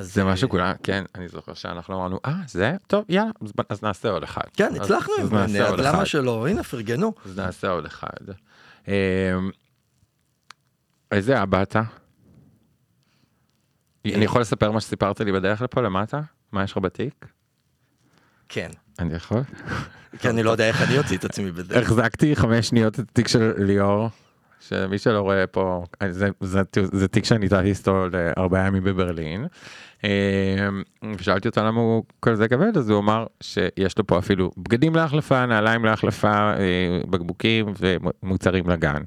זה 0.00 0.22
אה, 0.22 0.26
משהו 0.32 0.48
כולם, 0.48 0.74
כן, 0.82 1.04
אני 1.14 1.28
זוכר 1.28 1.54
שאנחנו 1.54 1.94
אמרנו, 1.94 2.20
אה, 2.26 2.34
זה? 2.48 2.76
טוב, 2.86 3.04
יאללה, 3.08 3.30
אז- 3.68 3.82
נעשה 3.82 4.10
עוד 4.10 4.22
אחד. 4.22 4.42
כן, 4.56 4.72
הצלחנו 4.80 5.14
אז 5.20 5.32
עם 5.32 5.38
נעשה 5.38 5.64
אז 5.64 5.70
עוד 5.70 5.80
למה 5.80 5.90
אחד. 5.98 6.04
שלא? 6.04 6.48
הנה, 6.48 6.62
פרגנו. 6.62 7.12
אז 7.24 7.38
נעשה 7.38 7.68
עוד 7.70 7.84
אחד. 7.84 8.08
אמ, 8.88 8.92
איזה 11.12 11.42
אבא 11.42 11.62
אתה? 11.62 11.82
אני 14.06 14.24
יכול 14.24 14.40
לספר 14.40 14.70
מה 14.70 14.80
שסיפרת 14.80 15.20
לי 15.20 15.32
בדרך 15.32 15.62
לפה 15.62 15.80
למטה? 15.80 16.20
מה 16.52 16.64
יש 16.64 16.72
לך 16.72 16.78
בתיק? 16.78 17.26
כן. 18.48 18.70
אני 18.98 19.14
יכול? 19.14 19.40
כי 20.18 20.28
אני 20.28 20.42
לא 20.42 20.50
יודע 20.50 20.68
איך 20.68 20.82
אני 20.82 20.98
אוציא 20.98 21.16
את 21.16 21.24
עצמי 21.24 21.50
בזה. 21.50 21.80
החזקתי 21.80 22.36
חמש 22.36 22.68
שניות 22.68 22.94
את 22.94 23.08
התיק 23.10 23.28
של 23.28 23.52
ליאור, 23.58 24.08
שמי 24.68 24.98
שלא 24.98 25.20
רואה 25.20 25.46
פה, 25.46 25.84
זה, 26.08 26.28
זה, 26.40 26.60
זה 26.92 27.08
תיק 27.08 27.24
שאני 27.24 27.48
טעתי 27.48 27.68
איתו 27.68 28.06
לארבעה 28.08 28.66
ימים 28.66 28.84
בברלין. 28.84 29.46
אמ, 30.04 30.08
ושאלתי 31.18 31.48
אותו 31.48 31.64
למה 31.64 31.80
הוא 31.80 32.04
כל 32.20 32.34
זה 32.34 32.48
כבד, 32.48 32.76
אז 32.76 32.90
הוא 32.90 32.98
אמר 32.98 33.26
שיש 33.40 33.98
לו 33.98 34.06
פה 34.06 34.18
אפילו 34.18 34.50
בגדים 34.58 34.94
להחלפה, 34.94 35.46
נעליים 35.46 35.84
להחלפה, 35.84 36.32
אה, 36.32 37.00
בקבוקים 37.10 37.72
ומוצרים 37.78 38.70
לגן. 38.70 39.02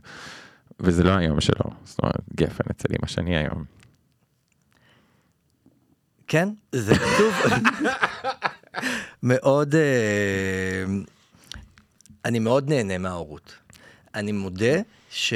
וזה 0.79 1.03
לא 1.03 1.11
היום 1.11 1.41
שלו, 1.41 1.65
זאת 1.83 1.99
אומרת 1.99 2.21
גפן 2.35 2.63
אצל 2.71 2.87
אמא 2.99 3.07
שאני 3.07 3.37
היום. 3.37 3.63
כן, 6.27 6.49
זה 6.71 6.95
כתוב. 6.95 7.33
מאוד, 9.23 9.75
אה, 9.75 10.85
אני 12.25 12.39
מאוד 12.39 12.69
נהנה 12.69 12.97
מההורות. 12.97 13.55
אני 14.15 14.31
מודה 14.31 14.81
ש... 15.17 15.33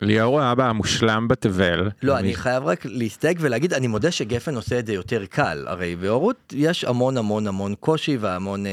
ליאור 0.00 0.34
הוא 0.34 0.40
האבא 0.40 0.68
המושלם 0.68 1.28
בתבל. 1.28 1.90
לא, 2.02 2.18
אני 2.18 2.34
חייב 2.34 2.64
רק 2.64 2.80
להסתייג 2.84 3.38
ולהגיד, 3.40 3.72
אני 3.72 3.86
מודה 3.86 4.10
שגפן 4.10 4.54
עושה 4.54 4.78
את 4.78 4.86
זה 4.86 4.92
יותר 4.92 5.26
קל. 5.26 5.64
הרי 5.66 5.96
בהורות 5.96 6.52
יש 6.56 6.84
המון 6.84 7.16
המון 7.16 7.46
המון 7.46 7.74
קושי 7.74 8.16
והמון... 8.16 8.66
אה, 8.66 8.72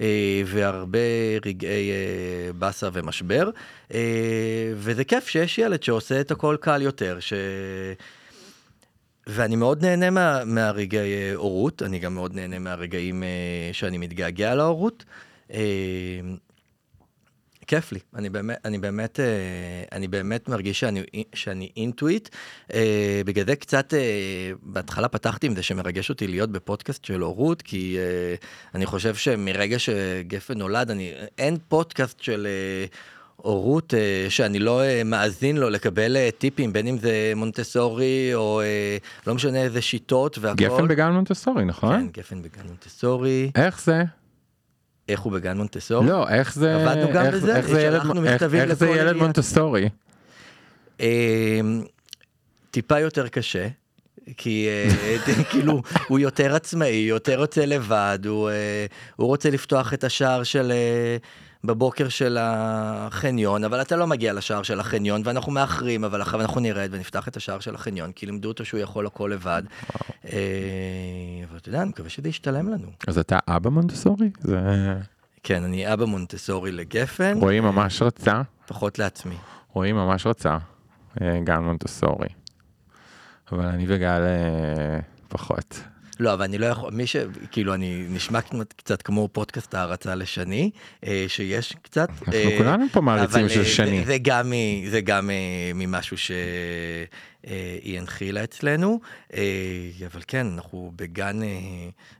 אה, 0.00 0.42
והרבה 0.46 0.98
רגעי 1.46 1.90
אה, 1.90 2.52
באסה 2.52 2.88
ומשבר, 2.92 3.50
אה, 3.94 4.00
וזה 4.74 5.04
כיף 5.04 5.28
שיש 5.28 5.58
ילד 5.58 5.82
שעושה 5.82 6.20
את 6.20 6.30
הכל 6.30 6.56
קל 6.60 6.82
יותר, 6.82 7.16
ש... 7.20 7.32
ואני 9.26 9.56
מאוד 9.56 9.84
נהנה 9.84 10.10
מה, 10.10 10.44
מהרגעי 10.44 11.14
אה, 11.14 11.34
הורות, 11.34 11.82
אני 11.82 11.98
גם 11.98 12.14
מאוד 12.14 12.34
נהנה 12.34 12.58
מהרגעים 12.58 13.22
אה, 13.22 13.28
שאני 13.72 13.98
מתגעגע 13.98 14.54
להורות. 14.54 15.04
אה, 15.52 15.60
כיף 17.66 17.92
לי, 17.92 17.98
אני 18.14 18.30
באמת, 18.30 18.56
אני 18.64 18.78
באמת, 18.78 19.20
אה, 19.20 19.26
אני 19.92 20.08
באמת 20.08 20.48
מרגיש 20.48 20.80
שאני, 20.80 21.02
שאני 21.34 21.70
אינטואיט. 21.76 22.28
אה, 22.74 23.22
בגלל 23.26 23.46
זה 23.46 23.56
קצת, 23.56 23.94
אה, 23.94 24.50
בהתחלה 24.62 25.08
פתחתי 25.08 25.46
עם 25.46 25.54
זה 25.54 25.62
שמרגש 25.62 26.10
אותי 26.10 26.26
להיות 26.26 26.50
בפודקאסט 26.50 27.04
של 27.04 27.20
הורות, 27.20 27.62
כי 27.62 27.96
אני 28.74 28.86
חושב 28.86 29.14
שמרגע 29.14 29.78
שגפן 29.78 30.58
נולד, 30.58 30.90
אני, 30.90 31.12
אין 31.38 31.56
פודקאסט 31.68 32.20
של... 32.20 32.46
הורות 33.36 33.94
שאני 34.28 34.58
לא 34.58 34.82
מאזין 35.04 35.56
לו 35.56 35.70
לקבל 35.70 36.16
טיפים 36.38 36.72
בין 36.72 36.86
אם 36.86 36.98
זה 36.98 37.32
מונטסורי 37.36 38.34
או 38.34 38.62
לא 39.26 39.34
משנה 39.34 39.62
איזה 39.62 39.82
שיטות 39.82 40.38
והכל. 40.38 40.64
גפן 40.64 40.88
בגן 40.88 41.10
מונטסורי, 41.10 41.64
נכון? 41.64 42.00
כן, 42.00 42.06
גפן 42.20 42.42
בגן 42.42 42.66
מונטסורי. 42.66 43.50
איך 43.54 43.80
זה? 43.84 44.04
איך 45.08 45.20
הוא 45.20 45.32
בגן 45.32 45.56
מונטסורי? 45.56 46.06
לא, 46.08 46.28
איך 46.28 46.54
זה, 46.54 46.74
עבדנו 46.88 47.12
גם 47.12 47.24
איך- 47.24 47.34
בזה? 47.34 47.56
איך 47.56 47.66
זה 47.68 47.82
ילד, 47.82 47.94
איך- 48.26 48.42
איך 48.42 48.76
זה 48.76 48.88
ילד. 48.88 49.16
מונטסורי? 49.16 49.88
אה, 51.00 51.60
טיפה 52.70 53.00
יותר 53.00 53.28
קשה. 53.28 53.68
כי 54.36 54.68
אה, 54.68 55.18
כאילו 55.50 55.82
הוא 56.08 56.18
יותר 56.18 56.54
עצמאי, 56.54 57.06
יותר 57.08 57.40
יוצא 57.40 57.64
לבד, 57.64 58.18
הוא, 58.26 58.50
אה, 58.50 58.86
הוא 59.16 59.26
רוצה 59.26 59.50
לפתוח 59.50 59.94
את 59.94 60.04
השער 60.04 60.42
של 60.42 60.72
אה, 60.72 61.16
בבוקר 61.64 62.08
של 62.08 62.38
החניון, 62.40 63.64
אבל 63.64 63.80
אתה 63.80 63.96
לא 63.96 64.06
מגיע 64.06 64.32
לשער 64.32 64.62
של 64.62 64.80
החניון 64.80 65.22
ואנחנו 65.24 65.52
מאחרים, 65.52 66.04
אבל 66.04 66.22
אחר 66.22 66.40
אנחנו 66.40 66.60
נרד 66.60 66.88
ונפתח 66.92 67.28
את 67.28 67.36
השער 67.36 67.60
של 67.60 67.74
החניון, 67.74 68.12
כי 68.12 68.26
לימדו 68.26 68.48
אותו 68.48 68.64
שהוא 68.64 68.80
יכול 68.80 69.06
הכל 69.06 69.30
לבד. 69.34 69.62
אבל 70.24 70.32
אתה 71.56 71.68
יודע, 71.68 71.82
אני 71.82 71.88
מקווה 71.88 72.08
שזה 72.08 72.28
ישתלם 72.28 72.68
לנו. 72.68 72.88
אז 73.06 73.18
אתה 73.18 73.38
אבא 73.48 73.70
מונטסורי? 73.70 74.30
זה... 74.40 74.58
כן, 75.42 75.64
אני 75.64 75.92
אבא 75.92 76.04
מונטסורי 76.04 76.72
לגפן, 76.72 77.38
רועי 77.40 77.60
ממש 77.60 78.02
רצה, 78.02 78.42
פחות 78.66 78.98
לעצמי. 78.98 79.36
רועי 79.72 79.92
ממש 79.92 80.26
רצה, 80.26 80.58
גן 81.44 81.62
מונטסורי. 81.62 82.28
אבל 83.52 83.64
אני 83.66 83.84
וגל 83.88 84.06
אה, 84.26 84.98
פחות. 85.28 85.80
לא, 86.20 86.32
אבל 86.34 86.42
אני 86.44 86.58
לא 86.58 86.66
יכול, 86.66 86.92
מי 86.92 87.06
ש... 87.06 87.16
כאילו, 87.50 87.74
אני 87.74 88.06
נשמע 88.10 88.40
קצת- 88.76 89.02
כמו 89.02 89.28
פודקאסט 89.32 89.74
הערצה 89.74 90.14
לשני, 90.14 90.70
אה, 91.06 91.24
שיש 91.28 91.76
קצת. 91.82 92.08
אנחנו 92.10 92.32
אה, 92.32 92.54
כולנו 92.58 92.84
פה 92.92 93.00
מעריצים 93.00 93.40
אבל, 93.40 93.48
של 93.48 93.60
אה, 93.60 93.64
שני. 93.64 93.98
זה, 94.00 94.04
זה 94.06 94.18
גם, 94.22 94.50
מ- 94.50 94.86
זה 94.90 95.00
גם 95.00 95.30
אה, 95.30 95.34
ממשהו 95.74 96.16
שהיא 96.18 96.38
הנחילה 97.98 98.44
אצלנו, 98.44 99.00
אה, 99.34 99.42
אבל 100.12 100.20
כן, 100.26 100.46
אנחנו 100.54 100.92
בגן, 100.96 101.42
אה, 101.42 101.48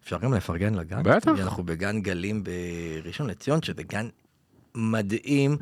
אפשר 0.05 0.19
גם 0.19 0.35
לפרגן 0.35 0.75
לגן? 0.75 1.03
בטח. 1.03 1.29
אנחנו 1.41 1.63
בגן 1.65 2.01
גלים 2.03 2.45
בראשון 2.45 3.27
לציון, 3.31 3.63
שזה 3.63 3.83
גן 3.83 4.09
מדהים, 4.75 5.57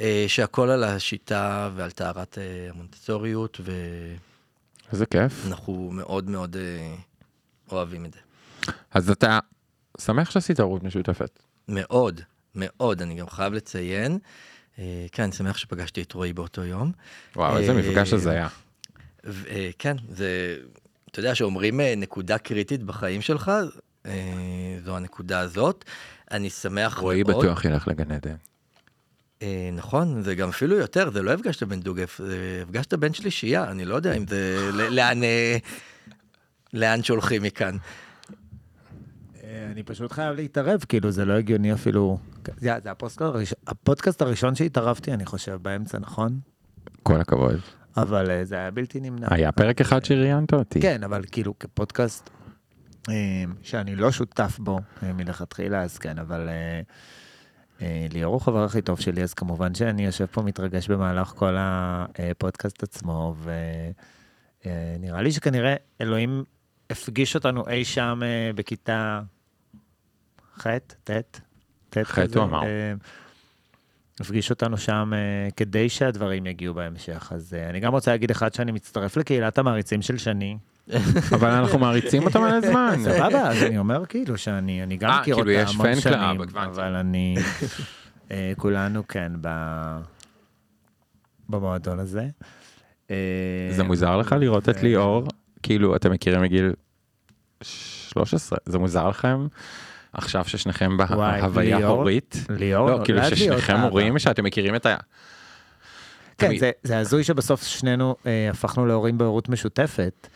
אה, 0.00 0.24
שהכל 0.28 0.70
על 0.70 0.84
השיטה 0.84 1.70
ועל 1.76 1.90
טהרת 1.90 2.38
אה, 2.38 2.44
המונטסוריות, 2.74 3.60
איזה 4.92 5.06
כיף. 5.06 5.44
ואנחנו 5.44 5.90
מאוד 5.92 6.30
מאוד 6.30 6.56
אה, 6.56 6.94
אוהבים 7.72 8.04
את 8.04 8.12
זה. 8.12 8.20
אז 8.90 9.10
אתה 9.10 9.38
שמח 9.98 10.30
שעשית 10.30 10.60
הורות 10.60 10.82
משותפת. 10.82 11.42
מאוד, 11.68 12.20
מאוד, 12.54 13.02
אני 13.02 13.14
גם 13.14 13.28
חייב 13.28 13.52
לציין. 13.52 14.18
אה, 14.78 15.06
כן, 15.12 15.22
אני 15.22 15.32
שמח 15.32 15.56
שפגשתי 15.56 16.02
את 16.02 16.12
רועי 16.12 16.32
באותו 16.32 16.64
יום. 16.64 16.92
וואו, 17.36 17.58
איזה 17.58 17.72
אה, 17.72 17.76
מפגש 17.76 18.12
הזה 18.12 18.30
היה. 18.30 18.48
אה, 19.26 19.70
כן, 19.78 19.96
זה, 20.08 20.56
אתה 21.10 21.20
יודע, 21.20 21.34
שאומרים 21.34 21.80
אה, 21.80 21.94
נקודה 21.96 22.38
קריטית 22.38 22.82
בחיים 22.82 23.20
שלך, 23.20 23.52
אה, 24.06 24.12
זו 24.84 24.96
הנקודה 24.96 25.40
הזאת. 25.40 25.84
אני 26.30 26.50
שמח 26.50 26.98
רועי 26.98 27.22
מאוד. 27.22 27.44
בטוח 27.44 27.64
ילך 27.64 27.88
לגן 27.88 28.12
עדן. 28.12 28.34
אה, 29.42 29.70
נכון, 29.72 30.22
זה 30.22 30.34
גם 30.34 30.48
אפילו 30.48 30.76
יותר, 30.76 31.10
זה 31.10 31.22
לא 31.22 31.32
הפגשת 31.32 31.62
בן 31.62 31.80
דוג, 31.80 32.00
זה 32.18 32.62
הפגשת 32.62 32.94
בן 32.94 33.12
שלישייה, 33.12 33.70
אני 33.70 33.84
לא 33.84 33.94
יודע 33.94 34.12
אם 34.12 34.26
זה, 34.26 34.70
לאן, 34.72 35.22
אה, 35.22 35.56
לאן 36.72 37.02
שולחים 37.02 37.42
מכאן. 37.42 37.76
אה, 39.44 39.68
אני 39.72 39.82
פשוט 39.82 40.12
חייב 40.12 40.36
להתערב, 40.36 40.84
כאילו 40.88 41.10
זה 41.10 41.24
לא 41.24 41.32
הגיוני 41.32 41.72
אפילו. 41.72 42.18
זה, 42.56 42.74
זה 42.82 42.90
הפודקאסט, 42.90 43.20
הראשון, 43.22 43.58
הפודקאסט 43.66 44.22
הראשון 44.22 44.54
שהתערבתי, 44.54 45.12
אני 45.12 45.26
חושב, 45.26 45.58
באמצע, 45.62 45.98
נכון? 45.98 46.40
כל 47.02 47.20
הכבוד. 47.20 47.60
אבל 47.96 48.30
אה, 48.30 48.44
זה 48.44 48.54
היה 48.54 48.70
בלתי 48.70 49.00
נמנע. 49.00 49.26
היה 49.30 49.52
פרק 49.52 49.80
אחד 49.80 50.04
שראיינת 50.04 50.54
אותי. 50.54 50.80
כן, 50.80 51.04
אבל 51.04 51.22
כאילו 51.32 51.58
כפודקאסט 51.58 52.30
אה, 53.08 53.14
שאני 53.62 53.96
לא 53.96 54.12
שותף 54.12 54.58
בו 54.58 54.80
אה, 55.02 55.12
מלכתחילה, 55.12 55.82
אז 55.82 55.98
כן, 55.98 56.18
אבל 56.18 56.48
אה, 56.48 56.54
אה, 56.54 56.80
ליאור 58.10 58.34
הוא 58.34 58.40
חבר 58.40 58.64
הכי 58.64 58.82
טוב 58.82 59.00
שלי, 59.00 59.22
אז 59.22 59.34
כמובן 59.34 59.74
שאני 59.74 60.06
יושב 60.06 60.26
פה 60.26 60.42
מתרגש 60.42 60.88
במהלך 60.88 61.28
כל 61.28 61.54
הפודקאסט 61.58 62.82
עצמו, 62.82 63.34
ונראה 64.64 65.22
לי 65.22 65.32
שכנראה 65.32 65.74
אלוהים 66.00 66.44
הפגיש 66.90 67.34
אותנו 67.34 67.68
אי 67.68 67.84
שם 67.84 68.20
אה, 68.22 68.50
בכיתה 68.54 69.20
ח', 70.58 70.66
ט', 71.04 71.10
ט' 71.90 71.98
ח' 71.98 72.18
הוא 72.18 72.44
אמר. 72.44 72.64
אה, 72.64 72.94
הפגיש 74.20 74.50
אותנו 74.50 74.78
שם 74.78 75.12
אה, 75.14 75.48
כדי 75.56 75.88
שהדברים 75.88 76.46
יגיעו 76.46 76.74
בהמשך. 76.74 77.32
אז 77.34 77.54
אה, 77.54 77.70
אני 77.70 77.80
גם 77.80 77.92
רוצה 77.92 78.10
להגיד 78.10 78.30
אחד 78.30 78.54
שאני 78.54 78.72
מצטרף 78.72 79.16
לקהילת 79.16 79.58
המעריצים 79.58 80.02
של 80.02 80.18
שני. 80.18 80.58
אבל 81.34 81.50
אנחנו 81.50 81.78
מעריצים 81.78 82.22
אותם 82.24 82.42
על 82.42 82.54
הזמן. 82.54 82.96
סבבה, 83.04 83.48
אז 83.48 83.62
אני 83.62 83.78
אומר 83.78 84.06
כאילו 84.06 84.38
שאני 84.38 84.82
אני 84.82 84.96
גם 84.96 85.10
אה, 85.10 85.20
מכיר 85.20 85.34
כאילו, 85.34 85.60
אותה 85.60 85.70
המון 85.70 86.00
שנים. 86.00 86.40
אבל 86.54 86.94
אני, 86.94 87.36
אה, 88.30 88.52
כולנו 88.56 89.08
כן 89.08 89.32
ב... 89.40 89.48
במועדון 91.48 91.98
הזה. 91.98 92.26
אה, 93.10 93.16
זה 93.70 93.82
מוזר 93.82 94.16
לך 94.16 94.34
לראות 94.40 94.68
את 94.68 94.82
ליאור, 94.82 95.28
כאילו 95.62 95.96
אתם 95.96 96.12
מכירים 96.12 96.42
מגיל 96.42 96.72
13, 97.62 98.58
זה 98.66 98.78
מוזר 98.78 99.08
לכם 99.08 99.46
עכשיו 100.12 100.44
ששניכם 100.44 100.96
בהוויה? 100.96 101.86
הורית? 101.86 102.36
ליאור, 102.48 102.90
לא, 102.90 103.00
כאילו 103.04 103.18
נולד 103.18 103.32
להיות 103.32 103.38
ששניכם. 103.38 103.80
הורים, 103.80 104.18
שאתם 104.18 104.44
מכירים 104.44 104.74
את 104.74 104.86
ה... 104.86 104.96
כן, 106.38 106.50
זה, 106.82 106.98
הזוי 106.98 107.24
שבסוף 107.24 107.62
שנינו 107.62 108.16
הפכנו 108.50 108.86
להורים 108.86 109.18
בהורות 109.18 109.48
משותפת, 109.48 110.28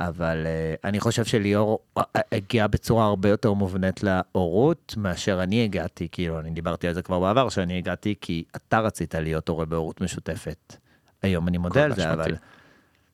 אבל 0.00 0.46
אה, 0.46 0.74
אני 0.84 1.00
חושב 1.00 1.24
שליאור 1.24 1.78
אה, 1.98 2.02
הגיעה 2.32 2.68
בצורה 2.68 3.04
הרבה 3.04 3.28
יותר 3.28 3.52
מובנית 3.52 4.00
להורות 4.02 4.94
מאשר 4.96 5.42
אני 5.42 5.64
הגעתי, 5.64 6.08
כאילו, 6.12 6.40
אני 6.40 6.50
דיברתי 6.50 6.88
על 6.88 6.94
זה 6.94 7.02
כבר 7.02 7.20
בעבר, 7.20 7.48
שאני 7.48 7.78
הגעתי 7.78 8.14
כי 8.20 8.44
אתה 8.56 8.80
רצית 8.80 9.14
להיות 9.14 9.48
הורה 9.48 9.64
בהורות 9.64 10.00
משותפת. 10.00 10.76
היום 11.22 11.48
אני 11.48 11.58
מודה 11.58 11.84
על 11.84 11.94
זה, 11.94 12.02
אשמתי. 12.02 12.22
אבל 12.22 12.36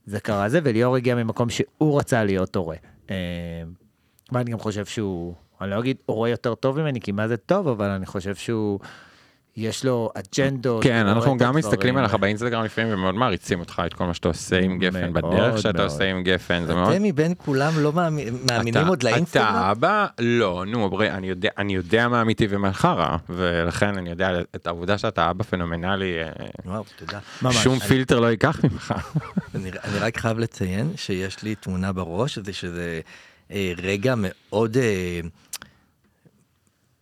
זה 0.06 0.20
קרה 0.20 0.48
זה, 0.48 0.60
וליאור 0.64 0.96
הגיע 0.96 1.14
ממקום 1.14 1.50
שהוא 1.50 1.98
רצה 1.98 2.24
להיות 2.24 2.56
הורה. 2.56 2.76
אה, 3.10 3.16
ואני 4.32 4.50
גם 4.50 4.58
חושב 4.58 4.86
שהוא, 4.86 5.34
אני 5.60 5.70
לא 5.70 5.78
אגיד 5.78 5.96
הורה 6.06 6.28
יותר 6.28 6.54
טוב 6.54 6.80
ממני, 6.80 7.00
כי 7.00 7.12
מה 7.12 7.28
זה 7.28 7.36
טוב, 7.36 7.68
אבל 7.68 7.90
אני 7.90 8.06
חושב 8.06 8.34
שהוא, 8.34 8.78
יש 9.56 9.84
לו 9.84 10.10
אג'נדות. 10.14 10.82
כן, 10.82 11.06
אנחנו 11.06 11.36
גם 11.36 11.48
הדברים. 11.48 11.54
מסתכלים 11.54 11.96
עליך 11.96 12.14
באינסטגרם 12.14 12.64
לפעמים 12.64 12.92
ומאוד 12.94 13.14
מעריצים 13.14 13.60
אותך 13.60 13.82
את 13.86 13.94
כל 13.94 14.04
מה 14.06 14.14
שאתה 14.14 14.28
עושה 14.28 14.58
עם 14.60 14.78
גפן, 14.78 15.12
מאוד, 15.12 15.34
בדרך 15.34 15.58
שאתה 15.58 15.78
מאוד. 15.78 15.90
עושה 15.90 16.04
עם 16.04 16.22
גפן, 16.22 16.64
זה 16.66 16.74
מאוד... 16.74 16.92
אתם 16.92 17.02
מבין 17.02 17.34
כולם 17.38 17.72
לא 17.76 17.92
מאמינים 17.92 18.34
אתה- 18.70 18.86
עוד 18.88 19.02
לאינסטגרם? 19.02 19.44
אתה 19.48 19.70
אבא? 19.70 20.06
לא, 20.18 20.64
נו, 20.66 20.90
ברי, 20.90 21.10
אני 21.10 21.28
יודע, 21.28 21.48
אני 21.58 21.74
יודע 21.74 22.08
מה 22.08 22.20
אמיתי 22.22 22.46
ומה 22.50 22.72
חרא, 22.72 23.16
ולכן 23.28 23.98
אני 23.98 24.10
יודע 24.10 24.30
את 24.54 24.66
העובדה 24.66 24.98
שאתה 24.98 25.30
אבא 25.30 25.44
פנומנלי, 25.44 26.14
אה, 26.22 26.28
וואו, 26.64 26.84
תודה. 26.98 27.18
ממש. 27.42 27.56
שום 27.56 27.78
פילטר 27.78 28.20
לא 28.20 28.26
ייקח 28.26 28.60
ממך. 28.64 28.94
אני, 29.54 29.70
אני 29.84 29.98
רק 29.98 30.18
חייב 30.18 30.38
לציין 30.38 30.92
שיש 30.96 31.42
לי 31.42 31.54
תמונה 31.54 31.92
בראש, 31.92 32.38
זה 32.38 32.52
שזה 32.52 33.00
אה, 33.50 33.72
רגע 33.82 34.14
מאוד, 34.16 34.76
אה, 34.76 35.20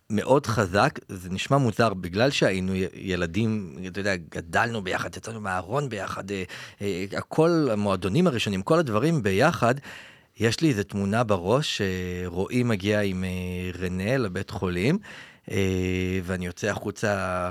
מאוד 0.09 0.47
חזק, 0.47 0.99
זה 1.09 1.29
נשמע 1.29 1.57
מוזר, 1.57 1.93
בגלל 1.93 2.31
שהיינו 2.31 2.73
ילדים, 2.93 3.77
אתה 3.87 3.99
יודע, 3.99 4.15
גדלנו 4.15 4.81
ביחד, 4.81 5.17
יצאנו 5.17 5.41
מהארון 5.41 5.89
ביחד, 5.89 6.31
אה, 6.31 6.43
אה, 6.81 7.05
הכל, 7.17 7.67
המועדונים 7.71 8.27
הראשונים, 8.27 8.61
כל 8.61 8.79
הדברים 8.79 9.23
ביחד. 9.23 9.75
יש 10.39 10.61
לי 10.61 10.69
איזה 10.69 10.83
תמונה 10.83 11.23
בראש, 11.23 11.81
שרועי 11.81 12.63
מגיע 12.63 13.01
עם 13.01 13.23
אה, 13.23 13.81
רנה 13.81 14.17
לבית 14.17 14.49
חולים, 14.49 14.97
ואני 16.23 16.45
יוצא 16.45 16.67
החוצה 16.67 17.49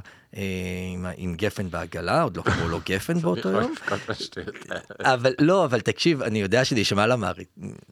עם, 0.93 1.07
עם 1.17 1.35
גפן 1.35 1.71
בעגלה, 1.71 2.23
עוד 2.23 2.37
לא 2.37 2.43
קראו 2.43 2.69
לו 2.69 2.81
גפן 2.87 3.19
באותו 3.23 3.49
יום. 3.49 3.75
אבל 5.15 5.35
לא, 5.39 5.65
אבל 5.65 5.81
תקשיב, 5.81 6.23
אני 6.23 6.41
יודע 6.41 6.65
שזה 6.65 6.81
יישמע. 6.81 7.07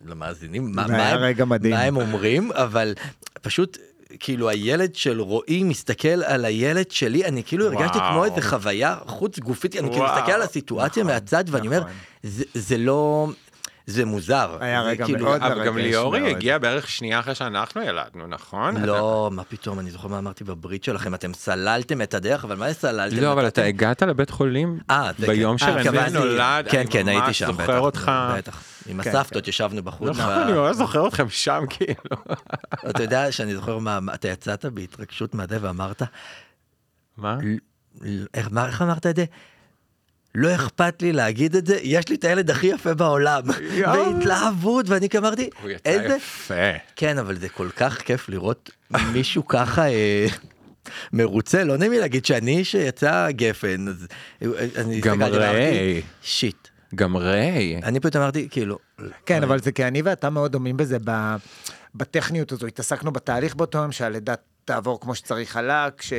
למאזינים, 0.06 0.72
מה, 0.74 0.86
מה. 0.86 1.14
מה 1.70 1.80
הם 1.80 1.96
אומרים, 1.96 2.52
אבל 2.52 2.94
פשוט, 3.42 3.78
כאילו 4.20 4.48
הילד 4.48 4.94
של 4.94 5.20
רועי 5.20 5.62
מסתכל 5.62 6.08
על 6.08 6.44
הילד 6.44 6.90
שלי, 6.90 7.24
אני 7.24 7.44
כאילו 7.44 7.66
הרגשתי 7.66 7.98
וואו. 7.98 8.12
כמו 8.12 8.24
איזה 8.24 8.42
חוויה 8.42 8.96
חוץ 9.06 9.38
גופית, 9.38 9.76
אני 9.76 9.88
כאילו 9.88 10.02
וואו. 10.04 10.16
מסתכל 10.16 10.32
על 10.32 10.42
הסיטואציה 10.42 11.02
נכון, 11.02 11.14
מהצד 11.14 11.44
ואני 11.48 11.66
אומר, 11.66 11.80
נכון. 11.80 11.92
זה, 12.22 12.44
זה 12.54 12.78
לא... 12.78 13.28
זה 13.86 14.04
מוזר. 14.04 14.56
היה 14.60 14.82
רגע 14.82 15.04
כאילו- 15.04 15.24
מאוד 15.24 15.42
אבל 15.42 15.66
גם 15.66 15.74
מרגש 15.74 15.86
ליאורי. 15.86 16.30
הגיע 16.30 16.58
בערך 16.58 16.88
שנייה 16.88 17.20
אחרי 17.20 17.34
שאנחנו 17.34 17.82
ילדנו, 17.82 18.26
נכון? 18.26 18.76
לא, 18.84 19.28
מה 19.32 19.44
פתאום, 19.44 19.78
אני 19.80 19.90
זוכר 19.90 20.08
מה 20.08 20.18
אמרתי 20.18 20.44
בברית 20.44 20.84
שלכם, 20.84 21.14
אתם 21.14 21.34
סללתם 21.34 22.02
את 22.02 22.14
הדרך, 22.14 22.44
אבל 22.44 22.56
מה 22.56 22.68
זה 22.68 22.74
סללתם? 22.74 23.16
לא, 23.22 23.32
אבל 23.32 23.46
אתה 23.46 23.62
הגעת 23.64 24.02
לבית 24.02 24.30
חולים 24.30 24.78
אה, 24.90 25.10
זה 25.18 25.26
ביום 25.26 25.56
כן. 25.58 25.66
אה, 25.66 25.80
התכוונתי- 25.80 26.12
נולד, 26.12 26.66
כן, 26.70 26.78
אני 26.78 26.86
כן, 26.90 27.08
הייתי 27.08 27.26
ממש 27.26 27.38
שם, 27.38 27.46
זוכר 27.46 27.62
בטח, 27.64 27.78
אותך. 27.78 28.12
בטח. 28.36 28.62
עם 28.86 29.02
כן, 29.02 29.10
הסבתות 29.10 29.48
ישבנו 29.48 29.82
בחוץ. 29.82 30.08
נכון, 30.18 30.32
אני 30.32 30.52
ממש 30.52 30.76
זוכר 30.76 31.08
אתכם 31.08 31.28
שם, 31.28 31.64
כאילו. 31.70 32.16
אתה 32.90 33.02
יודע 33.02 33.32
שאני 33.32 33.54
זוכר 33.54 33.78
מה, 33.78 33.98
אתה 34.14 34.28
יצאת 34.28 34.64
בהתרגשות 34.64 35.34
מהזה 35.34 35.58
ואמרת, 35.60 36.02
מה- 37.16 37.38
איך 38.34 38.48
אמרת 38.82 39.06
את 39.06 39.16
זה? 39.16 39.24
לא 40.34 40.54
אכפת 40.54 41.02
לי 41.02 41.12
להגיד 41.12 41.56
את 41.56 41.66
זה, 41.66 41.78
יש 41.82 42.08
לי 42.08 42.14
את 42.14 42.24
הילד 42.24 42.50
הכי 42.50 42.66
יפה 42.66 42.94
בעולם. 42.94 43.42
בהתלהבות, 43.80 44.88
ואני 44.88 45.08
כאילו 45.08 45.26
אמרתי, 45.26 45.50
הוא 45.62 45.70
יצא 45.70 45.90
איזה... 45.90 46.16
יפה. 46.16 46.54
כן, 46.96 47.18
אבל 47.18 47.38
זה 47.38 47.48
כל 47.48 47.68
כך 47.76 47.98
כיף 47.98 48.28
לראות 48.28 48.70
מישהו 49.12 49.48
ככה 49.48 49.88
אה, 49.88 50.26
מרוצה, 51.12 51.64
לא 51.64 51.76
נעים 51.76 51.92
לי 51.92 51.98
להגיד 51.98 52.26
שאני 52.26 52.64
שיצא 52.64 53.30
גפן, 53.30 53.88
אז 53.88 54.06
אני 54.76 55.00
גם 55.00 55.22
הסתכלתי 55.22 55.38
ואמרתי, 55.38 55.78
ריי. 55.78 56.02
שיט. 56.22 56.68
גם 56.94 57.16
ריי. 57.16 57.80
אני 57.82 58.00
פתאום 58.00 58.22
אמרתי, 58.22 58.48
כאילו... 58.50 58.78
כן, 59.26 59.42
אבל 59.42 59.60
זה 59.60 59.72
כי 59.72 59.84
אני 59.84 60.02
ואתה 60.02 60.30
מאוד 60.30 60.52
דומים 60.52 60.76
בזה 60.76 60.98
ב- 61.04 61.36
בטכניות 61.94 62.52
הזו. 62.52 62.66
התעסקנו 62.66 63.12
בתהליך 63.12 63.54
באותו 63.54 63.78
יום 63.78 63.92
שהלידה 63.92 64.34
תעבור 64.70 65.00
כמו 65.00 65.14
שצריך 65.14 65.50
חלק, 65.52 66.02
ש... 66.02 66.12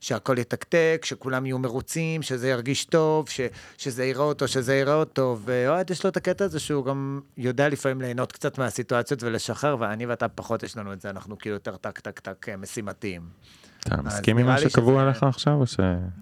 שהכל 0.00 0.38
יתקתק, 0.38 1.02
שכולם 1.04 1.46
יהיו 1.46 1.58
מרוצים, 1.58 2.22
שזה 2.22 2.48
ירגיש 2.48 2.84
טוב, 2.84 3.28
ש... 3.28 3.40
שזה 3.78 4.04
יראה 4.04 4.24
אותו, 4.24 4.48
שזה 4.48 4.74
יראה 4.74 4.94
אותו. 4.94 5.38
ואוהד 5.44 5.90
יש 5.90 6.04
לו 6.04 6.10
את 6.10 6.16
הקטע 6.16 6.44
הזה 6.44 6.60
שהוא 6.60 6.84
גם 6.84 7.20
יודע 7.36 7.68
לפעמים 7.68 8.00
ליהנות 8.00 8.32
קצת 8.32 8.58
מהסיטואציות 8.58 9.22
ולשחרר, 9.22 9.76
ואני 9.80 10.06
ואתה 10.06 10.28
פחות 10.28 10.62
יש 10.62 10.76
לנו 10.76 10.92
את 10.92 11.00
זה, 11.00 11.10
אנחנו 11.10 11.38
כאילו 11.38 11.54
יותר 11.56 11.76
טק 11.76 11.98
טק 11.98 12.20
טק 12.20 12.48
אה, 12.48 12.56
משימתיים. 12.56 13.22
אתה 13.80 14.02
מסכים 14.02 14.38
עם 14.38 14.46
מה 14.46 14.58
שקבוע 14.58 14.94
שזה- 14.94 15.02
עליך 15.02 15.22
עכשיו, 15.22 15.52
או 15.52 15.66
ש... 15.66 15.76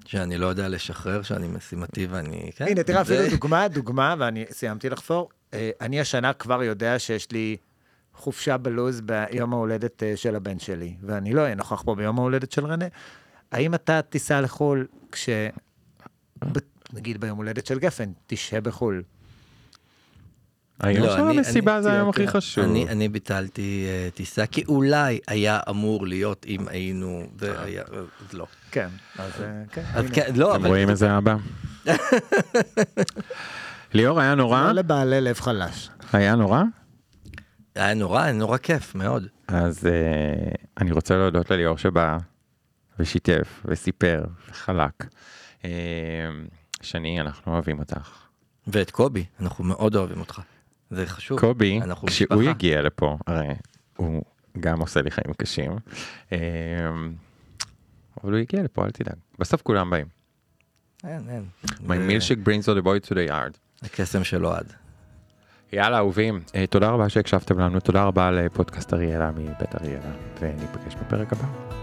שאני 0.07 0.39
לא 0.39 0.47
יודע 0.47 0.68
לשחרר, 0.68 1.22
שאני 1.22 1.49
משימתי 1.49 2.07
ואני... 2.07 2.51
כן, 2.57 2.64
הנה, 2.68 2.83
תראה, 2.83 3.05
זה- 3.05 3.14
אפילו 3.18 3.30
דוגמה, 3.30 3.68
דוגמה, 3.68 4.14
ואני 4.18 4.45
סיימתי 4.51 4.91
לחפור. 4.91 5.28
אה, 5.55 5.70
אני 5.80 6.01
השנה 6.01 6.33
כבר 6.33 6.62
יודע 6.62 6.99
שיש 6.99 7.30
לי 7.33 7.57
חופשה 8.15 8.57
בלוז 8.57 9.01
ביום 9.01 9.53
ההולדת 9.53 10.03
אה, 10.03 10.13
של 10.17 10.37
הבן 10.37 10.59
שלי, 10.59 10.95
ואני 11.03 11.33
לא 11.35 11.41
אהיה 11.43 11.55
נוכח 11.55 11.83
פה 11.83 11.95
ביום 11.95 12.19
ההולדת 12.19 12.53
של 12.53 12.67
רנה. 12.67 12.85
האם 13.53 13.75
אתה 13.75 14.03
תיסע 14.03 14.41
לחו"ל 14.41 14.87
כש... 15.13 15.29
נגיד 16.93 17.21
ביום 17.21 17.39
הולדת 17.39 17.67
של 17.67 17.79
גפן, 17.79 18.11
תשהה 18.27 18.61
בחו"ל. 18.61 19.03
היום 20.81 21.07
לא, 21.07 21.13
של 21.17 21.21
אני- 21.23 21.39
המסיבה 21.39 21.75
אני- 21.75 21.83
זה 21.83 21.93
היום 21.93 22.09
הכי 22.09 22.29
חשוב. 22.29 22.65
אני, 22.65 22.89
אני 22.89 23.09
ביטלתי 23.09 23.87
אה, 23.89 24.09
טיסה, 24.15 24.47
כי 24.47 24.65
אולי 24.69 25.19
היה 25.29 25.61
אמור 25.71 26.07
להיות 26.07 26.47
אם 26.49 26.69
היינו, 26.69 27.27
זה 27.39 27.61
היה, 27.63 27.83
אה, 27.93 27.99
אז 27.99 28.33
לא. 28.33 28.47
כן, 28.71 28.89
אז 29.19 29.31
כן. 29.73 29.83
אז. 29.95 30.05
כן, 30.13 30.31
לא, 30.35 30.51
אתם 30.53 30.61
אבל... 30.61 30.69
רואים 30.69 30.91
איזה 30.91 31.19
אבא? 31.19 31.37
ליאור, 33.95 34.21
היה 34.21 34.35
נורא? 34.35 34.63
לא 34.67 34.73
לבעלי 34.73 35.21
לב 35.21 35.41
חלש. 35.41 35.91
היה 36.13 36.35
נורא? 36.35 36.63
היה 37.75 37.95
נורא, 37.95 38.23
היה 38.23 38.33
נורא 38.33 38.57
כיף, 38.59 38.95
מאוד. 38.95 39.27
אז 39.49 39.87
אה, 39.87 40.53
אני 40.81 40.93
רוצה 40.93 41.16
להודות 41.16 41.51
לליאור 41.51 41.79
שבא 41.79 42.18
ושיתף 42.99 43.62
וסיפר 43.64 44.25
וחלק. 44.51 45.07
אה, 45.64 45.70
שני, 46.83 47.20
אנחנו 47.20 47.53
אוהבים 47.53 47.79
אותך. 47.79 48.18
ואת 48.66 48.91
קובי, 48.91 49.25
אנחנו 49.41 49.64
מאוד 49.64 49.97
אוהבים 49.97 50.20
אותך. 50.20 50.41
זה 50.91 51.07
חשוב. 51.07 51.41
קובי, 51.41 51.81
כשהוא 52.07 52.07
משפחה. 52.07 52.51
יגיע 52.51 52.83
לפה, 52.83 53.18
הרי 53.27 53.55
הוא 53.97 54.23
גם 54.61 54.81
עושה 54.81 55.03
לי 55.03 55.11
חיים 55.11 55.35
קשים, 55.35 55.73
אה, 56.33 56.39
אבל 58.25 58.33
הוא 58.33 58.41
יגיע 58.41 58.62
לפה, 58.62 58.85
אל 58.85 58.91
תדאג. 58.91 59.16
בסוף 59.39 59.62
כולם 59.62 59.91
באים. 59.91 60.07
אין, 61.05 61.29
אין. 61.29 61.45
My 61.66 61.89
milkshake 61.89 62.45
brings 62.47 62.68
all 62.68 62.83
the 62.83 62.85
boy 62.85 63.09
to 63.09 63.14
the 63.14 63.31
yard. 63.31 63.59
הקסם 63.83 64.25
של 64.25 64.47
אוהד. 64.47 64.73
יאללה 65.73 65.99
אהובים, 65.99 66.41
אה, 66.55 66.66
תודה 66.66 66.91
רבה 66.91 67.09
שהקשבתם 67.09 67.59
לנו, 67.59 67.81
תודה 67.81 68.05
רבה 68.05 68.31
לפודקאסט 68.31 68.95
אריאלה 68.95 69.31
מבית 69.31 69.75
אריאלה, 69.81 70.12
וניפגש 70.41 70.95
בפרק 70.95 71.33
הבא. 71.33 71.82